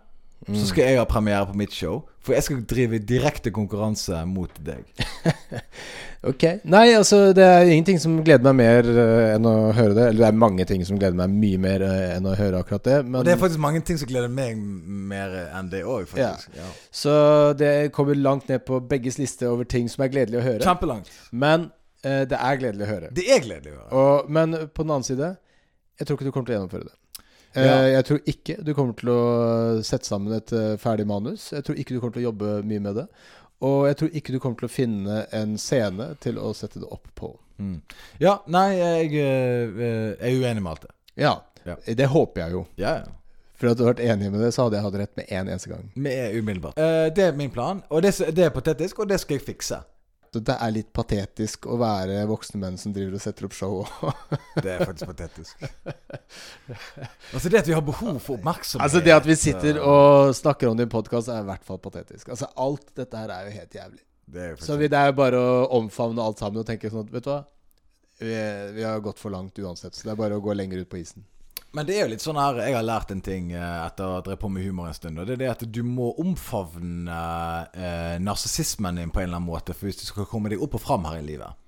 Mm. 0.42 0.56
så 0.58 0.68
skal 0.72 0.88
jeg 0.88 0.98
ha 0.98 1.04
premiere 1.06 1.46
på 1.46 1.54
mitt 1.58 1.74
show. 1.74 2.02
For 2.22 2.34
jeg 2.36 2.46
skal 2.46 2.62
drive 2.70 2.98
direkte 3.02 3.50
konkurranse 3.54 4.24
mot 4.30 4.62
deg. 4.62 4.86
Ok. 6.22 6.44
Nei, 6.70 6.92
altså 6.94 7.32
det 7.34 7.42
er 7.42 7.66
ingenting 7.66 7.96
som 7.98 8.12
gleder 8.22 8.44
meg 8.46 8.60
mer 8.60 8.86
uh, 8.86 9.32
enn 9.32 9.46
å 9.48 9.54
høre 9.74 9.96
det. 9.96 10.04
Eller 10.12 10.20
det 10.20 10.28
er 10.28 10.36
mange 10.38 10.66
ting 10.70 10.84
som 10.86 10.98
gleder 11.00 11.18
meg 11.18 11.32
mye 11.34 11.58
mer 11.64 11.82
uh, 11.82 12.12
enn 12.14 12.28
å 12.30 12.36
høre 12.38 12.60
akkurat 12.62 12.84
det. 12.86 12.98
Men, 13.08 13.24
det 13.26 13.34
er 13.34 13.40
faktisk 13.40 13.62
mange 13.64 13.82
ting 13.88 13.98
som 13.98 14.06
gleder 14.06 14.30
meg 14.30 14.60
mer 15.10 15.34
enn 15.48 15.72
det 15.72 15.82
òg, 15.82 16.06
faktisk. 16.12 16.54
Ja. 16.54 16.68
så 16.94 17.16
det 17.58 17.72
kommer 17.96 18.14
langt 18.14 18.46
ned 18.52 18.62
på 18.68 18.78
begges 18.86 19.18
liste 19.18 19.50
over 19.50 19.66
ting 19.66 19.90
som 19.90 20.06
er 20.06 20.14
gledelig 20.14 20.38
å 20.38 20.46
høre. 20.46 20.62
Kjempelangt. 20.62 21.10
Men 21.34 21.72
uh, 22.06 22.22
det 22.30 22.38
er 22.38 22.62
gledelig 22.62 22.86
å 22.86 22.92
høre. 22.92 23.10
Det 23.18 23.26
er 23.26 23.42
gledelig 23.42 23.74
å 23.74 23.80
høre. 23.80 23.90
Og, 23.90 24.32
men 24.38 24.60
på 24.70 24.86
den 24.86 24.94
annen 24.94 25.10
side, 25.10 25.34
jeg 25.98 26.06
tror 26.06 26.20
ikke 26.20 26.30
du 26.30 26.34
kommer 26.36 26.52
til 26.52 26.54
å 26.54 26.60
gjennomføre 26.60 26.86
det. 26.86 26.96
Eh, 27.54 27.64
Ja. 27.66 27.76
Jeg 27.98 28.04
tror 28.08 28.20
ikke 28.26 28.56
du 28.64 28.72
kommer 28.74 28.94
til 28.96 29.08
å 29.12 29.82
sette 29.84 30.06
sammen 30.08 30.32
et 30.36 30.52
eh, 30.52 30.76
ferdig 30.80 31.06
manus. 31.06 31.50
Jeg 31.52 31.64
tror 31.66 31.76
ikke 31.78 31.94
du 31.94 32.00
kommer 32.00 32.14
til 32.16 32.24
å 32.24 32.28
jobbe 32.30 32.62
mye 32.64 32.80
med 32.80 32.94
det. 32.96 33.06
Og 33.62 33.86
jeg 33.86 33.96
tror 34.00 34.10
ikke 34.18 34.32
du 34.34 34.38
kommer 34.42 34.58
til 34.58 34.66
å 34.66 34.72
finne 34.72 35.26
en 35.32 35.56
scene 35.60 36.16
til 36.20 36.38
å 36.42 36.50
sette 36.56 36.80
det 36.82 36.88
opp 36.90 37.06
på. 37.14 37.34
Mm. 37.62 37.76
Ja, 38.18 38.38
nei, 38.50 38.68
jeg 38.80 39.12
eh, 39.22 40.16
er 40.18 40.38
uenig 40.40 40.62
med 40.64 40.72
alt 40.72 40.86
det. 40.88 40.94
Ja, 41.22 41.34
Ja. 41.64 41.76
det 41.86 42.06
håper 42.10 42.40
jeg 42.42 42.52
jo. 42.56 42.66
Ja, 42.76 42.96
ja. 43.04 43.10
For 43.54 43.68
hadde 43.70 43.78
du 43.78 43.86
vært 43.86 44.00
enig 44.02 44.32
med 44.32 44.40
det, 44.42 44.48
så 44.56 44.64
hadde 44.64 44.80
jeg 44.80 44.82
hatt 44.88 44.96
rett 44.98 45.16
med 45.20 45.28
én 45.30 45.46
eneste 45.46 45.68
gang. 45.70 45.84
Med 45.94 46.34
umiddelbart. 46.34 46.74
Uh, 46.74 47.06
det 47.14 47.28
er 47.28 47.36
min 47.38 47.50
plan, 47.54 47.82
og 47.90 48.02
det, 48.02 48.10
det 48.34 48.48
er 48.48 48.50
patetisk, 48.50 48.98
og 48.98 49.06
det 49.12 49.20
skal 49.22 49.36
jeg 49.38 49.44
fikse. 49.46 49.78
Det 50.32 50.54
er 50.54 50.70
litt 50.72 50.88
patetisk 50.96 51.66
å 51.68 51.76
være 51.80 52.22
voksne 52.30 52.60
menn 52.62 52.78
som 52.80 52.94
driver 52.94 53.18
og 53.18 53.20
setter 53.20 53.44
opp 53.48 53.56
show. 53.56 53.82
Det 54.64 54.70
er 54.72 54.84
faktisk 54.86 55.10
patetisk. 55.10 55.66
altså 57.34 57.52
det 57.52 57.60
at 57.60 57.68
vi 57.68 57.74
har 57.76 57.84
behov 57.84 58.16
for 58.22 58.38
oppmerksomhet 58.38 58.86
altså 58.86 59.02
Det 59.04 59.12
at 59.12 59.28
vi 59.28 59.36
sitter 59.36 59.80
og 59.82 60.32
snakker 60.36 60.70
om 60.70 60.78
det 60.78 60.86
i 60.88 60.92
podkast, 60.92 61.28
er 61.28 61.44
i 61.44 61.48
hvert 61.50 61.66
fall 61.68 61.80
patetisk. 61.84 62.30
Altså 62.32 62.48
Alt 62.56 62.94
dette 62.96 63.20
her 63.20 63.34
er 63.34 63.48
jo 63.50 63.56
helt 63.58 63.76
jævlig. 63.76 64.02
det 64.32 64.48
jo 64.50 64.56
Så 64.64 64.78
det 64.80 64.92
er 64.92 65.10
jo 65.10 65.18
bare 65.20 65.42
å 65.42 65.66
omfavne 65.82 66.24
alt 66.24 66.40
sammen 66.40 66.62
og 66.62 66.68
tenke 66.68 66.90
sånn 66.92 67.04
at 67.04 67.12
Vet 67.12 67.28
du 67.28 67.32
hva? 67.34 67.42
Vi, 68.22 68.32
vi 68.76 68.84
har 68.86 69.00
gått 69.02 69.18
for 69.18 69.34
langt 69.34 69.58
uansett, 69.58 69.96
så 69.96 70.06
det 70.06 70.12
er 70.14 70.20
bare 70.20 70.36
å 70.38 70.42
gå 70.44 70.54
lenger 70.54 70.84
ut 70.84 70.90
på 70.92 71.00
isen. 71.00 71.24
Men 71.72 71.86
det 71.88 71.94
er 71.96 72.02
jo 72.04 72.12
litt 72.12 72.24
sånn 72.24 72.36
her 72.36 72.58
Jeg 72.66 72.74
har 72.76 72.84
lært 72.84 73.12
en 73.14 73.22
ting 73.24 73.52
eh, 73.56 73.78
etter 73.86 74.04
å 74.04 74.16
ha 74.18 74.24
drevet 74.24 74.42
på 74.42 74.50
med 74.52 74.66
humor 74.66 74.90
en 74.90 74.96
stund. 74.96 75.20
Og 75.20 75.28
det 75.28 75.38
er 75.38 75.42
det 75.42 75.52
at 75.54 75.64
du 75.72 75.80
må 75.86 76.10
omfavne 76.20 77.20
eh, 77.72 78.16
narsissismen 78.20 79.00
din 79.00 79.12
på 79.12 79.22
en 79.22 79.30
eller 79.30 79.40
annen 79.40 79.48
måte 79.48 79.76
For 79.76 79.88
hvis 79.88 80.02
du 80.02 80.06
skal 80.10 80.28
komme 80.28 80.52
deg 80.52 80.60
opp 80.62 80.76
og 80.76 80.84
fram 80.84 81.08
her 81.08 81.22
i 81.22 81.26
livet. 81.30 81.61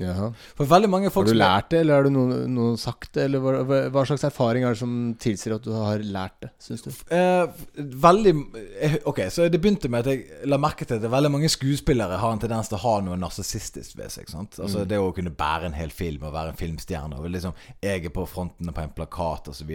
Jaha. 0.00 0.28
For 0.58 0.68
veldig 0.68 0.90
mange 0.92 1.10
folk 1.12 1.28
Har 1.28 1.34
du 1.34 1.38
lært 1.38 1.70
det, 1.72 1.80
eller 1.82 1.98
har 1.98 2.06
du 2.06 2.12
noen, 2.12 2.34
noen 2.52 2.76
sagt 2.80 3.14
det? 3.16 3.26
Eller 3.28 3.42
hva, 3.42 3.80
hva, 3.92 4.04
slags 4.08 4.26
erfaring 4.28 4.66
er 4.66 4.74
det 4.74 4.80
som 4.80 4.92
tilsier 5.22 5.56
at 5.56 5.64
du 5.64 5.72
har 5.72 6.04
lært 6.04 6.36
det, 6.44 6.50
syns 6.62 6.84
du? 6.84 6.90
Eh, 7.16 7.64
veldig 8.06 8.34
eh, 8.76 8.98
Ok, 9.08 9.22
så 9.32 9.48
det 9.52 9.60
begynte 9.62 9.90
med 9.92 10.04
at 10.04 10.12
jeg 10.12 10.48
la 10.50 10.60
merke 10.60 10.88
til 10.88 11.00
at 11.00 11.08
veldig 11.16 11.32
mange 11.32 11.50
skuespillere 11.52 12.20
har 12.20 12.36
en 12.36 12.42
tendens 12.42 12.70
til 12.70 12.78
å 12.78 12.84
ha 12.84 12.94
noe 13.06 13.18
narsissistisk 13.20 13.96
ved 13.98 14.12
seg. 14.12 14.28
Sant? 14.32 14.60
Altså 14.62 14.84
Det 14.88 15.00
å 15.00 15.12
kunne 15.16 15.34
bære 15.34 15.70
en 15.70 15.78
hel 15.78 15.94
film 15.94 16.26
og 16.28 16.36
være 16.36 16.54
en 16.54 16.60
filmstjerne. 16.60 17.20
Og 17.20 17.30
liksom 17.32 17.56
Jeg 17.82 18.04
er 18.04 18.14
på 18.14 18.26
fronten 18.28 18.72
på 18.72 18.84
en 18.84 18.96
plakat 18.96 19.52
osv. 19.52 19.72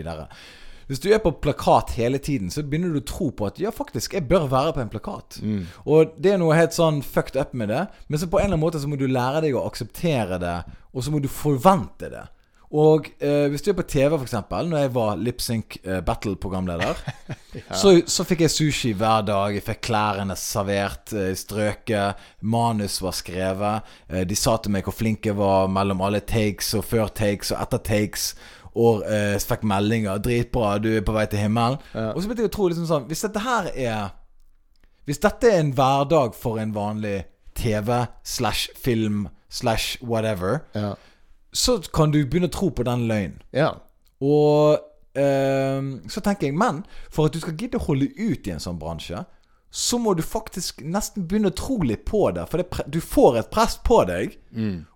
Hvis 0.92 1.00
du 1.00 1.08
er 1.08 1.22
på 1.24 1.32
plakat 1.40 1.94
hele 1.96 2.20
tiden, 2.20 2.50
så 2.52 2.66
begynner 2.68 2.92
du 2.92 3.00
å 3.00 3.08
tro 3.08 3.30
på 3.32 3.48
at 3.48 3.62
ja, 3.64 3.72
faktisk, 3.72 4.18
jeg 4.18 4.28
bør 4.28 4.50
være 4.52 4.74
på 4.76 4.84
en 4.84 4.92
plakat. 4.92 5.40
Og 5.88 6.18
det 6.20 6.34
er 6.34 6.42
noe 6.42 6.58
helt 6.58 6.76
sånn 6.76 7.00
fucked 7.06 7.40
up 7.40 7.56
med 7.56 7.72
det. 7.72 7.86
Men 8.12 8.20
så 8.20 8.28
på 8.28 8.42
en 8.42 8.50
eller 8.50 8.58
annen 8.58 8.66
måte 8.66 8.82
så 8.84 8.92
må 8.92 9.00
du 9.00 9.08
lære 9.08 9.46
deg 9.46 9.56
å 9.56 9.64
akseptere 9.70 10.42
det, 10.42 10.58
og 10.92 11.06
så 11.06 11.14
må 11.14 11.24
du 11.24 11.32
forvente 11.32 12.12
det. 12.12 12.26
Og 12.72 13.10
eh, 13.20 13.50
hvis 13.52 13.66
du 13.66 13.72
er 13.72 13.76
på 13.76 13.84
TV, 13.84 14.14
f.eks., 14.16 14.36
når 14.48 14.78
jeg 14.80 14.92
var 14.96 15.18
lipsync 15.20 15.76
eh, 15.84 16.00
battle-programleder, 16.08 17.02
så, 17.82 17.98
så 18.08 18.24
fikk 18.28 18.46
jeg 18.46 18.54
sushi 18.54 18.92
hver 18.96 19.26
dag. 19.28 19.58
Jeg 19.58 19.66
fikk 19.66 19.82
klærne 19.90 20.38
servert, 20.40 21.12
eh, 21.12 21.34
strøket. 21.36 22.22
Manus 22.48 23.02
var 23.04 23.18
skrevet. 23.18 23.92
Eh, 24.08 24.24
de 24.28 24.40
sa 24.40 24.56
til 24.56 24.72
meg 24.76 24.88
hvor 24.88 24.96
flink 24.96 25.28
jeg 25.28 25.36
var 25.40 25.68
mellom 25.72 26.04
alle 26.08 26.24
takes 26.24 26.72
og 26.80 26.88
før 26.88 27.12
takes 27.12 27.52
og 27.52 27.60
etter 27.60 27.84
takes. 27.92 28.32
Og 28.76 29.04
eh, 29.04 29.36
fikk 29.40 29.64
meldinger 29.68 30.18
'Dritbra, 30.24 30.78
du 30.80 30.90
er 30.98 31.02
på 31.02 31.12
vei 31.14 31.26
til 31.28 31.40
himmelen'. 31.40 31.80
Ja. 31.94 32.12
Og 32.14 32.22
så 32.22 32.28
begynte 32.30 32.44
jeg 32.46 32.52
å 32.52 32.56
tro 32.56 32.68
liksom 32.72 32.86
sånn 32.88 33.08
Hvis 33.10 33.22
dette 33.26 33.40
her 33.44 33.68
er 33.76 34.10
Hvis 35.06 35.18
dette 35.20 35.50
er 35.52 35.60
en 35.60 35.74
hverdag 35.76 36.36
for 36.36 36.58
en 36.62 36.72
vanlig 36.76 37.26
TV 37.56 38.06
slash 38.24 38.70
film 38.76 39.28
slash 39.50 39.98
whatever, 40.02 40.60
Ja. 40.76 40.94
så 41.54 41.82
kan 41.94 42.12
du 42.12 42.26
begynne 42.26 42.48
å 42.48 42.52
tro 42.52 42.70
på 42.70 42.84
den 42.84 43.08
løgnen. 43.08 43.42
ja. 43.52 43.72
Og 44.22 44.80
ehm, 45.16 46.08
så 46.10 46.22
tenker 46.22 46.48
jeg, 46.48 46.56
men 46.56 46.84
for 47.12 47.26
at 47.26 47.34
du 47.34 47.40
skal 47.40 47.54
gidde 47.58 47.78
å 47.80 47.86
holde 47.88 48.08
ut 48.18 48.48
i 48.48 48.52
en 48.54 48.60
sånn 48.64 48.80
bransje, 48.80 49.26
så 49.72 49.98
må 50.00 50.14
du 50.16 50.22
faktisk 50.22 50.82
nesten 50.84 51.26
begynne 51.28 51.50
å 51.52 51.56
tro 51.56 51.78
litt 51.84 52.06
på 52.06 52.32
det. 52.36 52.46
For 52.52 52.58
det, 52.62 52.86
du 52.92 53.00
får 53.02 53.38
et 53.40 53.50
press 53.52 53.78
på 53.84 54.02
deg, 54.08 54.38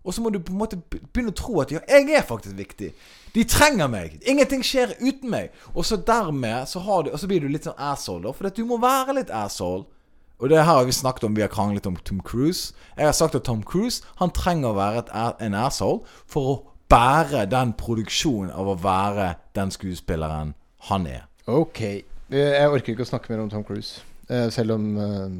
og 0.04 0.14
så 0.14 0.22
må 0.22 0.30
du 0.32 0.40
på 0.40 0.52
en 0.54 0.58
måte 0.62 0.78
begynne 1.14 1.32
å 1.34 1.36
tro 1.36 1.60
at 1.62 1.72
ja, 1.72 1.80
jeg 1.90 2.10
er 2.16 2.22
faktisk 2.28 2.56
viktig. 2.60 2.94
De 3.36 3.44
trenger 3.44 3.90
meg. 3.92 4.16
Ingenting 4.24 4.64
skjer 4.64 4.96
uten 5.02 5.30
meg. 5.34 5.52
Og 5.74 5.86
så 5.88 5.98
dermed 6.00 6.70
så, 6.72 6.80
har 6.86 7.04
du, 7.04 7.12
og 7.12 7.20
så 7.20 7.28
blir 7.28 7.44
du 7.44 7.50
litt 7.52 7.68
sånn 7.68 7.76
asshole, 7.92 8.24
da. 8.24 8.32
For 8.36 8.56
du 8.56 8.64
må 8.70 8.80
være 8.82 9.18
litt 9.20 9.34
asshole. 9.34 9.84
Og 10.40 10.52
det 10.52 10.60
her 10.60 10.68
har 10.68 10.86
vi 10.88 10.92
snakket 10.92 11.24
om, 11.24 11.36
vi 11.36 11.44
har 11.44 11.52
kranglet 11.52 11.86
om 11.88 11.96
Tom 11.96 12.20
Cruise. 12.24 12.74
Jeg 12.98 13.08
har 13.08 13.16
sagt 13.16 13.36
at 13.36 13.46
Tom 13.48 13.62
Cruise 13.64 14.04
Han 14.20 14.34
trenger 14.36 14.74
å 14.74 14.76
være 14.76 15.04
et, 15.06 15.12
en 15.48 15.56
asshole 15.56 16.04
for 16.28 16.50
å 16.52 16.56
bære 16.92 17.46
den 17.50 17.72
produksjonen 17.80 18.52
av 18.54 18.68
å 18.70 18.76
være 18.80 19.34
den 19.56 19.72
skuespilleren 19.74 20.54
han 20.90 21.08
er. 21.10 21.24
Ok. 21.48 21.82
Jeg 22.30 22.70
orker 22.70 22.94
ikke 22.94 23.06
å 23.06 23.10
snakke 23.10 23.32
mer 23.32 23.46
om 23.46 23.52
Tom 23.52 23.64
Cruise. 23.66 24.04
Eh, 24.30 24.50
selv 24.54 24.76
om 24.76 24.86
eh, 24.98 25.38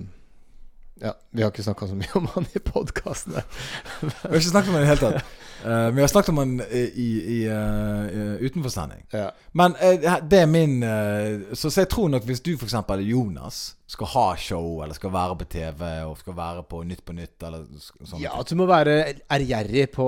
Ja, 1.04 1.12
vi 1.32 1.44
har 1.44 1.52
ikke 1.52 1.66
snakka 1.66 1.90
så 1.90 1.98
mye 2.00 2.16
om 2.16 2.28
han 2.36 2.48
i 2.56 2.62
podkastene. 2.64 3.44
Vi 4.02 4.14
har 4.30 4.40
ikke 4.40 4.54
snakket 4.54 4.72
om 4.72 4.78
han 4.78 4.86
i 4.86 4.88
det 4.88 4.94
hele 4.94 5.12
tatt. 5.12 5.36
Eh, 5.66 5.88
vi 5.96 6.02
har 6.04 6.08
snakket 6.12 6.30
om 6.30 6.36
den 6.44 6.60
i, 6.70 7.06
i, 7.36 7.38
eh, 7.50 8.36
utenfor 8.46 8.70
sending. 8.70 9.02
Ja. 9.14 9.32
Men 9.58 9.74
eh, 9.82 9.98
det 10.30 10.40
er 10.44 10.46
min 10.52 10.76
så, 11.56 11.70
så 11.72 11.82
jeg 11.82 11.90
tror 11.90 12.10
nok 12.14 12.24
hvis 12.28 12.44
du 12.46 12.52
f.eks. 12.54 12.76
Jonas 13.02 13.64
skal 13.90 14.08
ha 14.14 14.26
show, 14.38 14.82
eller 14.84 14.94
skal 14.98 15.12
være 15.14 15.36
på 15.40 15.46
TV, 15.50 15.82
og 16.10 16.18
skal 16.18 16.36
være 16.38 16.64
på 16.70 16.84
Nytt 16.90 17.04
på 17.06 17.14
Nytt, 17.14 17.44
eller 17.46 17.66
sk- 17.78 18.06
sånn 18.10 18.22
ja, 18.22 18.32
at 18.40 18.50
du 18.50 18.56
må 18.58 18.66
være 18.70 18.96
ærgjerrig 19.32 19.88
på, 19.94 20.08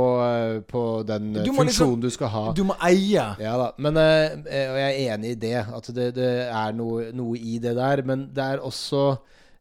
på 0.70 0.84
den 1.08 1.28
Du 1.34 1.40
funksjonen 1.40 1.68
liksom- 1.68 1.68
funksjonen 1.68 2.02
du 2.02 2.10
skal 2.10 2.32
ha. 2.34 2.46
Du 2.58 2.64
må 2.66 2.78
eie. 2.90 3.28
Ja 3.40 3.54
da, 3.62 3.72
men 3.78 3.98
Og 3.98 4.48
jeg 4.50 5.06
er 5.08 5.16
enig 5.16 5.36
i 5.36 5.40
det, 5.46 5.56
at 5.78 5.90
det, 5.94 6.08
det 6.18 6.32
er 6.50 6.74
noe, 6.78 7.12
noe 7.14 7.38
i 7.38 7.58
det 7.62 7.76
der. 7.78 8.02
Men 8.06 8.30
det 8.34 8.44
er 8.44 8.58
også, 8.66 9.18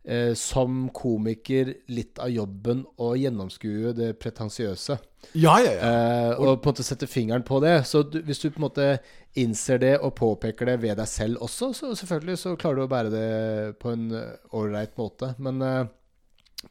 eh, 0.06 0.32
som 0.38 0.86
komiker, 0.94 1.74
litt 1.92 2.20
av 2.22 2.30
jobben 2.32 2.84
å 3.02 3.12
gjennomskue 3.18 3.92
det 3.96 4.12
pretensiøse. 4.22 4.98
Ja, 5.34 5.58
ja, 5.60 5.74
ja. 5.74 5.90
Eh, 5.90 6.32
og 6.38 6.62
på 6.62 6.70
en 6.70 6.74
måte 6.74 6.86
sette 6.86 7.08
fingeren 7.10 7.44
på 7.46 7.60
det. 7.64 7.80
Så 7.90 8.04
du, 8.06 8.20
hvis 8.26 8.40
du 8.42 8.48
på 8.48 8.60
en 8.60 8.68
måte 8.68 8.88
innser 9.36 9.82
det 9.82 9.94
og 9.98 10.14
påpeker 10.16 10.70
det 10.70 10.78
ved 10.84 10.96
deg 11.00 11.10
selv 11.10 11.42
også, 11.44 11.72
så 11.76 11.92
selvfølgelig 11.98 12.40
så 12.40 12.56
klarer 12.56 12.80
du 12.80 12.86
å 12.86 12.90
bære 12.94 13.12
det 13.12 13.28
på 13.82 13.92
en 13.92 14.08
ålreit 14.56 14.96
måte. 15.00 15.34
Men 15.42 15.60
eh, 15.66 15.84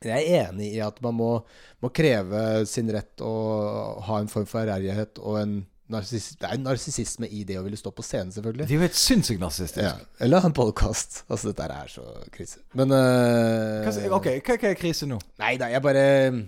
jeg 0.03 0.25
er 0.25 0.49
enig 0.49 0.73
i 0.75 0.81
at 0.83 0.97
man 1.03 1.15
må, 1.19 1.31
må 1.83 1.91
kreve 1.95 2.65
sin 2.69 2.89
rett 2.93 3.21
og 3.23 4.03
ha 4.07 4.19
en 4.19 4.31
form 4.31 4.47
for 4.49 4.65
ærgjerrighet 4.65 5.21
og 5.21 5.39
en 5.43 5.55
Det 5.85 6.47
er 6.49 6.57
narsissisme 6.57 7.27
i 7.29 7.43
det 7.45 7.59
å 7.59 7.63
ville 7.65 7.77
stå 7.77 7.91
på 7.93 8.01
scenen, 8.01 8.31
selvfølgelig. 8.33 8.65
Det 8.65 8.73
er 8.73 8.79
jo 8.79 8.85
helt 8.87 8.97
sinnssykt 8.97 9.41
narsissistisk. 9.43 9.85
Ja. 9.85 10.23
Eller 10.25 10.41
ha 10.41 10.49
en 10.49 10.55
podkast. 10.57 11.19
Altså, 11.29 11.51
dette 11.51 11.67
er 11.69 11.91
så 11.91 12.05
krise. 12.33 12.63
Men 12.73 12.89
uh, 12.89 13.85
Hva, 13.85 13.93
ok, 14.17 14.31
hva, 14.39 14.57
hva 14.57 14.71
er 14.71 14.79
krise 14.79 15.05
nå? 15.09 15.19
Nei 15.43 15.53
da, 15.61 15.69
jeg 15.69 15.83
bare 15.85 16.05
eh, 16.15 16.39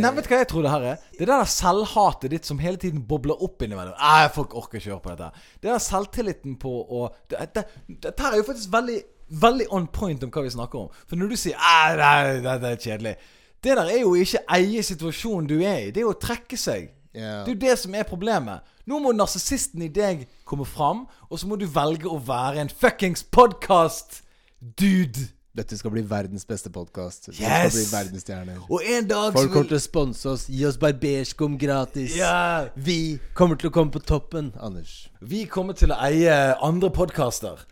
Nei, 0.00 0.10
vet 0.16 0.26
du 0.26 0.32
hva 0.32 0.40
jeg 0.40 0.48
tror 0.50 0.66
det 0.66 0.72
her 0.72 0.88
er? 0.94 1.04
Det 1.12 1.22
er 1.22 1.30
det 1.30 1.36
der 1.36 1.52
selvhatet 1.52 2.34
ditt 2.34 2.50
som 2.50 2.58
hele 2.62 2.80
tiden 2.80 3.06
bobler 3.06 3.38
opp 3.44 3.62
innimellom. 3.62 3.94
Nei, 4.00 4.26
folk 4.34 4.56
orker 4.58 4.80
ikke 4.80 4.96
høre 4.96 5.04
på 5.04 5.14
dette. 5.14 5.46
Det 5.60 5.70
der 5.70 5.86
selvtilliten 5.86 6.58
på 6.58 6.74
å 6.74 7.04
det, 7.30 7.46
det, 7.54 7.66
Dette 8.08 8.26
her 8.26 8.34
er 8.34 8.42
jo 8.42 8.48
faktisk 8.50 8.74
veldig 8.74 8.98
Veldig 9.28 9.66
on 9.76 9.84
point 9.92 10.22
om 10.24 10.30
hva 10.32 10.40
vi 10.40 10.50
snakker 10.54 10.86
om. 10.86 11.00
For 11.04 11.20
når 11.20 11.34
du 11.34 11.36
sier 11.36 11.58
«Æ, 11.60 11.96
nei, 12.00 12.38
det, 12.40 12.54
det 12.62 12.68
er 12.70 12.78
kjedelig 12.80 13.10
Det 13.60 13.74
der 13.76 13.90
er 13.92 13.98
jo 14.00 14.14
ikke 14.16 14.40
eie 14.56 14.84
situasjonen 14.86 15.50
du 15.50 15.58
er 15.58 15.82
i. 15.82 15.90
Det 15.92 16.00
er 16.00 16.06
jo 16.06 16.14
å 16.14 16.22
trekke 16.22 16.56
seg. 16.56 16.86
Ja. 17.12 17.44
Det 17.44 17.50
er 17.50 17.54
jo 17.54 17.60
det 17.66 17.78
som 17.80 17.94
er 17.94 18.02
problemet. 18.08 18.60
Nå 18.88 18.98
må 19.02 19.12
narsissisten 19.16 19.82
i 19.84 19.88
deg 19.92 20.26
komme 20.48 20.64
fram, 20.68 21.06
og 21.28 21.38
så 21.40 21.46
må 21.48 21.56
du 21.60 21.66
velge 21.70 22.08
å 22.08 22.18
være 22.24 22.60
en 22.62 22.70
fuckings 22.72 23.24
podkast-dude. 23.34 25.28
Dette 25.58 25.78
skal 25.78 25.90
bli 25.90 26.02
verdens 26.06 26.44
beste 26.46 26.70
podkast. 26.70 27.28
Yes! 27.28 27.40
skal 27.40 27.70
bli 27.74 27.86
verdensstjerner. 27.90 28.60
Og 28.70 28.84
en 28.86 29.08
dag 29.10 29.32
Folk 29.34 29.50
kommer 29.50 29.70
til 29.72 29.78
å 29.80 29.82
sponse 29.82 30.28
oss. 30.30 30.44
Gi 30.52 30.62
oss 30.68 30.78
barberskum 30.78 31.56
gratis. 31.58 32.14
Ja. 32.16 32.68
Vi 32.76 33.18
kommer 33.34 33.58
til 33.58 33.72
å 33.72 33.74
komme 33.74 33.90
på 33.94 34.02
toppen, 34.06 34.52
Anders. 34.62 35.08
Vi 35.18 35.46
kommer 35.50 35.74
til 35.78 35.90
å 35.94 35.98
eie 36.06 36.36
andre 36.62 36.92
podkaster. 36.94 37.64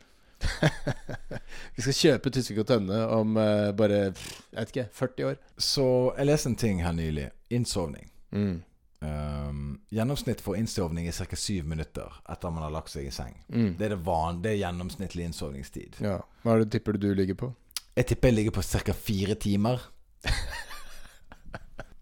Vi 1.76 1.84
skal 1.84 1.96
kjøpe 1.96 2.30
Tusvik 2.34 2.58
og 2.64 2.68
Tønne 2.68 2.98
om 3.14 3.38
uh, 3.38 3.70
bare 3.76 4.00
jeg 4.02 4.58
vet 4.58 4.72
ikke, 4.72 4.88
40 4.98 5.30
år. 5.30 5.38
Så 5.58 5.86
jeg 6.16 6.30
leste 6.32 6.50
en 6.52 6.58
ting 6.58 6.82
her 6.84 6.96
nylig. 6.96 7.30
Innsovning. 7.54 8.10
Mm. 8.34 8.56
Um, 9.04 9.76
gjennomsnitt 9.92 10.40
for 10.40 10.56
innsovning 10.56 11.06
er 11.08 11.12
ca. 11.12 11.36
syv 11.36 11.66
minutter 11.68 12.14
etter 12.32 12.52
man 12.54 12.64
har 12.64 12.72
lagt 12.72 12.90
seg 12.94 13.08
i 13.08 13.12
seng. 13.14 13.34
Mm. 13.52 13.74
Det 13.76 13.88
er 13.88 13.94
det 13.96 14.02
van, 14.06 14.40
det 14.42 14.54
er 14.54 14.62
gjennomsnittlig 14.62 15.28
innsovningstid. 15.28 16.00
Ja. 16.04 16.20
Hva 16.42 16.56
er 16.56 16.64
det 16.64 16.72
tipper 16.74 16.96
du 16.96 17.08
du 17.08 17.14
ligger 17.18 17.38
på? 17.38 17.52
Jeg 17.96 18.08
tipper 18.12 18.32
jeg 18.32 18.38
ligger 18.40 18.56
på 18.56 18.64
ca. 18.64 18.96
fire 18.96 19.36
timer. 19.40 19.84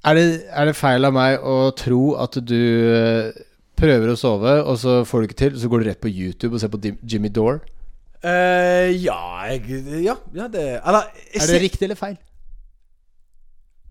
Er 0.05 0.19
det, 0.19 0.25
er 0.53 0.69
det 0.69 0.77
feil 0.77 1.07
av 1.09 1.15
meg 1.17 1.41
å 1.41 1.71
tro 1.81 2.01
at 2.21 2.37
du 2.45 2.59
eh, 2.93 3.31
prøver 3.81 4.11
å 4.13 4.17
sove, 4.21 4.59
og 4.61 4.77
så 4.77 4.99
får 5.09 5.23
du 5.23 5.29
ikke 5.31 5.39
til, 5.39 5.57
så 5.57 5.71
går 5.73 5.81
du 5.81 5.89
rett 5.89 6.03
på 6.03 6.13
YouTube 6.13 6.59
og 6.59 6.61
ser 6.61 6.69
på 6.69 6.81
Jimmy 7.09 7.31
Dore? 7.33 7.63
Uh, 8.25 8.93
ja, 9.01 9.17
jeg 9.49 9.81
Ja, 10.01 10.15
ja 10.33 10.47
det 10.49 10.63
Eller 10.79 11.11
jeg 11.13 11.43
Er 11.43 11.51
det 11.51 11.59
riktig 11.61 11.85
eller 11.85 11.99
feil? 11.99 12.15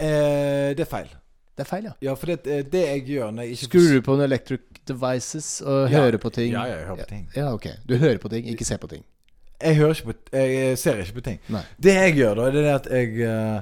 Uh, 0.01 0.73
det 0.73 0.85
er 0.85 0.89
feil. 0.89 1.11
Det 1.55 1.61
er 1.61 1.69
feil, 1.69 1.83
ja. 1.85 1.91
Ja, 2.01 2.13
for 2.17 2.25
det, 2.31 2.47
eh, 2.47 2.63
det 2.65 2.81
jeg 2.87 3.05
gjør 3.07 3.31
når 3.31 3.43
jeg 3.45 3.51
ikke 3.57 3.67
Skrur 3.69 3.89
du 3.93 4.01
på 4.01 4.13
en 4.17 4.21
electric 4.25 4.61
devices 4.89 5.49
og 5.61 5.89
Ja. 5.91 5.99
hører 6.01 6.17
på 6.17 6.31
ting? 6.33 6.51
Ja, 6.53 6.63
jeg 6.65 6.85
hører 6.87 7.03
på 7.03 7.09
ting. 7.09 7.27
Ja, 7.35 7.53
ok. 7.53 7.67
Du 7.87 7.95
hører 7.97 8.17
på 8.17 8.29
ting, 8.29 8.45
ikke 8.47 8.65
ser 8.65 8.77
på 8.77 8.87
ting. 8.89 9.03
Jeg 9.61 9.75
hører 9.77 9.93
ikke 9.93 10.13
på 10.13 10.33
Jeg 10.33 10.77
ser 10.77 10.97
ikke 11.03 11.13
på 11.13 11.23
ting. 11.23 11.39
Nei. 11.49 11.61
Det 11.79 11.93
jeg 11.93 12.15
gjør, 12.17 12.35
da, 12.35 12.49
det 12.51 12.65
er 12.65 12.75
at 12.75 12.89
jeg 12.91 13.21
eh, 13.21 13.61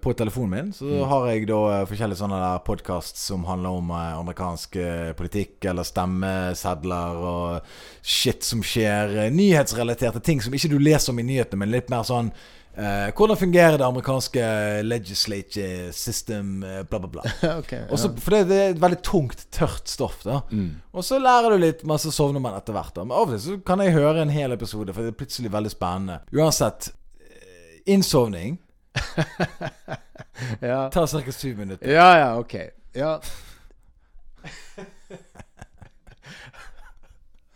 På 0.00 0.14
telefonen 0.16 0.50
min 0.50 0.72
så 0.72 0.84
Mm. 0.88 1.08
har 1.08 1.26
jeg 1.28 1.46
da 1.46 1.84
forskjellige 1.84 2.16
sånne 2.22 2.38
der 2.40 2.58
podcasts 2.64 3.20
som 3.26 3.44
handler 3.44 3.68
om 3.76 3.90
amerikansk 3.90 4.78
politikk, 5.14 5.62
eller 5.68 5.82
stemmesedler 5.84 7.16
og 7.20 7.60
shit 8.02 8.42
som 8.44 8.62
skjer. 8.62 9.30
nyhetsrelaterte 9.30 10.22
ting 10.22 10.40
som 10.40 10.54
ikke 10.54 10.70
du 10.70 10.78
leser 10.78 11.10
om 11.12 11.18
i 11.18 11.22
nyhetene, 11.22 11.58
men 11.58 11.70
litt 11.70 11.90
mer 11.90 12.02
sånn 12.02 12.32
eh, 12.76 13.08
hvordan 13.16 13.36
fungerer 13.36 13.78
det 13.78 13.86
amerikanske 13.86 14.42
legislature 14.82 15.92
system, 15.92 16.62
uh, 16.64 16.82
bla, 16.88 16.98
bla, 16.98 17.08
bla. 17.08 17.22
okay, 17.60 17.84
Også, 17.90 18.08
ja. 18.08 18.20
for 18.24 18.30
det, 18.36 18.48
det 18.48 18.58
er 18.60 18.70
et 18.74 18.80
veldig 18.82 19.02
tungt, 19.04 19.46
tørt 19.52 19.88
stoff. 19.88 20.22
da 20.24 20.40
Mm. 20.50 20.80
Og 20.92 21.04
så 21.04 21.18
lærer 21.18 21.50
du 21.50 21.56
litt, 21.62 21.84
men 21.88 21.98
så 21.98 22.10
sovner 22.12 22.40
man 22.40 22.54
etter 22.58 22.72
hvert. 22.76 22.94
da 22.96 23.04
Men 23.04 23.16
av 23.16 23.22
og 23.28 23.32
til 23.34 23.40
så 23.44 23.56
kan 23.66 23.80
jeg 23.80 23.92
høre 23.96 24.22
en 24.22 24.32
hel 24.32 24.52
episode, 24.52 24.92
for 24.92 25.02
det 25.02 25.12
er 25.12 25.20
plutselig 25.20 25.52
veldig 25.52 25.70
spennende. 25.72 26.18
Uansett, 26.32 26.92
eh, 27.20 27.80
innsovning 27.86 28.58
ja. 30.60 30.90
tar 30.92 31.06
ca. 31.06 31.32
syv 31.32 31.58
minutter. 31.58 31.88
ja, 31.88 32.18
ja, 32.18 32.38
ok. 32.38 32.54
Ja. 32.94 33.20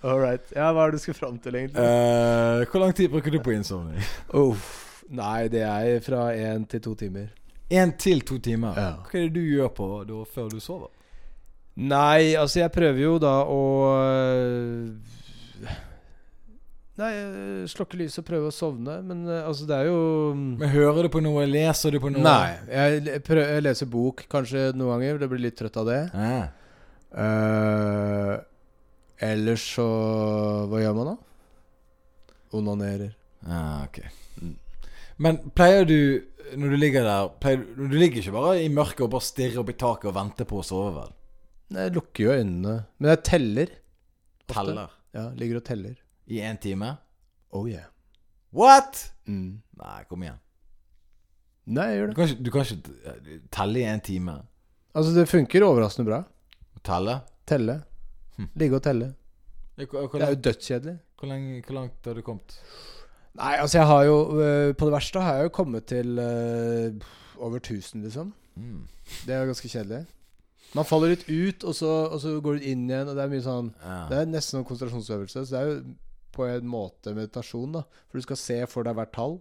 All 0.07 0.21
right. 0.21 0.45
Ja, 0.55 0.71
hva 0.73 0.87
er 0.87 0.91
det 0.93 1.01
du 1.01 1.03
skal 1.03 1.15
fram 1.19 1.39
til, 1.43 1.55
egentlig? 1.59 1.83
Uh, 1.83 2.65
hvor 2.71 2.81
lang 2.81 2.95
tid 2.95 3.09
bruker 3.11 3.31
du 3.31 3.41
på 3.43 3.51
innsovning? 3.57 4.03
Uff. 4.33 4.86
Nei, 5.15 5.49
det 5.53 5.63
er 5.63 6.01
fra 6.03 6.29
én 6.35 6.67
til 6.71 6.83
to 6.83 6.95
timer. 6.99 7.31
Én 7.71 7.93
til 7.99 8.23
to 8.27 8.39
timer. 8.43 8.79
Ja. 8.79 8.93
Hva 9.07 9.19
er 9.19 9.27
det 9.29 9.35
du 9.35 9.43
gjør 9.43 9.73
på 9.75 9.89
da 10.07 10.23
før 10.31 10.49
du 10.53 10.61
sover? 10.63 10.91
Nei, 11.77 12.35
altså 12.39 12.63
jeg 12.63 12.73
prøver 12.73 13.03
jo 13.03 13.17
da 13.21 13.35
å 13.53 13.61
øh, 14.01 15.75
Nei, 16.97 17.11
øh, 17.21 17.67
slokke 17.69 17.99
lyset 18.01 18.23
og 18.23 18.29
prøve 18.31 18.49
å 18.49 18.55
sovne, 18.55 18.95
men 19.05 19.27
øh, 19.29 19.43
altså 19.45 19.67
det 19.69 19.77
er 19.77 19.91
jo 19.91 19.99
Men 20.33 20.73
Hører 20.73 21.05
du 21.05 21.11
på 21.13 21.21
noe? 21.21 21.45
Leser 21.51 21.93
du 21.93 22.01
på 22.01 22.09
noe? 22.15 22.25
Nei. 22.25 22.55
Jeg, 22.71 23.21
prøver, 23.27 23.59
jeg 23.59 23.67
leser 23.67 23.91
bok 23.93 24.25
kanskje 24.33 24.71
noen 24.73 24.95
ganger. 24.95 25.21
Det 25.21 25.29
blir 25.33 25.45
litt 25.45 25.59
trøtt 25.61 25.77
av 25.83 25.91
det. 25.91 26.01
Ja. 26.17 26.47
Uh, 27.17 28.33
ellers 29.25 29.63
så 29.77 29.87
Hva 30.69 30.81
gjør 30.83 30.97
man 30.97 31.13
da? 31.13 31.17
Onanerer. 32.57 33.13
Ah, 33.45 33.85
ok. 33.85 34.01
Mm. 34.41 34.57
Men 35.19 35.39
pleier 35.57 35.87
du, 35.89 35.97
når 36.61 36.71
du 36.75 36.77
ligger 36.77 37.07
der 37.07 37.29
pleier, 37.41 37.63
du- 37.77 37.89
ligger 37.97 38.21
ikke 38.21 38.33
bare 38.35 38.63
i 38.65 38.69
mørket 38.69 39.01
og 39.07 39.11
bare 39.15 39.25
stirrer 39.25 39.59
opp 39.63 39.71
i 39.73 39.77
taket 39.81 40.11
og 40.11 40.15
venter 40.19 40.45
på 40.49 40.59
å 40.61 40.65
sove, 40.67 40.91
vel? 40.99 41.13
Nei, 41.73 41.87
jeg 41.89 41.95
lukker 41.97 42.25
jo 42.27 42.35
øynene. 42.37 42.75
Men 42.99 43.09
jeg 43.15 43.23
teller. 43.25 43.71
ofte. 44.47 44.55
Teller. 44.55 44.91
Ja, 45.17 45.29
ligger 45.35 45.57
og 45.57 45.65
teller. 45.65 45.95
I 46.29 46.41
én 46.45 46.59
time? 46.61 46.93
Oh 47.53 47.67
yeah. 47.69 47.87
What?! 48.53 49.13
Mm. 49.27 49.63
Nei, 49.81 50.05
kom 50.09 50.23
igjen. 50.23 50.39
Nei, 51.67 51.87
jeg 51.91 51.99
gjør 51.99 52.09
Du 52.13 52.15
kan 52.15 52.29
ikke, 52.29 52.43
du 52.47 52.51
kan 52.55 52.63
ikke 52.63 52.95
eh, 53.11 53.39
telle 53.51 53.81
i 53.81 53.87
en 53.91 54.01
time. 54.07 54.37
Altså, 54.95 55.15
det 55.17 55.29
funker 55.29 55.65
overraskende 55.67 56.07
bra. 56.11 56.21
Telle? 56.87 57.17
Telle. 57.47 57.81
Hm. 58.37 58.51
Ligge 58.61 58.77
og 58.79 58.83
telle. 58.85 59.15
Ja, 59.77 59.85
Hvor, 59.91 60.07
hvor, 60.07 60.19
Det 60.21 60.29
er 60.29 60.35
jo 60.37 60.43
dødskjedelig. 60.47 60.99
hvor, 61.19 61.27
hvor 61.67 61.75
langt 61.75 62.05
har 62.07 62.15
du 62.15 62.23
kommet? 62.23 62.55
Nei, 63.37 63.55
altså 63.61 63.79
jeg 63.79 63.87
har 63.91 64.03
jo 64.09 64.17
øh, 64.41 64.75
På 64.79 64.89
det 64.89 64.95
verste 64.95 65.21
har 65.21 65.39
jeg 65.39 65.49
jo 65.49 65.55
kommet 65.55 65.87
til 65.91 66.19
øh, 66.19 66.95
over 67.37 67.57
1000, 67.61 68.03
liksom. 68.03 68.33
Mm. 68.57 68.87
Det 69.27 69.35
er 69.35 69.43
jo 69.43 69.51
ganske 69.53 69.69
kjedelig. 69.69 70.07
Man 70.77 70.89
faller 70.89 71.13
litt 71.13 71.27
ut, 71.29 71.65
og 71.65 71.75
så, 71.77 71.91
og 72.11 72.21
så 72.21 72.33
går 72.41 72.57
du 72.59 72.71
inn 72.73 72.89
igjen, 72.89 73.11
og 73.11 73.17
det 73.17 73.25
er 73.25 73.33
mye 73.33 73.45
sånn 73.45 73.69
Ja. 73.83 73.99
Det 74.11 74.19
er 74.21 74.31
nesten 74.31 74.61
en 74.61 74.67
konsentrasjonsøvelse. 74.69 75.45
Så 75.45 75.53
det 75.53 75.61
er 75.61 75.69
jo 75.71 75.77
på 76.37 76.49
en 76.49 76.67
måte 76.69 77.15
meditasjon, 77.17 77.79
da. 77.79 77.85
For 78.09 78.19
du 78.19 78.27
skal 78.27 78.41
se 78.41 78.59
for 78.71 78.89
deg 78.89 78.97
hvert 78.99 79.15
tall. 79.17 79.39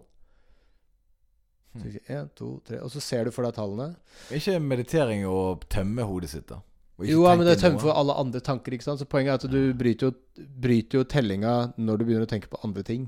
Hmm. 1.76 1.98
Én, 2.08 2.30
to, 2.38 2.54
tre 2.64 2.80
Og 2.80 2.88
så 2.92 3.02
ser 3.04 3.26
du 3.26 3.34
for 3.34 3.44
deg 3.44 3.56
tallene. 3.56 3.98
Ikke 4.32 4.56
meditering 4.62 5.26
å 5.28 5.58
tømme 5.72 6.06
hodet 6.08 6.32
sitt, 6.32 6.48
da. 6.52 6.62
Jo, 7.04 7.26
ja, 7.26 7.34
men 7.36 7.44
det 7.44 7.58
tømmer 7.60 7.82
for 7.82 7.92
alle 7.92 8.14
andre 8.16 8.40
tanker, 8.40 8.72
ikke 8.72 8.86
sant. 8.86 9.02
Så 9.02 9.08
poenget 9.10 9.34
er 9.34 9.50
at 9.50 9.52
du 9.52 9.74
bryter 9.76 10.08
jo, 10.08 10.46
bryter 10.62 11.02
jo 11.02 11.08
tellinga 11.12 11.56
når 11.76 12.00
du 12.00 12.06
begynner 12.06 12.24
å 12.24 12.30
tenke 12.30 12.48
på 12.48 12.60
andre 12.64 12.84
ting. 12.86 13.04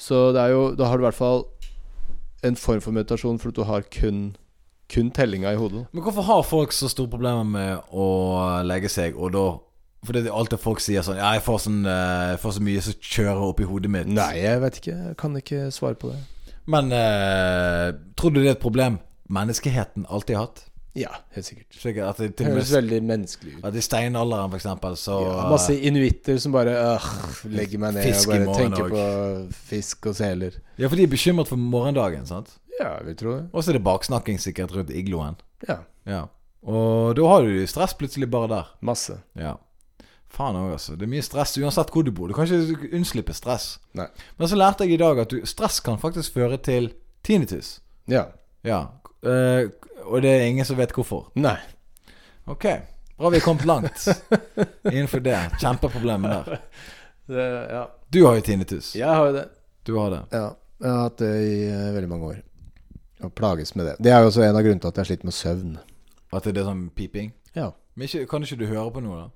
Så 0.00 0.30
det 0.32 0.40
er 0.40 0.54
jo 0.54 0.62
Da 0.74 0.88
har 0.88 0.96
du 0.96 1.04
i 1.04 1.08
hvert 1.08 1.18
fall 1.18 1.44
en 2.46 2.56
form 2.56 2.80
for 2.80 2.96
meditasjon, 2.96 3.38
for 3.38 3.52
du 3.52 3.66
har 3.68 3.84
kun 3.92 4.30
kun 4.90 5.10
tellinga 5.14 5.52
i 5.52 5.58
hodet. 5.60 5.84
Men 5.92 6.02
hvorfor 6.02 6.24
har 6.26 6.42
folk 6.42 6.72
så 6.74 6.88
store 6.90 7.10
problemer 7.12 7.44
med 7.46 7.92
å 7.94 8.06
legge 8.66 8.90
seg, 8.90 9.18
og 9.18 9.34
da 9.36 9.48
For 10.00 10.16
det 10.16 10.22
er 10.24 10.32
alltid 10.32 10.62
folk 10.62 10.80
sier 10.80 11.04
sånn 11.04 11.18
Ja, 11.18 11.34
jeg 11.36 11.42
får, 11.44 11.58
sånn, 11.66 11.82
eh, 11.84 12.30
jeg 12.32 12.38
får 12.40 12.54
så 12.56 12.62
mye 12.64 12.82
som 12.86 12.94
kjører 13.04 13.42
opp 13.44 13.58
i 13.60 13.66
hodet 13.68 13.90
mitt. 13.92 14.08
Nei, 14.08 14.30
jeg 14.40 14.62
vet 14.62 14.78
ikke. 14.80 14.94
Jeg 15.10 15.16
kan 15.20 15.36
ikke 15.36 15.58
svare 15.76 15.98
på 16.00 16.08
det. 16.08 16.16
Men 16.72 16.88
eh, 16.96 17.90
tror 18.16 18.32
du 18.32 18.40
det 18.40 18.46
er 18.48 18.56
et 18.56 18.62
problem 18.62 18.96
menneskeheten 19.28 20.08
alltid 20.08 20.38
har 20.38 20.48
hatt? 20.48 20.64
Ja, 20.98 21.10
helt 21.36 21.46
sikkert. 21.46 21.76
Sikkert 21.78 22.08
at 22.20 22.38
det 22.38 22.46
høres 22.46 22.72
veldig 22.74 22.98
menneskelig 23.06 23.52
ut. 23.58 23.64
At 23.64 23.76
i 23.78 23.80
steinalderen, 23.84 24.50
for 24.50 24.58
eksempel, 24.58 24.96
så 24.98 25.20
Ja, 25.22 25.44
masse 25.52 25.76
inuitter 25.86 26.38
som 26.42 26.52
bare 26.52 26.72
øh, 26.74 27.06
legger 27.44 27.78
meg 27.78 27.94
ned 27.94 28.10
og 28.10 28.26
bare 28.26 28.56
tenker 28.58 28.84
også. 28.88 28.96
på 28.96 29.52
fisk 29.70 30.06
og 30.10 30.16
seler. 30.18 30.58
Ja, 30.78 30.88
for 30.90 30.96
de 30.96 31.02
er 31.06 31.12
bekymret 31.12 31.48
for 31.48 31.56
morgendagen, 31.56 32.26
sant? 32.26 32.56
Ja, 32.80 32.96
vi 33.06 33.14
tror 33.14 33.30
tro 33.30 33.36
det. 33.36 33.48
Og 33.52 33.62
så 33.64 33.70
er 33.70 33.78
det 33.78 33.84
baksnakking 33.84 34.40
sikkert 34.40 34.74
rundt 34.76 34.90
igloen. 34.90 35.36
Ja, 35.68 35.76
Ja. 36.06 36.24
Og 36.62 37.14
da 37.16 37.24
har 37.26 37.42
du 37.46 37.66
stress 37.66 37.94
plutselig 37.94 38.30
bare 38.30 38.48
der. 38.48 38.66
masse. 38.82 39.14
Ja. 39.36 39.54
Faen 40.30 40.54
òg, 40.56 40.72
altså. 40.72 40.92
Det 40.96 41.02
er 41.06 41.10
mye 41.10 41.22
stress 41.22 41.56
uansett 41.58 41.90
hvor 41.90 42.04
du 42.04 42.10
bor. 42.12 42.28
Du 42.28 42.34
kan 42.34 42.44
ikke 42.46 42.90
unnslippe 42.94 43.32
stress. 43.34 43.78
Nei. 43.94 44.06
Men 44.38 44.48
så 44.48 44.56
lærte 44.56 44.84
jeg 44.84 44.92
i 44.92 44.96
dag 45.00 45.18
at 45.18 45.30
du, 45.32 45.40
stress 45.46 45.80
kan 45.80 45.98
faktisk 45.98 46.34
føre 46.36 46.58
til 46.62 46.92
tinnitus. 47.24 47.80
Ja. 48.08 48.26
Ja. 48.64 48.82
Eh, 49.24 49.70
og 50.04 50.22
det 50.24 50.30
er 50.36 50.46
ingen 50.48 50.66
som 50.68 50.78
vet 50.78 50.92
hvorfor. 50.94 51.28
Nei. 51.40 51.58
Ok. 52.50 52.66
Bra 53.20 53.30
vi 53.30 53.36
er 53.36 53.44
kommet 53.44 53.66
langt 53.68 54.06
innenfor 54.88 55.20
det. 55.24 55.36
Kjempeproblemet 55.60 56.30
der. 56.32 56.64
Det, 57.30 57.42
ja. 57.70 57.84
Du 58.10 58.24
har 58.26 58.34
jo 58.34 58.42
tinnitus. 58.42 58.88
Jeg 58.98 59.06
har 59.06 59.28
jo 59.28 59.34
det. 59.36 59.44
Du 59.86 59.92
har 60.00 60.08
det. 60.10 60.18
Ja, 60.34 60.48
jeg 60.82 60.90
har 60.90 61.04
hatt 61.04 61.20
det 61.22 61.28
i 61.46 61.52
eh, 61.68 61.92
veldig 61.94 62.08
mange 62.10 62.26
år. 62.26 62.40
Og 63.22 63.30
plages 63.38 63.70
med 63.78 63.86
det. 63.86 63.92
Det 64.02 64.10
er 64.10 64.24
jo 64.24 64.32
også 64.32 64.42
en 64.42 64.56
av 64.58 64.64
grunnene 64.66 64.82
til 64.82 64.90
at 64.90 64.98
jeg 64.98 65.10
sliter 65.12 65.28
med 65.28 65.36
søvn. 65.36 65.76
At 66.34 66.48
det 66.48 66.58
er 66.58 66.66
sånn 66.66 66.88
piping. 66.96 67.30
Ja. 67.54 67.68
Men 67.94 68.08
ikke, 68.10 68.24
kan 68.32 68.42
ikke 68.42 68.58
du 68.58 68.66
høre 68.66 68.90
på 68.96 69.04
noe, 69.04 69.20
da? 69.20 69.28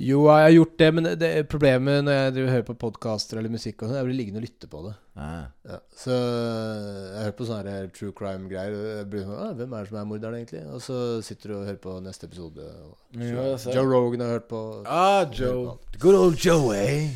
Jo, 0.00 0.22
jeg 0.24 0.46
har 0.46 0.54
gjort 0.54 0.78
det, 0.80 0.86
men 0.96 1.04
det 1.04 1.12
det, 1.20 1.30
problemet 1.52 2.00
når 2.06 2.14
jeg 2.16 2.34
driver 2.34 2.52
hører 2.54 2.64
på 2.70 2.76
podkaster 2.80 3.38
eller 3.38 3.52
musikk, 3.52 3.82
og 3.82 3.90
sånn, 3.90 3.98
jeg 3.98 4.06
blir 4.08 4.16
liggende 4.16 4.40
og 4.40 4.46
lytte 4.46 4.68
på 4.72 4.80
det. 4.86 4.92
Ah. 5.20 5.42
Ja. 5.68 5.78
Så 6.00 6.14
jeg 6.16 7.18
hører 7.20 7.34
på 7.36 7.48
sånne 7.50 7.74
her 7.76 7.90
true 7.92 8.14
crime-greier. 8.16 8.78
Jeg 8.96 9.10
blir 9.12 9.26
sånn, 9.26 9.36
ah, 9.36 9.52
Hvem 9.58 9.76
er 9.76 9.84
det 9.84 9.92
som 9.92 9.98
er 10.00 10.08
morderen, 10.08 10.38
egentlig? 10.40 10.62
Og 10.72 10.80
så 10.82 10.96
sitter 11.26 11.52
du 11.52 11.56
og 11.58 11.66
hører 11.68 11.82
på 11.84 11.98
neste 12.06 12.30
episode. 12.30 12.70
Og 12.86 13.20
Ja. 13.20 13.44
Joe 13.76 13.84
Rogan 13.90 14.24
har 14.24 14.38
hørt 14.38 14.48
på. 14.48 14.62
Ah, 14.86 15.26
Joe. 15.28 15.76
Good 15.98 16.18
old 16.18 16.40
Joe, 16.40 16.72
eh? 16.72 17.12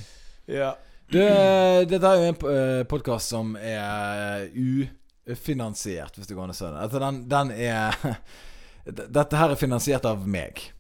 Ja. 0.47 0.74
Du, 1.09 1.18
eh, 1.22 1.87
dette 1.89 2.07
er 2.07 2.20
jo 2.20 2.29
en 2.29 2.39
uh, 2.45 2.85
podkast 2.85 3.33
som 3.33 3.57
er 3.57 4.51
ufinansiert, 5.27 6.14
hvis 6.14 6.29
det 6.29 6.37
går 6.37 6.45
an 6.45 6.55
å 6.55 6.59
si 6.61 6.66
det. 6.66 6.77
Altså, 6.85 7.01
den, 7.03 7.24
den 7.31 7.53
er 7.57 8.20
Dette 8.87 9.35
her 9.35 9.51
er 9.51 9.59
finansiert 9.59 10.05
av 10.07 10.29
meg. 10.31 10.76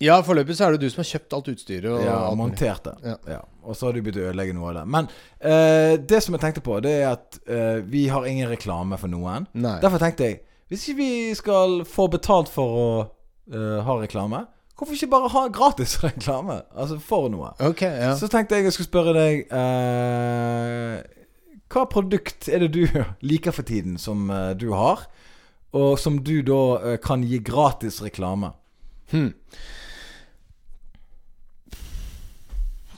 Ja, 0.00 0.16
foreløpig 0.24 0.54
så 0.56 0.64
er 0.66 0.74
det 0.76 0.80
du 0.86 0.92
som 0.92 1.02
har 1.02 1.08
kjøpt 1.10 1.34
alt 1.36 1.48
utstyret. 1.52 1.88
Og 1.92 2.04
Ja, 2.04 2.14
alt 2.30 2.38
montert 2.40 2.86
det. 2.88 2.94
Ja. 3.04 3.16
Ja. 3.28 3.40
Og 3.68 3.76
så 3.76 3.86
har 3.86 3.92
du 3.92 4.00
begynt 4.00 4.16
å 4.16 4.28
ødelegge 4.30 4.54
noe 4.56 4.70
av 4.70 4.78
det. 4.78 4.84
Men 4.94 5.08
eh, 5.44 5.96
det 6.00 6.22
som 6.24 6.32
jeg 6.36 6.40
tenkte 6.46 6.62
på, 6.64 6.78
det 6.84 6.94
er 7.02 7.10
at 7.10 7.36
eh, 7.44 7.82
vi 7.84 8.06
har 8.08 8.24
ingen 8.28 8.48
reklame 8.48 8.96
for 9.00 9.12
noen. 9.12 9.44
Nei. 9.60 9.76
Derfor 9.82 10.00
tenkte 10.00 10.30
jeg 10.30 10.38
Hvis 10.70 10.86
ikke 10.88 10.96
vi 11.02 11.10
skal 11.36 11.82
få 11.84 12.06
betalt 12.12 12.48
for 12.48 12.78
å 12.80 12.88
eh, 13.52 13.80
ha 13.84 13.96
reklame, 14.00 14.44
hvorfor 14.78 14.96
ikke 14.96 15.10
bare 15.12 15.28
ha 15.34 15.42
gratis 15.52 15.98
reklame? 16.06 16.62
Altså 16.72 16.96
for 17.04 17.28
noe. 17.28 17.52
Okay, 17.60 17.92
ja. 18.00 18.14
Så 18.16 18.30
tenkte 18.32 18.56
jeg 18.56 18.70
jeg 18.70 18.76
skulle 18.78 18.88
spørre 18.88 19.12
deg 19.18 19.52
eh, 19.52 20.94
Hva 21.70 21.84
produkt 21.92 22.48
er 22.48 22.64
det 22.64 22.70
du 22.72 22.86
liker 23.34 23.52
for 23.52 23.68
tiden 23.68 23.98
som 24.00 24.30
eh, 24.32 24.54
du 24.56 24.70
har, 24.72 25.04
og 25.76 25.98
som 26.00 26.16
du 26.24 26.38
da 26.46 26.62
eh, 26.80 26.96
kan 27.04 27.20
gi 27.26 27.42
gratis 27.44 28.00
reklame? 28.02 28.54
Hmm. 29.12 29.34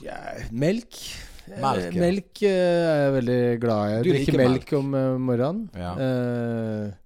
Ja, 0.03 0.17
melk. 0.51 0.97
Melk, 1.43 1.89
ja. 1.91 1.99
melk 1.99 2.41
uh, 2.43 2.49
er 2.49 2.99
jeg 3.01 3.13
veldig 3.17 3.39
glad 3.59 3.79
i. 3.83 3.93
Jeg 3.93 4.03
Du 4.03 4.09
drikker 4.13 4.37
melk, 4.39 4.51
melk. 4.51 4.73
om 4.79 4.93
uh, 4.95 5.15
morgenen. 5.19 5.63
Ja. 5.75 5.93
Uh, 5.99 6.99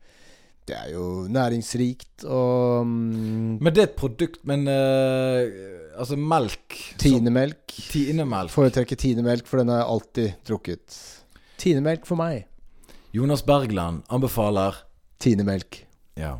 det 0.67 0.75
er 0.75 0.89
jo 0.91 1.05
næringsrikt 1.31 2.25
og 2.27 2.81
um, 2.83 3.55
Men 3.63 3.71
det 3.71 3.79
er 3.79 3.85
et 3.87 3.93
produkt 3.95 4.41
Men 4.43 4.65
Altså 4.67 6.17
melk 6.19 6.75
Tinemelk. 6.99 7.71
Tinemelk. 7.87 8.51
Foretrekker 8.51 8.99
tinemelk, 8.99 9.47
for 9.47 9.61
den 9.61 9.71
har 9.71 9.79
jeg 9.79 9.87
alltid 9.93 10.35
drukket. 10.49 10.97
Tinemelk 11.57 12.03
for 12.05 12.19
meg. 12.19 12.43
Jonas 13.15 13.41
Bergland 13.47 14.03
anbefaler 14.13 14.83
Tinemelk. 15.23 15.79
Ja. 16.19 16.35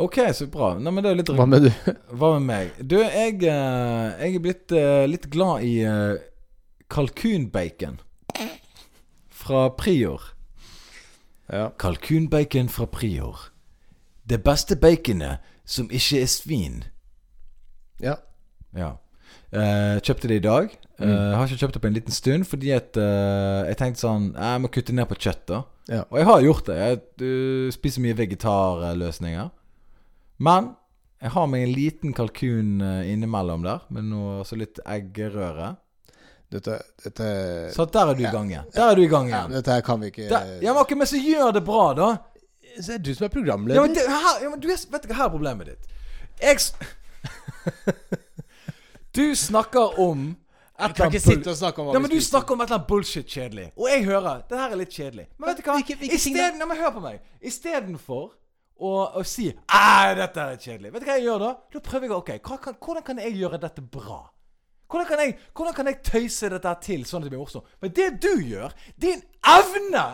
Ok, 0.00 0.18
så 0.34 0.46
bra. 0.50 0.72
Nei, 0.80 0.92
men 0.94 1.04
det 1.04 1.10
er 1.12 1.18
litt 1.20 1.32
Hva 1.36 1.46
med 1.48 1.66
du? 1.66 1.70
Hva 2.18 2.32
med 2.38 2.46
meg? 2.48 2.72
Du, 2.80 2.96
jeg, 3.02 3.40
eh, 3.44 4.06
jeg 4.22 4.38
er 4.38 4.44
blitt 4.44 4.74
eh, 4.76 5.04
litt 5.10 5.28
glad 5.32 5.66
i 5.66 5.74
eh, 5.84 6.20
kalkunbacon. 6.90 8.00
Fra 9.40 9.68
Prior. 9.76 10.32
Ja. 11.50 11.70
Kalkunbacon 11.80 12.70
fra 12.72 12.88
Prior. 12.90 13.50
Det 14.28 14.40
beste 14.46 14.78
baconet 14.78 15.44
som 15.66 15.90
ikke 15.92 16.24
er 16.24 16.30
svin. 16.30 16.82
ja. 18.00 18.16
Ja. 18.76 18.96
Uh, 19.50 19.98
kjøpte 19.98 20.28
det 20.30 20.36
i 20.38 20.42
dag. 20.44 20.70
Mm. 21.00 21.10
har 21.34 21.48
ikke 21.48 21.64
kjøpt 21.64 21.74
det 21.74 21.80
på 21.82 21.88
en 21.88 21.94
liten 21.96 22.14
stund 22.14 22.44
fordi 22.44 22.74
at 22.76 22.92
uh, 23.00 23.64
jeg 23.64 23.78
tenkte 23.80 24.02
sånn 24.02 24.26
Jeg 24.36 24.60
må 24.60 24.68
kutte 24.68 24.92
ned 24.92 25.08
på 25.08 25.16
kjøtt, 25.16 25.46
da. 25.48 25.62
Ja. 25.88 26.02
Og 26.04 26.18
jeg 26.20 26.28
har 26.28 26.44
gjort 26.44 26.68
det. 26.68 26.76
Jeg 26.78 27.00
uh, 27.24 27.70
spiser 27.74 28.04
mye 28.04 28.18
vegetarløsninger. 28.18 29.48
Men 30.40 30.70
jeg 31.20 31.30
har 31.34 31.46
meg 31.52 31.66
en 31.66 31.74
liten 31.76 32.14
kalkun 32.16 32.78
eh, 32.80 33.10
innimellom 33.12 33.60
der, 33.66 33.82
med 33.92 34.06
noe 34.08 34.38
altså 34.40 34.56
litt 34.56 34.78
eggerøre. 34.88 35.74
Dette, 36.50 36.78
dette 37.04 37.26
Så 37.74 37.84
der 37.94 38.08
er 38.10 38.14
du 38.18 38.22
i 38.24 38.30
gang 38.32 38.48
igjen. 38.50 38.64
Der 38.74 38.88
er 38.90 38.96
du 38.98 39.02
i 39.04 39.10
gang 39.10 39.28
ja, 39.30 39.42
igjen. 39.44 39.52
Dette 39.58 39.70
her 39.76 39.82
kan 39.86 40.00
vi 40.02 40.08
ikke 40.10 40.26
Der, 40.32 40.48
ja, 40.64 40.72
men 40.72 40.80
ok, 40.82 40.92
men 40.98 41.06
så 41.06 41.20
gjør 41.22 41.52
det 41.54 41.62
bra, 41.68 41.84
da. 41.94 42.08
Så 42.80 42.96
er 42.96 42.98
det 42.98 43.04
du 43.06 43.12
som 43.14 43.24
er 43.28 43.32
programleder. 43.34 43.76
Ja, 43.78 43.84
men, 43.86 43.94
det, 43.94 44.02
her, 44.08 44.40
ja, 44.42 44.48
men 44.50 44.60
du, 44.64 44.68
er- 44.72 44.88
vet 44.94 45.04
du 45.04 45.08
hva 45.12 45.18
her 45.20 45.28
er 45.28 45.34
problemet 45.36 45.64
ditt? 45.70 45.84
Jeg 46.40 46.56
Du 49.20 49.24
snakker 49.36 49.98
om 50.00 50.20
Jeg 50.80 50.94
kan 50.96 51.10
ikke 51.10 51.20
sitte 51.20 51.50
og 51.52 51.56
snakke 51.60 51.82
om 51.82 51.86
hva 51.90 51.94
Ja, 51.98 52.02
men 52.02 52.10
Du 52.10 52.16
snakker 52.24 52.54
om 52.56 52.60
et 52.64 52.70
eller 52.70 52.78
annet 52.80 52.88
bullshit 52.88 53.26
kjedelig. 53.28 53.66
Og 53.76 53.86
jeg 53.92 54.04
hører 54.08 54.40
det 54.48 54.56
her 54.64 54.70
er 54.72 54.78
litt 54.80 54.94
kjedelig. 54.96 55.26
Men 55.36 55.44
vet 55.50 55.58
du 55.60 55.64
hva? 55.68 55.74
Hvilke- 55.78 55.98
hvilke? 56.00 56.16
Isteden, 56.16 56.56
ja, 56.62 56.66
men 56.70 56.78
hør 56.80 56.92
på 56.96 57.02
meg. 57.04 57.16
Istedenfor 57.44 58.30
å, 58.80 58.92
og 59.20 59.26
si 59.28 59.50
Æ, 59.50 60.14
dette 60.16 60.40
er 60.40 60.58
kjedelig. 60.60 60.92
Vet 60.94 61.02
du 61.02 61.08
hva 61.08 61.16
jeg 61.18 61.26
gjør 61.26 61.42
da? 61.44 61.50
Da 61.72 61.82
prøver 61.84 62.06
jeg 62.06 62.16
Ok, 62.16 62.30
kan, 62.44 62.76
hvordan 62.80 63.04
kan 63.06 63.18
jeg 63.22 63.36
gjøre 63.36 63.60
dette 63.60 63.84
bra? 63.84 64.20
Hvordan 64.90 65.06
kan, 65.06 65.20
jeg, 65.22 65.36
hvordan 65.54 65.74
kan 65.74 65.86
jeg 65.86 66.00
tøyse 66.02 66.48
dette 66.50 66.72
til 66.82 67.04
sånn 67.06 67.22
at 67.22 67.28
det 67.28 67.34
blir 67.34 67.42
morsomt? 67.44 67.68
Men 67.82 67.92
det 67.94 68.08
du 68.24 68.32
gjør, 68.42 68.72
din 68.98 69.20
evne 69.46 70.06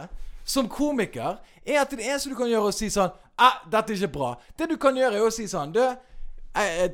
som 0.45 0.69
komiker, 0.69 1.39
er 1.65 1.81
at 1.81 1.95
det 1.95 2.05
eneste 2.05 2.31
du 2.31 2.37
kan 2.37 2.51
gjøre, 2.51 2.69
er 2.69 2.75
å 2.75 2.77
si 2.77 2.91
sånn 2.93 3.15
Æ, 3.37 3.49
dette 3.73 3.93
er 3.93 4.03
ikke 4.03 4.13
bra. 4.19 4.35
Det 4.59 4.69
du 4.71 4.77
kan 4.81 4.97
gjøre, 4.97 5.17
er 5.17 5.25
å 5.25 5.33
si 5.33 5.47
sånn 5.49 5.73
Du, 5.77 5.81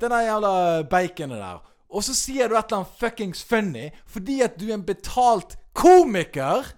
den 0.03 0.15
jævla 0.27 0.53
baconet 0.91 1.39
der. 1.39 1.61
Og 1.93 2.03
så 2.07 2.15
sier 2.17 2.49
du 2.49 2.57
et 2.57 2.65
eller 2.65 2.83
annet 2.83 2.95
fuckings 2.99 3.43
funny 3.45 3.91
fordi 4.11 4.41
at 4.43 4.57
du 4.59 4.69
er 4.71 4.79
en 4.79 4.87
betalt 4.87 5.59
komiker. 5.77 6.71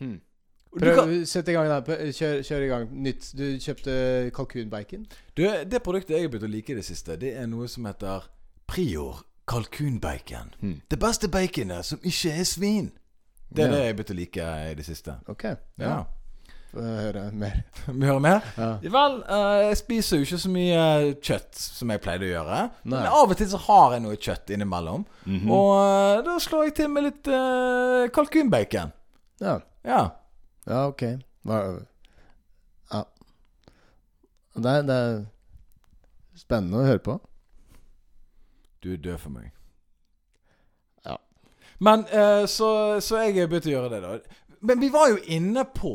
Og 0.00 0.08
du 0.08 0.31
Prøv, 0.78 0.94
kan- 0.96 1.26
Sett 1.26 1.48
i 1.48 1.52
gang 1.52 1.68
da. 1.68 1.80
Kjør, 1.84 2.38
kjør 2.46 2.62
i 2.64 2.68
gang. 2.70 2.86
Nytt. 3.04 3.32
Du 3.36 3.44
kjøpte 3.60 4.30
kalkunbacon. 4.34 5.04
Du, 5.36 5.42
det 5.44 5.82
produktet 5.84 6.16
jeg 6.16 6.24
har 6.26 6.32
begynt 6.32 6.48
å 6.48 6.52
like 6.54 6.72
i 6.72 6.78
det 6.78 6.84
siste, 6.86 7.18
det 7.20 7.34
er 7.36 7.46
noe 7.50 7.68
som 7.68 7.84
heter 7.90 8.24
Prior 8.72 9.20
kalkunbacon. 9.48 10.54
Hmm. 10.60 10.80
Det 10.88 10.98
beste 11.00 11.28
baconet 11.28 11.84
som 11.84 11.98
ikke 12.02 12.32
er 12.38 12.44
svin. 12.48 12.90
Det 13.52 13.64
er 13.64 13.68
Ja. 13.68 13.72
det 13.74 13.80
jeg 13.82 13.86
har 13.92 13.94
begynt 14.00 14.10
å 14.10 14.16
like 14.16 14.48
i 14.70 14.74
det 14.74 14.84
siste. 14.86 15.14
Ok. 15.28 15.44
Ja. 15.44 15.56
ja. 15.78 16.04
høre 16.72 17.26
mer. 17.36 17.58
Vi 17.86 18.06
hører 18.06 18.20
mer? 18.24 18.40
Ja. 18.56 18.70
Vel, 18.94 19.18
eh, 19.28 19.58
jeg 19.68 19.76
spiser 19.82 20.16
jo 20.16 20.22
ikke 20.24 20.38
så 20.40 20.48
mye 20.54 20.86
kjøtt 21.20 21.54
som 21.60 21.90
jeg 21.92 22.00
pleide 22.00 22.24
å 22.24 22.32
gjøre. 22.32 22.62
Nei. 22.84 23.02
Men 23.02 23.10
av 23.12 23.28
og 23.30 23.36
til 23.36 23.50
så 23.52 23.60
har 23.66 23.92
jeg 23.92 24.02
noe 24.06 24.16
kjøtt 24.16 24.54
innimellom. 24.56 25.04
Og 25.52 25.70
eh, 25.82 26.22
da 26.24 26.38
slår 26.40 26.64
jeg 26.70 26.74
til 26.80 26.88
med 26.94 27.04
litt 27.10 27.28
uh, 27.28 28.08
kalkunbacon. 28.16 28.92
Ja. 29.44 29.58
Ja. 29.84 30.00
Ja, 30.66 30.86
ok. 30.88 31.02
Hva 31.44 31.58
Ja. 32.92 33.02
Det 34.54 34.66
er, 34.76 34.82
det 34.82 34.96
er 34.96 35.24
spennende 36.36 36.82
å 36.82 36.86
høre 36.86 37.02
på. 37.02 37.18
Du 38.82 38.92
er 38.92 38.96
død 39.00 39.18
for 39.22 39.30
meg. 39.30 39.50
Ja. 41.06 41.16
Men 41.80 42.04
eh, 42.10 42.46
så, 42.50 43.00
så 43.00 43.22
jeg 43.22 43.34
begynte 43.34 43.48
begynt 43.54 43.70
å 43.70 43.76
gjøre 43.76 43.92
det, 43.94 44.02
da. 44.02 44.56
Men 44.62 44.82
vi 44.82 44.90
var 44.94 45.08
jo 45.10 45.18
inne 45.34 45.64
på 45.74 45.94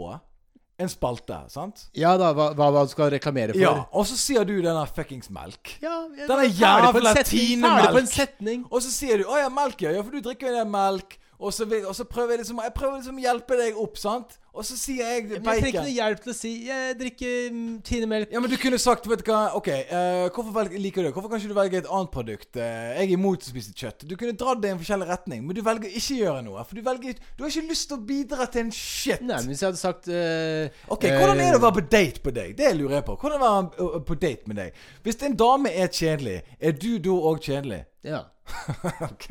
en 0.77 0.89
spalte, 0.91 1.37
sant? 1.49 1.87
Ja 1.97 2.11
da, 2.21 2.31
hva, 2.37 2.51
hva 2.57 2.67
hva 2.73 2.83
du 2.85 2.91
skal 2.91 3.09
reklamere 3.09 3.55
for. 3.55 3.61
Ja. 3.63 3.85
Og 3.97 4.05
så 4.09 4.17
sier 4.19 4.45
du 4.45 4.55
denne 4.61 4.83
fuckings 4.93 5.29
melk. 5.33 5.77
Ja, 5.81 6.03
jeg- 6.15 6.27
Den 6.27 6.39
er 6.39 6.49
ferdig 6.49 6.57
på 6.57 6.97
en 6.97 7.07
jævla 7.07 7.13
setning, 7.13 7.47
tinemelk. 7.47 7.79
Ferdig 7.79 7.93
på 7.95 8.01
en 8.03 8.11
setning. 8.11 8.65
Og 8.71 8.81
så 8.85 8.91
sier 8.91 9.17
du 9.17 9.23
'Å 9.23 9.39
ja, 9.41 9.49
melk, 9.49 9.81
ja'. 9.81 9.95
Ja, 9.95 10.01
for 10.03 10.11
du 10.11 10.21
drikker 10.21 10.47
jo 10.51 10.53
den 10.59 10.71
melk. 10.71 11.17
Og 11.39 11.53
så, 11.53 11.65
vil, 11.65 11.85
og 11.85 11.95
så 11.95 12.03
prøver 12.03 12.29
jeg 12.31 12.39
liksom 12.39 12.61
Jeg 12.63 12.73
prøver 12.73 12.97
liksom 12.97 13.17
å 13.17 13.21
hjelpe 13.21 13.57
deg 13.57 13.75
opp, 13.77 13.97
sant? 13.97 14.37
Og 14.57 14.65
så 14.65 14.77
sier 14.79 15.05
jeg 15.05 15.23
bacon. 15.27 15.35
jeg 15.35 15.43
trenger 15.45 15.67
ikke 15.69 15.83
noe 15.85 15.93
hjelp 15.93 16.21
til 16.23 16.31
å 16.31 16.35
si 16.35 16.51
'jeg 16.65 16.95
drikker 16.97 17.57
tinemelk'. 17.85 18.31
Ja, 18.33 18.39
men 18.41 18.49
du 18.49 18.57
kunne 18.57 18.79
sagt, 18.81 19.07
vet 19.07 19.21
du 19.21 19.31
hva 19.31 19.53
Ok, 19.57 19.69
uh, 19.69 20.29
hvorfor 20.33 20.51
velger, 20.55 20.79
liker 20.81 21.01
du 21.01 21.07
det? 21.07 21.13
Hvorfor 21.13 21.29
kan 21.29 21.39
ikke 21.39 21.53
du 21.53 21.59
velge 21.59 21.77
et 21.77 21.89
annet 21.89 22.11
produkt? 22.11 22.49
Uh, 22.55 22.61
jeg 22.97 23.03
er 23.05 23.13
imot 23.13 23.45
å 23.45 23.51
spise 23.51 23.73
kjøtt. 23.73 24.07
Du 24.09 24.15
kunne 24.17 24.33
dratt 24.33 24.61
det 24.61 24.71
i 24.71 24.75
en 24.75 24.81
forskjellig 24.81 25.07
retning, 25.07 25.45
men 25.45 25.55
du 25.55 25.61
velger 25.61 25.89
ikke 25.89 26.17
å 26.17 26.21
gjøre 26.23 26.45
noe. 26.47 26.65
For 26.65 26.75
du 26.75 26.81
velger 26.81 27.13
Du 27.37 27.43
har 27.43 27.53
ikke 27.53 27.69
lyst 27.69 27.89
til 27.89 27.97
å 27.97 28.05
bidra 28.11 28.47
til 28.51 28.65
en 28.65 28.71
shit. 28.71 29.21
Nei, 29.21 29.41
men 29.41 29.51
hvis 29.53 29.61
jeg 29.61 29.69
hadde 29.69 29.83
sagt 29.83 30.09
uh, 30.09 30.65
Ok, 30.89 31.05
Hvordan 31.05 31.37
er 31.37 31.53
det 31.53 31.61
å 31.61 31.65
være 31.67 31.77
på 31.79 31.85
date 31.87 32.23
på 32.23 32.33
deg? 32.33 32.55
Det 32.57 32.73
lurer 32.77 32.99
jeg 32.99 33.07
på. 33.11 33.17
Hvordan 33.21 33.37
er 33.37 33.45
det 33.45 33.85
å 33.85 33.91
være 33.93 34.05
på 34.09 34.21
date 34.25 34.49
med 34.49 34.61
deg? 34.63 34.81
Hvis 35.05 35.21
en 35.21 35.37
dame 35.37 35.73
er 35.73 35.93
kjedelig, 35.93 36.41
er 36.59 36.73
du 36.73 36.97
da 36.97 37.19
òg 37.31 37.43
kjedelig? 37.45 37.83
Ja. 38.07 38.25
ok. 39.11 39.29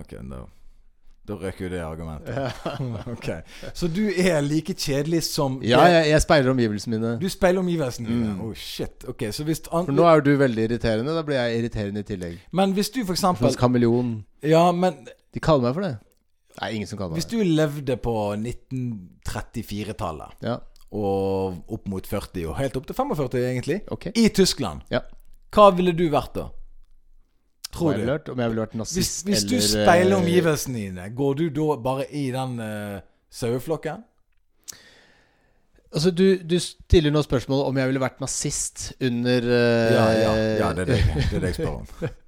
Ok, 0.00 0.18
da 0.20 0.44
Da 1.24 1.36
røk 1.40 1.60
jo 1.62 1.68
det 1.72 1.78
argumentet. 1.80 2.36
ok. 3.14 3.28
Så 3.72 3.88
du 3.88 4.02
er 4.12 4.42
like 4.44 4.74
kjedelig 4.76 5.22
som 5.24 5.56
ja, 5.64 5.80
jeg, 5.88 6.10
jeg 6.10 6.20
speiler 6.20 6.50
omgivelsene 6.52 6.98
mine. 6.98 7.12
Du 7.22 7.28
speiler 7.32 7.62
omgivelsene 7.64 8.08
dine. 8.10 8.34
Mm. 8.34 8.42
Oh, 8.44 8.52
shit. 8.54 9.06
Ok, 9.08 9.24
så 9.32 9.46
hvis 9.48 9.62
an... 9.70 9.86
For 9.88 9.96
nå 9.96 10.04
er 10.04 10.18
jo 10.20 10.26
du 10.26 10.34
veldig 10.42 10.66
irriterende. 10.68 11.14
Da 11.16 11.22
blir 11.24 11.40
jeg 11.40 11.62
irriterende 11.62 12.04
i 12.04 12.08
tillegg. 12.10 12.36
Men 12.52 12.74
hvis 12.76 12.92
du 12.92 13.00
for 13.06 13.16
eksempel 13.16 13.46
Slags 13.48 13.56
kameleon. 13.62 14.18
Ja, 14.44 14.66
men 14.76 15.00
De 15.32 15.40
kaller 15.40 15.64
meg 15.70 15.78
for 15.78 15.86
det. 15.88 15.94
Nei, 16.60 16.68
ingen 16.76 16.86
som 16.92 17.00
kaller 17.00 17.16
meg 17.16 17.22
hvis 17.22 17.30
du 17.32 17.40
levde 17.42 17.96
på 18.04 18.12
1934-tallet, 18.38 20.36
Ja, 20.44 20.58
og 20.94 21.64
opp 21.74 21.88
mot 21.90 22.06
40, 22.06 22.44
og 22.46 22.58
helt 22.60 22.76
opp 22.78 22.84
til 22.86 22.94
45 22.94 23.40
egentlig, 23.48 23.80
ok. 23.90 24.12
i 24.14 24.28
Tyskland, 24.28 24.84
Ja. 24.92 25.00
hva 25.50 25.70
ville 25.74 25.90
du 25.96 26.04
vært 26.12 26.36
da? 26.36 26.44
Tror 27.74 27.98
du? 27.98 28.04
vært, 28.06 28.30
om 28.30 28.40
jeg 28.40 28.52
ville 28.52 28.64
vært 28.64 28.74
Hvis, 28.76 28.80
nazist 28.80 29.28
hvis 29.28 29.44
du 29.50 29.54
eller, 29.56 29.68
speiler 29.68 30.14
eh, 30.14 30.18
omgivelsene 30.22 30.82
dine, 30.82 31.06
går 31.18 31.38
du 31.40 31.44
da 31.58 31.76
bare 31.82 32.08
i 32.14 32.24
den 32.34 32.58
uh, 32.62 32.98
saueflokken? 33.34 34.04
Altså, 35.94 36.10
du, 36.10 36.26
du 36.42 36.56
stiller 36.58 37.14
nå 37.14 37.22
spørsmål 37.22 37.68
om 37.68 37.78
jeg 37.78 37.90
ville 37.90 38.02
vært 38.02 38.22
nazist 38.22 38.92
under 39.02 39.46
uh, 39.46 39.94
Ja, 39.94 40.06
ja, 40.18 40.34
ja 40.62 40.74
det, 40.74 40.88
er 40.88 40.92
det, 40.94 41.00
det 41.30 41.38
er 41.38 41.48
det 41.48 41.54
jeg 41.54 41.60
spør 41.62 41.80
om. 41.82 41.88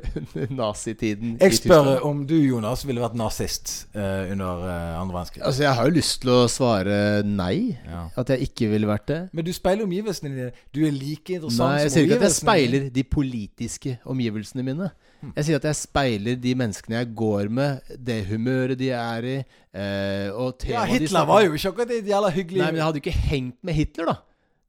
nazitiden 0.60 1.36
Jeg 1.40 1.56
spør 1.58 2.02
om 2.08 2.24
du, 2.28 2.34
Jonas, 2.40 2.84
ville 2.88 3.02
vært 3.02 3.16
nazist 3.18 3.72
uh, 3.96 4.30
under 4.32 4.64
uh, 4.64 5.00
andre 5.00 5.16
verdenskrig. 5.18 5.44
Altså, 5.46 5.64
jeg 5.66 5.76
har 5.78 5.88
jo 5.88 5.94
lyst 5.96 6.18
til 6.22 6.32
å 6.34 6.40
svare 6.50 6.96
nei. 7.26 7.76
Ja. 7.86 8.06
At 8.22 8.32
jeg 8.34 8.48
ikke 8.48 8.70
ville 8.72 8.90
vært 8.90 9.06
det. 9.10 9.20
Men 9.32 9.46
du 9.46 9.52
speiler 9.56 9.86
omgivelsene 9.86 10.32
dine. 10.32 10.50
Du 10.74 10.82
er 10.86 10.94
like 10.94 11.38
interessant 11.38 11.64
Nei, 11.66 11.84
jeg 11.84 11.90
som 11.90 11.96
sier 11.96 12.08
ikke 12.08 12.20
at 12.20 12.26
jeg 12.28 12.38
speiler 12.38 12.90
de 12.96 13.06
politiske 13.18 13.96
omgivelsene 14.14 14.66
mine. 14.66 14.90
Jeg 15.36 15.46
sier 15.46 15.60
at 15.60 15.68
jeg 15.70 15.78
speiler 15.78 16.38
de 16.42 16.52
menneskene 16.58 16.98
jeg 16.98 17.12
går 17.14 17.50
med, 17.54 17.94
det 17.94 18.24
humøret 18.26 18.78
de 18.80 18.90
er 18.96 19.28
i. 19.28 19.38
Uh, 19.72 20.28
og 20.48 20.66
Ja, 20.68 20.82
Hitler 20.88 21.28
var 21.28 21.44
jo 21.46 21.54
ikke 21.54 21.70
akkurat 21.70 21.94
et 21.94 22.08
jævla 22.10 22.28
hyggelig 22.34 22.60
Nei, 22.60 22.72
men 22.74 22.80
jeg 22.80 22.84
hadde 22.84 23.00
jo 23.00 23.04
ikke 23.06 23.28
hengt 23.30 23.58
med 23.64 23.78
Hitler, 23.78 24.10
da. 24.10 24.16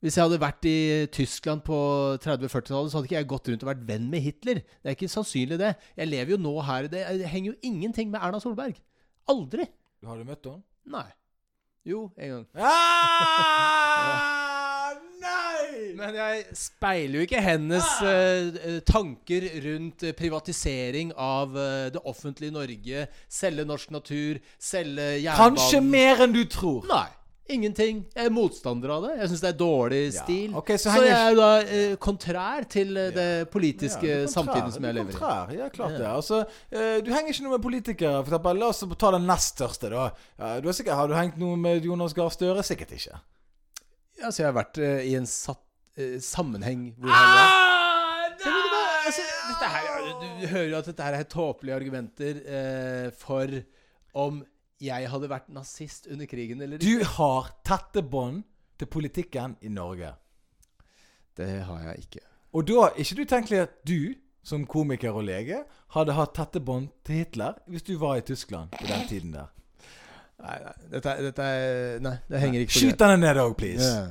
Hvis 0.03 0.17
jeg 0.19 0.25
hadde 0.25 0.39
vært 0.41 0.65
i 0.67 0.77
Tyskland 1.15 1.61
på 1.63 1.77
30-40-tallet, 2.19 2.91
så 2.91 2.97
hadde 2.97 3.07
ikke 3.07 3.15
jeg 3.21 3.27
gått 3.31 3.45
rundt 3.47 3.61
og 3.63 3.69
vært 3.69 3.85
venn 3.87 4.09
med 4.11 4.19
Hitler. 4.25 4.59
Det 4.59 4.91
er 4.91 4.97
ikke 4.97 5.07
sannsynlig, 5.07 5.55
det. 5.61 5.69
Jeg 5.95 6.09
lever 6.11 6.33
jo 6.33 6.39
nå 6.43 6.51
her. 6.67 6.89
Det 6.91 7.03
henger 7.23 7.53
jo 7.53 7.59
ingenting 7.69 8.11
med 8.11 8.19
Erna 8.19 8.41
Solberg. 8.43 8.81
Aldri. 9.31 9.69
Har 10.03 10.19
du 10.19 10.27
møtt 10.27 10.49
henne? 10.49 10.59
Nei. 10.91 11.07
Jo, 11.87 12.09
en 12.19 12.35
gang. 12.35 12.45
Ah, 14.83 14.91
nei! 15.23 15.93
Men 15.95 16.15
jeg 16.19 16.43
speiler 16.59 17.15
jo 17.15 17.23
ikke 17.23 17.39
hennes 17.41 17.87
uh, 18.03 18.81
tanker 18.83 19.47
rundt 19.63 20.03
privatisering 20.19 21.15
av 21.15 21.55
uh, 21.55 21.87
det 21.95 22.03
offentlige 22.03 22.51
Norge. 22.51 23.07
Selge 23.31 23.63
norsk 23.71 23.95
natur, 23.95 24.43
selge 24.59 25.07
jernbanen. 25.23 25.39
Kanskje 25.39 25.79
mer 25.87 26.27
enn 26.27 26.35
du 26.35 26.43
tror. 26.51 26.83
Nei. 26.91 27.07
Ingenting. 27.51 28.05
Jeg 28.15 28.29
er 28.29 28.31
motstander 28.31 28.89
av 28.95 29.01
det. 29.03 29.17
Jeg 29.19 29.27
syns 29.33 29.41
det 29.43 29.49
er 29.49 29.57
dårlig 29.59 29.97
Ja, 30.13 30.21
stil. 30.23 30.53
ok, 30.55 30.69
så 30.77 30.83
så, 30.85 30.91
henger- 30.93 31.09
jeg 31.09 31.19
er 31.25 31.33
jo 31.33 31.39
da 31.41 31.49
eh, 31.59 31.95
kontrær 31.99 32.67
til 32.71 32.95
eh, 32.97 33.09
det 33.11 33.25
politiske 33.51 34.07
Ja, 34.07 34.27
samtiden 34.31 34.71
som 34.71 34.83
jeg 34.87 34.89
er 34.93 34.97
lever 35.01 35.11
i. 35.11 35.13
kontrær, 35.17 35.51
Ja, 35.57 35.67
klart 35.69 35.97
det. 35.99 36.07
Altså, 36.07 36.39
eh, 36.71 37.01
du 37.03 37.11
henger 37.11 37.33
ikke 37.33 37.43
noe 37.43 37.57
med 37.57 37.65
politikere. 37.65 38.23
For 38.23 38.31
eksempel, 38.31 38.57
la 38.63 38.69
oss 38.71 38.79
ta 38.97 39.11
den 39.11 39.27
nest 39.27 39.57
største, 39.59 39.89
da. 39.91 40.05
Du 40.61 40.69
har, 40.71 40.73
sikkert, 40.73 40.95
har 40.95 41.07
du 41.11 41.13
hengt 41.19 41.37
noe 41.37 41.57
med 41.59 41.83
Jonas 41.83 42.13
Gahr 42.15 42.29
Støre? 42.31 42.63
Sikkert 42.63 42.91
ikke. 42.95 43.19
Altså, 44.23 44.43
jeg 44.43 44.47
har 44.53 44.57
vært 44.63 44.77
eh, 44.79 45.03
i 45.11 45.15
en 45.19 45.25
satt, 45.27 45.59
eh, 45.97 46.15
sammenheng 46.23 46.93
hvor 46.97 47.11
han 47.11 47.35
var 47.35 47.59
Ah? 48.43 48.93
Altså, 49.05 49.21
her, 49.67 49.99
du, 50.19 50.25
du 50.41 50.47
hører 50.47 50.69
jo 50.71 50.77
at 50.79 50.85
dette 50.89 51.03
her 51.03 51.13
er 51.19 51.23
tåpelige 51.29 51.75
argumenter 51.75 53.11
for 53.19 53.51
om 54.15 54.39
jeg 54.82 55.09
hadde 55.09 55.30
vært 55.32 55.49
nazist 55.53 56.07
under 56.11 56.28
krigen 56.30 56.61
eller 56.61 56.80
ikke. 56.80 56.89
Du 56.89 57.15
har 57.17 57.53
tette 57.65 58.03
bånd 58.03 58.43
til 58.80 58.89
politikken 58.91 59.57
i 59.61 59.71
Norge. 59.71 60.13
Det 61.38 61.49
har 61.67 61.88
jeg 61.89 62.05
ikke. 62.07 62.24
Og 62.53 62.67
da 62.67 62.88
er 62.88 62.99
ikke 63.01 63.17
du 63.17 63.24
tenkelig 63.30 63.59
at 63.63 63.80
du, 63.88 64.13
som 64.43 64.65
komiker 64.67 65.15
og 65.15 65.26
lege, 65.26 65.63
hadde 65.95 66.15
hatt 66.17 66.36
tette 66.36 66.61
bånd 66.61 66.89
til 67.05 67.24
Hitler 67.24 67.57
hvis 67.71 67.86
du 67.88 67.95
var 68.01 68.19
i 68.19 68.26
Tyskland 68.28 68.74
på 68.76 68.86
den 68.89 69.07
tiden 69.09 69.34
der? 69.38 69.49
Nei, 70.43 70.57
nei, 70.59 70.74
dette, 70.91 71.13
dette 71.24 71.47
er 71.47 71.99
Nei, 72.03 72.17
det 72.28 72.41
henger 72.41 72.65
ikke 72.65 72.74
på 72.74 72.82
Skyt 72.82 72.99
denne 72.99 73.17
ned 73.21 73.39
òg, 73.39 73.53
please. 73.57 73.88
Yeah. 73.88 74.09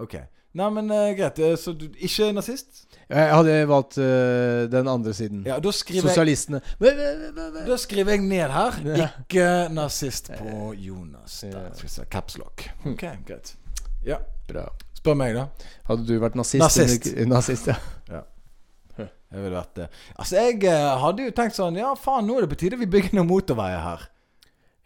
Ok. 0.00 0.14
Nei, 0.58 0.68
men 0.74 0.90
uh, 0.90 1.08
greit. 1.16 1.38
eh, 1.38 1.54
Så 1.60 1.74
du 1.78 1.86
ikke 1.94 2.30
nazist? 2.34 2.84
Jeg 3.08 3.30
hadde 3.32 3.54
valgt 3.70 3.96
uh, 4.02 4.66
den 4.68 4.88
andre 4.90 5.14
siden. 5.16 5.44
Ja, 5.48 5.58
da 5.64 5.72
Sosialistene. 5.72 6.60
jeg. 6.80 7.66
Da 7.68 7.78
skriver 7.80 8.16
jeg 8.16 8.24
ned 8.26 8.52
her 8.52 8.80
Ikke 9.06 9.46
nazist 9.72 10.28
på 10.36 10.72
Jonas. 10.76 11.38
Ja. 11.46 11.54
Der 11.54 11.70
skal 11.78 11.88
vi 11.88 11.92
se. 11.94 12.04
Caps. 12.10 12.36
Ok, 12.84 13.06
greit. 13.28 13.54
Ja. 14.04 14.18
Bra. 14.48 14.66
Spør 14.98 15.16
meg, 15.20 15.36
da. 15.38 15.46
Hadde 15.88 16.04
du 16.08 16.18
vært 16.20 16.36
nazist? 16.36 16.62
Nazist. 16.64 17.08
nazist 17.30 17.70
ja. 18.14 18.24
Jeg 18.98 19.42
ville 19.44 19.56
vært 19.58 19.74
det. 19.76 19.86
Altså, 20.16 20.40
jeg 20.40 20.76
hadde 21.02 21.26
jo 21.26 21.32
tenkt 21.36 21.56
sånn 21.56 21.76
Ja, 21.76 21.90
faen, 22.00 22.24
nå 22.26 22.38
er 22.38 22.46
det 22.46 22.52
på 22.54 22.62
tide 22.64 22.78
vi 22.80 22.88
bygger 22.88 23.18
noen 23.18 23.28
motorveier 23.28 23.82
her. 23.84 24.06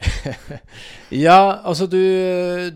ja, 1.27 1.61
altså 1.63 1.87
du, 1.87 2.01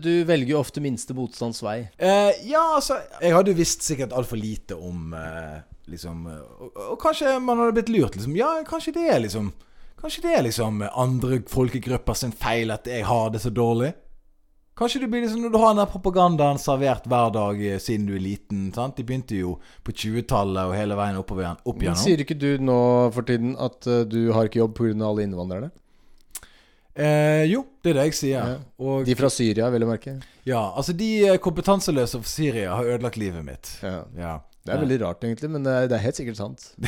du 0.01 0.11
velger 0.27 0.55
jo 0.55 0.59
ofte 0.61 0.83
minste 0.83 1.15
motstands 1.17 1.61
vei. 1.65 1.79
Eh, 1.97 2.31
ja, 2.49 2.63
altså 2.77 2.99
Jeg 3.21 3.35
hadde 3.35 3.53
jo 3.53 3.59
visst 3.59 3.85
sikkert 3.85 4.15
altfor 4.15 4.39
lite 4.39 4.77
om 4.77 5.15
eh, 5.17 5.57
Liksom 5.87 6.25
og, 6.27 6.81
og 6.91 6.97
kanskje 6.99 7.37
man 7.39 7.61
hadde 7.61 7.77
blitt 7.77 7.91
lurt, 7.93 8.17
liksom. 8.17 8.33
Ja, 8.35 8.57
kanskje 8.67 8.91
det 8.97 9.05
er 9.07 9.21
liksom 9.23 9.53
Kanskje 9.97 10.27
det 10.27 10.33
er 10.35 10.43
liksom 10.45 10.83
andre 10.91 11.39
folkegrupper 11.49 12.17
sin 12.19 12.35
feil 12.35 12.69
at 12.75 12.85
jeg 12.85 13.05
har 13.07 13.31
det 13.33 13.41
så 13.41 13.49
dårlig? 13.49 13.95
Kanskje 14.77 14.99
du 15.01 15.07
blir 15.09 15.23
liksom 15.23 15.41
når 15.41 15.49
du 15.49 15.57
har 15.57 15.71
den 15.71 15.79
der 15.81 15.89
propagandaen 15.89 16.59
servert 16.61 17.07
hver 17.09 17.31
dag 17.33 17.61
eh, 17.65 17.79
siden 17.81 18.05
du 18.05 18.13
er 18.13 18.21
liten. 18.21 18.67
sant? 18.75 18.93
De 18.99 19.05
begynte 19.07 19.39
jo 19.39 19.55
på 19.81 19.95
20-tallet 20.03 20.69
og 20.69 20.75
hele 20.77 20.97
veien 20.99 21.17
oppover 21.17 21.47
igjen. 21.47 21.63
Opp 21.65 21.81
Men 21.81 21.97
sier 21.97 22.21
ikke 22.21 22.37
du 22.37 22.61
nå 22.61 22.77
for 23.15 23.25
tiden 23.25 23.55
at 23.57 23.89
eh, 23.89 24.03
du 24.05 24.19
har 24.35 24.45
ikke 24.45 24.61
jobb 24.61 24.77
pga. 24.77 24.93
alle 25.09 25.25
innvandrerne? 25.25 25.71
Eh, 26.97 27.43
jo, 27.51 27.61
det 27.83 27.91
er 27.91 27.99
det 27.99 28.05
jeg 28.09 28.17
sier. 28.17 28.53
Ja. 28.55 28.59
Og 28.81 29.05
De 29.05 29.15
fra 29.15 29.29
Syria, 29.29 29.69
vil 29.69 29.85
jeg 29.85 29.89
merke. 29.89 30.15
ja, 30.49 30.63
altså 30.75 30.93
de 30.97 31.09
eh, 31.27 31.37
kompetanseløse 31.37 32.21
fra 32.23 32.29
Syria 32.29 32.75
har 32.75 32.89
ødelagt 32.95 33.19
livet 33.21 33.45
mitt. 33.45 33.69
Ja. 33.83 33.99
Ja. 34.17 34.37
Det 34.65 34.73
er 34.75 34.81
veldig 34.83 34.99
rart, 35.05 35.23
egentlig, 35.23 35.49
men 35.53 35.63
det 35.63 35.73
er, 35.73 35.85
det 35.87 35.95
er 35.95 36.03
helt 36.03 36.19
sikkert 36.19 36.37
sant. 36.37 36.73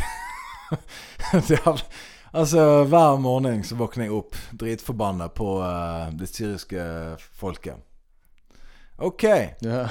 Altså, 2.30 2.84
hver 2.86 3.16
morgen 3.18 3.64
så 3.66 3.74
våkner 3.74 4.06
jeg 4.06 4.14
opp 4.14 4.36
dritforbanna 4.54 5.32
på 5.34 5.56
uh, 5.64 6.12
det 6.14 6.28
syriske 6.30 6.84
folket. 7.18 7.80
OK. 9.02 9.24
Ja. 9.66 9.88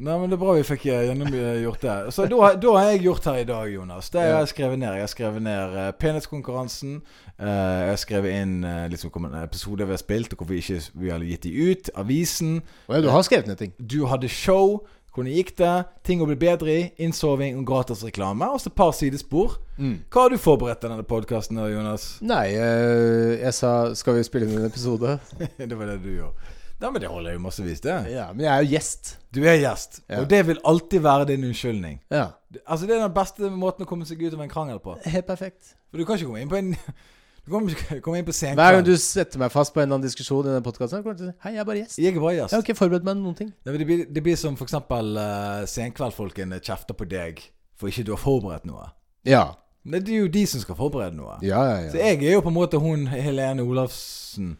Nei, 0.00 0.14
men 0.16 0.30
Det 0.30 0.36
er 0.36 0.40
bra 0.40 0.54
vi 0.56 0.62
fikk 0.64 0.86
eh, 0.88 1.02
gjennomgjort 1.10 1.82
det. 1.82 1.94
Så 2.14 2.24
da, 2.30 2.52
da 2.56 2.70
har 2.78 2.92
jeg 2.92 3.02
gjort 3.04 3.26
her 3.28 3.40
i 3.42 3.48
dag, 3.48 3.66
Jonas. 3.68 4.08
Det 4.14 4.22
har 4.22 4.38
jeg 4.38 4.52
skrevet 4.54 4.80
ned. 4.80 4.94
Jeg 4.96 5.04
har 5.04 5.12
skrevet 5.12 5.44
ned 5.44 5.74
penhetskonkurransen. 6.00 6.94
Eh, 7.40 7.80
jeg 7.80 7.90
har 7.90 8.00
skrevet 8.00 8.36
inn 8.36 8.54
uh, 8.64 8.86
liksom, 8.92 9.26
episoder 9.42 9.88
vi 9.88 9.96
har 9.96 10.02
spilt, 10.02 10.32
og 10.32 10.42
hvorfor 10.42 10.58
ikke 10.58 10.80
vi 11.02 11.10
har 11.12 11.26
gitt 11.26 11.48
de 11.48 11.52
ut. 11.70 11.90
Avisen. 11.96 12.60
Oh, 12.88 12.94
ja, 12.96 13.02
du 13.04 13.10
har 13.10 13.24
skrevet 13.26 13.50
ned 13.50 13.60
ting. 13.60 13.72
Du 13.78 14.04
hadde 14.10 14.28
show. 14.28 14.80
Hvordan 15.10 15.32
gikk 15.34 15.56
det? 15.58 15.72
Ting 16.06 16.20
å 16.22 16.28
bli 16.28 16.36
bedre 16.38 16.70
i. 16.70 16.84
Innsoving 17.02 17.58
og 17.58 17.66
gratisreklame. 17.66 18.46
Og 18.54 18.62
så 18.62 18.70
et 18.70 18.76
par 18.78 18.92
sidespor. 18.94 19.58
Hva 19.80 20.22
har 20.22 20.30
du 20.30 20.38
forberedt 20.38 20.84
til 20.84 20.92
denne 20.92 21.06
podkasten, 21.08 21.58
Jonas? 21.72 22.12
Nei, 22.22 22.52
uh, 22.54 23.34
jeg 23.40 23.52
sa 23.56 23.74
Skal 23.98 24.20
vi 24.20 24.24
spille 24.28 24.46
inn 24.46 24.60
en 24.60 24.70
episode? 24.70 25.18
det 25.58 25.74
var 25.74 25.90
det 25.90 26.00
du 26.04 26.12
gjorde. 26.14 26.56
Nei, 26.80 26.88
men 26.94 27.02
det 27.02 27.10
holder 27.12 27.34
jo 27.34 27.40
massevis, 27.44 27.80
det. 27.84 27.94
Ja, 28.08 28.30
men 28.32 28.46
jeg 28.46 28.50
er 28.54 28.62
jo 28.64 28.70
gjest. 28.72 29.10
Du 29.36 29.42
er 29.44 29.58
gjest, 29.60 30.00
Ja. 30.08 30.22
og 30.22 30.30
det 30.30 30.46
vil 30.48 30.60
alltid 30.64 31.02
være 31.04 31.26
din 31.28 31.44
unnskyldning. 31.44 31.98
Ja. 32.10 32.30
Altså 32.64 32.86
Det 32.86 32.96
er 32.96 33.02
den 33.04 33.12
beste 33.14 33.50
måten 33.52 33.84
å 33.84 33.88
komme 33.88 34.08
seg 34.08 34.22
ut 34.22 34.32
av 34.32 34.40
en 34.40 34.48
krangel 34.48 34.80
på. 34.80 34.96
Helt 35.04 35.26
perfekt. 35.26 35.74
For 35.90 36.00
du 36.00 36.06
kan 36.08 36.16
ikke 36.16 36.30
komme 36.30 36.40
inn 36.40 36.48
på 36.48 36.56
en 36.56 36.72
Du 37.50 38.00
kom 38.04 38.14
inn 38.14 38.26
på 38.26 38.32
Hver 38.32 38.76
gang 38.76 38.84
du 38.86 38.92
setter 39.02 39.40
meg 39.42 39.50
fast 39.50 39.74
på 39.74 39.80
en 39.82 39.88
eller 39.88 39.98
annen 39.98 40.06
diskusjon 40.06 40.44
i 40.44 40.52
denne 40.52 40.62
podkasten, 40.62 41.02
kommer 41.02 41.16
du 41.18 41.24
til 41.24 41.30
å 41.30 41.32
si 41.32 41.38
Hei, 41.42 41.54
jeg 41.56 41.62
er 41.64 41.66
bare 41.66 41.80
gjest. 41.82 41.98
Jeg 41.98 42.14
er 42.14 42.22
bare 42.22 42.34
gjest. 42.36 42.52
Jeg 42.52 42.60
har 42.60 42.66
ikke 42.68 42.78
forberedt 42.78 43.08
meg 43.08 43.18
noen 43.18 43.38
ting. 43.40 43.48
Det, 43.66 43.74
blir, 43.74 44.04
det 44.06 44.22
blir 44.22 44.38
som 44.38 44.54
eksempel 44.54 45.18
uh, 45.18 45.64
senkveldfolkene 45.70 46.60
kjefter 46.62 46.94
på 46.94 47.08
deg 47.10 47.42
for 47.80 47.90
ikke 47.90 48.06
du 48.06 48.14
har 48.14 48.20
forberedt 48.20 48.68
noe. 48.68 48.86
Ja. 49.26 49.44
Det 49.82 50.02
er 50.04 50.18
jo 50.20 50.28
de 50.28 50.42
som 50.46 50.60
skal 50.60 50.76
forberede 50.76 51.16
noe. 51.16 51.38
Ja, 51.42 51.60
ja, 51.64 51.76
ja. 51.86 51.92
Så 51.92 52.00
jeg 52.02 52.20
er 52.20 52.34
jo 52.36 52.42
på 52.44 52.52
en 52.52 52.58
måte 52.58 52.80
hun 52.80 53.06
Helene 53.08 53.64
Olafsen 53.64 54.58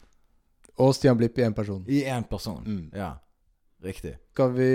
Og 0.81 0.95
Stian 0.97 1.19
Blipp 1.21 1.37
i 1.39 1.45
én 1.45 1.53
person. 1.53 1.83
i 1.87 2.03
én 2.09 2.25
person. 2.29 2.63
Mm. 2.65 2.87
Ja. 2.97 3.11
Riktig. 3.81 4.13
Skal 4.35 4.51
vi 4.53 4.71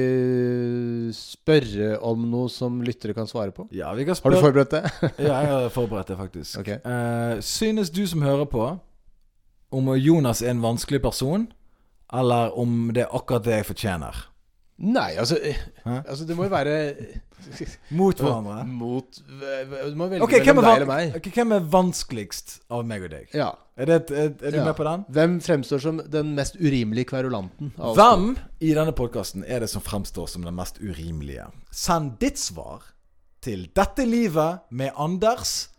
spørre 1.14 1.92
om 2.02 2.24
noe 2.26 2.50
som 2.50 2.80
lyttere 2.82 3.14
kan 3.14 3.28
svare 3.30 3.54
på? 3.54 3.68
Ja, 3.76 3.92
vi 3.94 4.06
kan 4.08 4.18
Har 4.18 4.34
du 4.34 4.40
forberedt 4.42 4.74
det? 4.74 4.84
Ja, 5.28 5.42
jeg 5.46 5.52
har 5.52 5.70
forberedt 5.70 6.10
det, 6.10 6.18
faktisk. 6.18 6.60
Okay. 6.60 6.80
Uh, 6.82 7.38
synes 7.42 7.94
du 7.94 8.02
som 8.10 8.26
hører 8.26 8.50
på, 8.50 8.66
om 9.72 9.92
Jonas 9.96 10.42
er 10.42 10.56
en 10.56 10.64
vanskelig 10.64 11.04
person, 11.06 11.46
eller 12.14 12.58
om 12.58 12.90
det 12.94 13.06
er 13.06 13.14
akkurat 13.14 13.46
det 13.46 13.60
jeg 13.60 13.70
fortjener? 13.70 14.26
Nei, 14.78 15.14
altså, 15.16 15.38
eh, 15.40 15.56
altså 15.86 16.26
Det 16.28 16.36
må 16.36 16.44
jo 16.44 16.52
være 16.52 16.74
Mot 18.00 18.20
hverandre? 18.20 18.66
mot 18.82 19.20
Du 19.22 19.96
må 19.96 20.08
velge 20.12 20.26
Ok, 20.26 20.34
hvem 20.42 20.58
mellom 20.58 20.66
deg 20.68 20.82
eller 20.82 20.90
meg. 20.90 21.14
Okay, 21.20 21.32
hvem 21.38 21.54
er 21.56 21.70
vanskeligst 21.72 22.56
av 22.76 22.84
meg 22.90 23.06
og 23.08 23.14
deg? 23.14 23.30
Ja. 23.38 23.54
Er, 23.80 23.88
det 23.88 23.98
er, 24.12 24.34
er 24.36 24.52
du 24.52 24.58
Ja. 24.60 24.66
med 24.68 24.76
på 24.76 24.84
den? 24.88 25.06
Hvem 25.16 25.38
fremstår 25.46 25.80
som 25.84 26.02
den 26.12 26.34
mest 26.36 26.58
urimelige 26.60 27.08
kverulanten? 27.14 27.72
Hvem 27.78 28.28
i 28.60 28.74
denne 28.76 28.92
podkasten 28.96 29.46
er 29.48 29.64
det 29.64 29.70
som 29.72 29.84
fremstår 29.86 30.28
som 30.32 30.44
den 30.48 30.56
mest 30.60 30.82
urimelige? 30.84 31.48
Send 31.72 32.18
ditt 32.24 32.40
svar 32.42 32.84
til 33.46 33.68
Dette 33.78 34.04
livet 34.10 34.66
med 34.76 34.92
Anders 35.00 35.70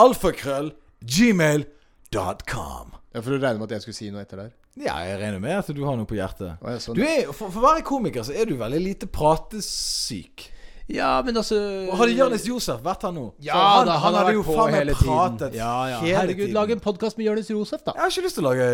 alfakrøll 0.00 0.72
gmail.com. 1.04 2.96
Ja, 3.14 3.20
For 3.20 3.30
du 3.34 3.38
regner 3.42 3.58
med 3.60 3.68
at 3.70 3.78
jeg 3.78 3.82
skulle 3.86 3.98
si 3.98 4.10
noe 4.14 4.22
etter 4.24 4.44
der? 4.44 4.50
Ja, 4.78 5.00
jeg 5.02 5.18
regner 5.18 5.40
med 5.42 5.56
at 5.58 5.66
du 5.74 5.82
har 5.82 5.96
noe 5.98 6.06
på 6.06 6.14
hjertet. 6.14 6.54
Ja, 6.62 6.78
sånn. 6.78 6.94
Du 6.94 7.02
er, 7.02 7.26
for, 7.34 7.50
for 7.50 7.58
å 7.58 7.64
være 7.72 7.82
komiker 7.86 8.22
så 8.26 8.32
er 8.36 8.46
du 8.46 8.54
veldig 8.60 8.80
lite 8.84 9.06
pratesyk. 9.10 10.46
Ja, 10.90 11.22
men 11.22 11.36
altså 11.38 11.54
Hadde 11.94 12.16
Jonis 12.16 12.42
Josef 12.48 12.80
vært 12.82 13.04
her 13.06 13.12
nå 13.14 13.28
Ja, 13.44 13.54
han, 13.54 13.86
da, 13.86 13.94
han, 14.02 14.14
hadde 14.18 14.32
jo 14.34 14.42
faen 14.42 14.72
meg 14.74 14.90
pratet 14.98 15.54
Ja, 15.54 15.86
ja. 15.86 16.00
hele 16.02 16.16
Herregud, 16.16 16.48
tiden. 16.48 16.56
lag 16.56 16.70
en 16.74 16.80
podkast 16.82 17.14
med 17.20 17.28
Jonis 17.28 17.50
Josef, 17.52 17.84
da. 17.86 17.92
Jeg 17.94 18.02
har 18.02 18.10
ikke 18.10 18.24
lyst 18.26 18.36
til 18.40 18.46
å 18.46 18.50
lage 18.50 18.64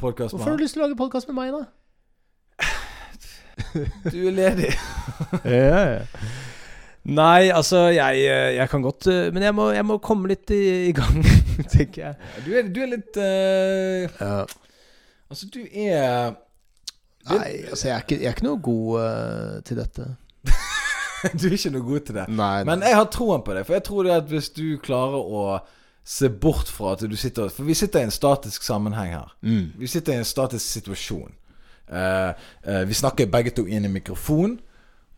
podkast 0.00 0.32
Hvorfor 0.32 0.48
har 0.48 0.56
du 0.56 0.62
lyst 0.64 0.74
til 0.78 0.82
å 0.82 0.86
lage 0.86 0.96
podkast 0.96 1.28
med 1.28 1.36
meg, 1.36 1.52
da? 1.58 1.62
Du 4.14 4.18
er 4.30 4.32
ledig. 4.32 4.70
ja, 5.44 5.98
ja. 5.98 6.02
Nei, 7.08 7.48
altså, 7.52 7.88
jeg, 7.92 8.20
jeg 8.54 8.68
kan 8.70 8.82
godt 8.84 9.06
eh, 9.10 9.32
Men 9.34 9.42
jeg 9.48 9.54
må, 9.56 9.70
jeg 9.74 9.84
må 9.88 9.98
komme 10.04 10.28
litt 10.30 10.50
i, 10.54 10.88
i 10.88 10.92
gang, 10.96 11.24
tenker 11.74 12.00
jeg. 12.06 12.14
Du 12.46 12.50
er, 12.54 12.62
du 12.72 12.80
er 12.84 12.90
litt 12.94 13.14
uh, 13.20 14.06
Ja. 14.22 14.46
Altså, 15.30 15.46
du 15.54 15.60
er 15.68 16.34
Nei, 17.28 17.64
altså, 17.70 17.88
jeg 17.88 17.94
er 17.94 18.04
ikke, 18.04 18.16
jeg 18.22 18.28
er 18.30 18.36
ikke 18.36 18.46
noe 18.46 18.60
god 18.64 19.00
uh, 19.02 19.62
til 19.68 19.76
dette. 19.82 20.06
Du 21.34 21.48
er 21.48 21.56
ikke 21.56 21.72
noe 21.74 21.82
god 21.82 22.04
til 22.06 22.14
det. 22.14 22.24
Nei, 22.30 22.62
Men 22.64 22.84
jeg 22.86 22.94
har 22.94 23.08
troen 23.10 23.42
på 23.42 23.54
det. 23.56 23.64
For 23.66 23.74
jeg 23.74 23.82
tror 23.88 24.06
det 24.06 24.12
at 24.14 24.28
hvis 24.30 24.48
du 24.54 24.78
klarer 24.78 25.18
å 25.18 25.42
se 26.08 26.30
bort 26.30 26.70
fra 26.72 26.92
at 26.94 27.02
du 27.10 27.16
sitter 27.18 27.50
For 27.52 27.66
vi 27.66 27.74
sitter 27.76 28.00
i 28.00 28.06
en 28.06 28.14
statisk 28.14 28.62
sammenheng 28.64 29.10
her. 29.16 29.32
mm. 29.42 29.72
Vi 29.82 29.90
sitter 29.90 30.14
i 30.14 30.20
en 30.22 30.28
statisk 30.28 30.64
situasjon. 30.78 31.34
Uh, 31.90 32.32
uh, 32.64 32.84
vi 32.88 32.94
snakker 32.96 33.26
begge 33.32 33.50
to 33.58 33.66
inn 33.66 33.84
i 33.84 33.92
mikrofon. 33.92 34.54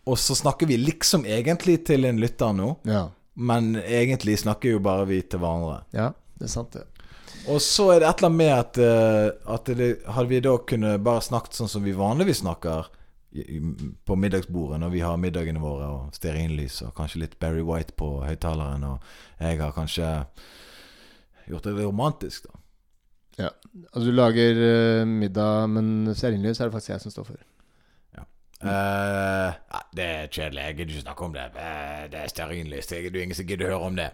Og 0.09 0.17
så 0.19 0.35
snakker 0.35 0.67
vi 0.67 0.81
liksom 0.81 1.27
egentlig 1.29 1.83
til 1.87 2.09
en 2.09 2.19
lytter 2.19 2.57
nå, 2.57 2.71
Ja. 2.89 3.05
men 3.37 3.75
egentlig 3.77 4.39
snakker 4.41 4.73
jo 4.73 4.81
bare 4.83 5.05
vi 5.07 5.21
til 5.23 5.39
hverandre. 5.39 5.83
ja, 5.93 6.09
det 6.41 6.49
er 6.49 6.55
sant, 6.57 6.73
det. 6.73 6.87
Og 7.49 7.61
så 7.64 7.86
er 7.95 8.03
det 8.03 8.09
et 8.09 8.20
eller 8.20 8.28
annet 8.28 8.41
med 8.41 8.53
at, 8.55 8.78
uh, 8.78 9.55
at 9.55 9.70
det, 9.78 9.91
hadde 10.12 10.28
vi 10.28 10.41
da 10.45 10.55
kunne 10.68 10.97
bare 11.03 11.24
snakket 11.24 11.57
sånn 11.57 11.70
som 11.72 11.84
vi 11.86 11.97
vanligvis 11.97 12.43
snakker 12.43 12.91
i, 13.32 13.45
i, 13.57 13.61
på 14.05 14.16
middagsbordet 14.18 14.80
når 14.82 14.93
vi 14.93 15.03
har 15.05 15.20
middagene 15.20 15.62
våre 15.62 15.88
og 15.88 16.16
stearinlys 16.16 16.80
og 16.86 16.95
kanskje 16.99 17.22
litt 17.24 17.38
Barry 17.43 17.62
White 17.64 17.95
på 17.99 18.09
høyttaleren, 18.26 18.84
og 18.84 19.12
jeg 19.41 19.61
har 19.62 19.76
kanskje 19.76 20.09
gjort 21.51 21.68
det 21.68 21.76
romantisk, 21.78 22.51
da. 22.51 22.57
Ja. 23.41 23.49
Altså, 23.95 24.11
du 24.11 24.12
lager 24.12 24.59
uh, 24.61 25.07
middag, 25.09 25.70
men 25.72 26.11
stearinlys 26.12 26.61
er 26.61 26.68
det 26.68 26.76
faktisk 26.76 26.95
jeg 26.97 27.07
som 27.07 27.14
står 27.14 27.30
for. 27.32 27.47
Ja, 28.61 29.78
det 29.97 30.05
er 30.05 30.26
kjedelig. 30.28 30.62
Jeg 30.66 30.76
gidder 30.76 30.91
ikke 30.93 31.03
snakke 31.07 31.24
om 31.24 31.32
det. 31.32 31.45
Det 32.12 32.18
er 32.20 32.28
stearinlys. 32.28 32.91
Det 32.91 32.99
er 32.99 33.14
ingen 33.22 33.38
som 33.38 33.47
gidder 33.49 33.70
å 33.70 33.78
høre 33.78 33.86
om 33.88 33.97
det. 33.97 34.11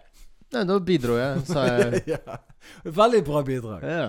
Nei, 0.55 0.63
nå 0.69 0.79
bidro 0.87 1.17
jeg, 1.19 1.43
sa 1.49 1.67
jeg. 1.67 2.03
ja. 2.15 2.39
Veldig 2.85 3.23
bra 3.27 3.43
bidrag. 3.47 3.87
ja. 3.91 4.09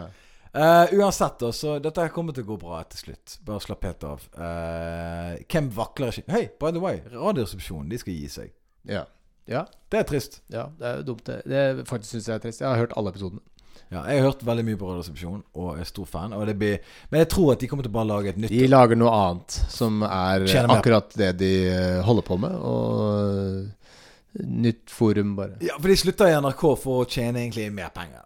Uh, 0.58 0.90
uansett, 0.98 1.36
da, 1.38 1.52
så 1.54 1.76
dette 1.84 2.08
kommer 2.16 2.34
til 2.34 2.42
å 2.48 2.48
gå 2.48 2.56
bra 2.64 2.80
til 2.90 3.02
slutt. 3.04 3.36
Bare 3.46 3.62
slapp 3.62 3.84
helt 3.86 4.06
av. 4.08 4.24
Uh, 4.34 5.36
hvem 5.52 5.68
vakler 5.76 6.16
ikke 6.18 6.34
Hei, 6.34 6.48
by 6.58 6.72
the 6.74 6.82
way, 6.82 7.04
Radioresepsjonen, 7.12 7.92
de 7.92 8.00
skal 8.02 8.16
gi 8.16 8.32
seg. 8.40 8.56
Ja. 8.90 9.04
Ja, 9.48 9.68
Det 9.92 10.00
er 10.00 10.08
trist. 10.10 10.42
ja, 10.52 10.66
det 10.80 10.88
er 10.88 11.04
dumt, 11.08 11.24
det. 11.30 11.44
det 11.48 11.86
faktisk 11.88 12.16
syns 12.16 12.32
jeg 12.32 12.36
er 12.40 12.42
trist. 12.44 12.64
Jeg 12.64 12.68
har 12.72 12.82
hørt 12.82 12.96
alle 12.98 13.14
episodene. 13.14 13.44
Ja, 13.88 14.02
jeg 14.10 14.20
har 14.20 14.32
hørt 14.32 14.42
veldig 14.44 14.66
mye 14.68 14.80
på 14.80 14.90
Radioresepsjonen 14.90 15.44
og 15.56 15.78
er 15.80 15.88
stor 15.88 16.10
fan. 16.10 16.34
Blir, 16.60 16.82
men 17.12 17.22
jeg 17.22 17.30
tror 17.32 17.54
at 17.54 17.62
de 17.62 17.70
kommer 17.72 17.86
til 17.86 17.94
å 17.94 17.98
bare 18.00 18.10
lage 18.10 18.34
et 18.34 18.42
nytt 18.42 18.52
De 18.52 18.66
lager 18.68 19.00
noe 19.00 19.14
annet 19.14 19.60
som 19.72 20.02
er 20.04 20.44
akkurat 20.74 21.14
det 21.22 21.30
de 21.40 21.52
eh, 21.70 22.02
holder 22.04 22.26
på 22.28 22.40
med. 22.42 22.58
Og 22.58 23.87
nytt 24.46 24.92
forum, 24.94 25.36
bare. 25.38 25.58
Ja, 25.66 25.78
for 25.80 25.90
de 25.92 25.98
slutter 26.00 26.30
i 26.32 26.36
NRK 26.42 26.64
for 26.82 27.04
å 27.04 27.08
tjene 27.10 27.42
egentlig 27.44 27.70
mer 27.74 27.90
penger. 27.96 28.24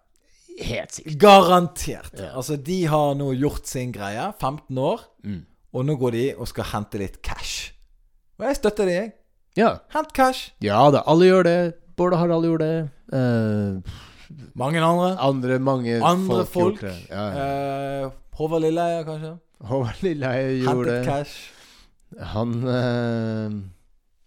Helt 0.62 0.92
sikkert. 0.98 1.16
Garantert. 1.22 2.12
Ja. 2.18 2.32
Altså, 2.36 2.56
de 2.60 2.78
har 2.92 3.14
nå 3.18 3.30
gjort 3.34 3.66
sin 3.70 3.92
greie. 3.94 4.28
15 4.40 4.78
år. 4.78 5.06
Mm. 5.24 5.42
Og 5.72 5.86
nå 5.88 5.96
går 6.00 6.16
de 6.18 6.24
og 6.36 6.48
skal 6.50 6.68
hente 6.74 7.00
litt 7.00 7.20
cash. 7.24 7.72
Og 8.38 8.44
jeg 8.48 8.58
støtter 8.60 8.88
de, 8.88 8.96
jeg. 8.98 9.12
Ja. 9.56 9.70
Hent 9.92 10.12
cash. 10.16 10.52
ja 10.64 10.78
da, 10.92 11.02
alle 11.08 11.28
gjør 11.28 11.48
det. 11.48 11.56
Bård 11.96 12.16
og 12.16 12.22
Harald 12.22 12.46
gjorde 12.48 12.68
det. 12.68 12.84
Uh, 13.12 13.80
Mange 14.56 14.80
andre. 14.80 15.10
andre, 15.20 15.58
mange 15.60 15.98
Andre 16.00 16.44
folk, 16.48 16.80
folk. 16.80 17.08
Ja, 17.10 17.24
ja. 17.36 18.06
Uh, 18.06 18.12
Håvard 18.38 18.64
Lilleheie, 18.64 19.02
kanskje. 19.04 19.34
Håvard 19.68 20.00
Lilleheie 20.02 20.54
gjorde 20.62 20.94
Hentet 20.96 21.08
cash. 21.08 21.34
Han 22.32 22.54
eh, 22.68 23.54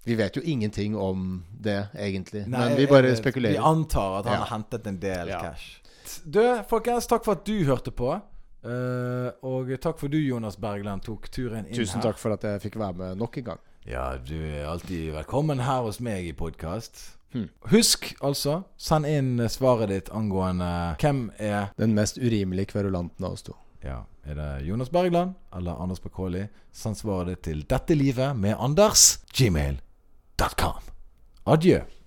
Vi 0.05 0.15
vet 0.15 0.35
jo 0.37 0.41
ingenting 0.45 0.95
om 0.97 1.43
det, 1.61 1.87
egentlig. 1.97 2.43
Nei, 2.47 2.67
men 2.69 2.77
vi 2.77 2.85
bare 2.87 3.09
vet, 3.09 3.17
spekulerer. 3.17 3.57
Vi 3.57 3.57
antar 3.57 4.19
at 4.19 4.25
han 4.29 4.33
Ja. 4.39 4.43
har 4.45 4.57
hentet 4.57 4.87
en 4.87 4.99
del 4.99 5.27
Ja. 5.27 5.39
cash. 5.41 5.81
Du, 6.29 6.39
folkens, 6.69 7.07
takk 7.07 7.23
for 7.25 7.31
at 7.39 7.45
du 7.45 7.63
hørte 7.65 7.91
på. 7.91 8.21
Uh, 8.65 9.29
og 9.45 9.67
takk 9.81 9.99
for 9.99 10.07
du, 10.09 10.17
Jonas 10.17 10.55
Bergland, 10.57 11.03
tok 11.05 11.27
turen 11.29 11.65
inn 11.67 11.73
Tusen 11.75 12.01
her. 12.01 12.11
takk 12.11 12.17
for 12.17 12.33
at 12.33 12.41
jeg 12.41 12.61
fikk 12.61 12.77
være 12.79 12.93
med 12.97 13.17
nok 13.17 13.37
en 13.37 13.43
gang. 13.43 13.59
Ja, 13.85 14.17
du 14.17 14.33
er 14.41 14.65
alltid 14.65 15.11
velkommen 15.13 15.59
her 15.61 15.81
hos 15.85 15.99
meg 15.99 16.25
i 16.25 16.33
podkast. 16.33 17.11
Hmm. 17.31 17.49
Husk 17.69 18.15
altså, 18.21 18.63
send 18.77 19.05
inn 19.05 19.37
svaret 19.49 19.89
ditt 19.89 20.09
angående 20.09 20.95
hvem 20.97 21.31
er 21.37 21.69
Den 21.77 21.93
mest 21.93 22.17
urimelige 22.17 22.67
kverulanten 22.71 23.25
av 23.25 23.33
oss 23.33 23.43
to. 23.43 23.53
Ja, 23.83 24.03
Er 24.25 24.33
det 24.33 24.65
Jonas 24.65 24.89
Bergland 24.89 25.35
eller 25.53 25.75
Anders 25.79 25.99
Bakkoli? 25.99 26.47
Send 26.73 26.95
svaret 26.97 27.27
ditt 27.27 27.41
til 27.43 27.61
dette 27.69 27.93
livet 27.95 28.35
med 28.35 28.55
Anders 28.57 29.19
gmail.com. 29.33 29.84
Adieu. 31.45 31.81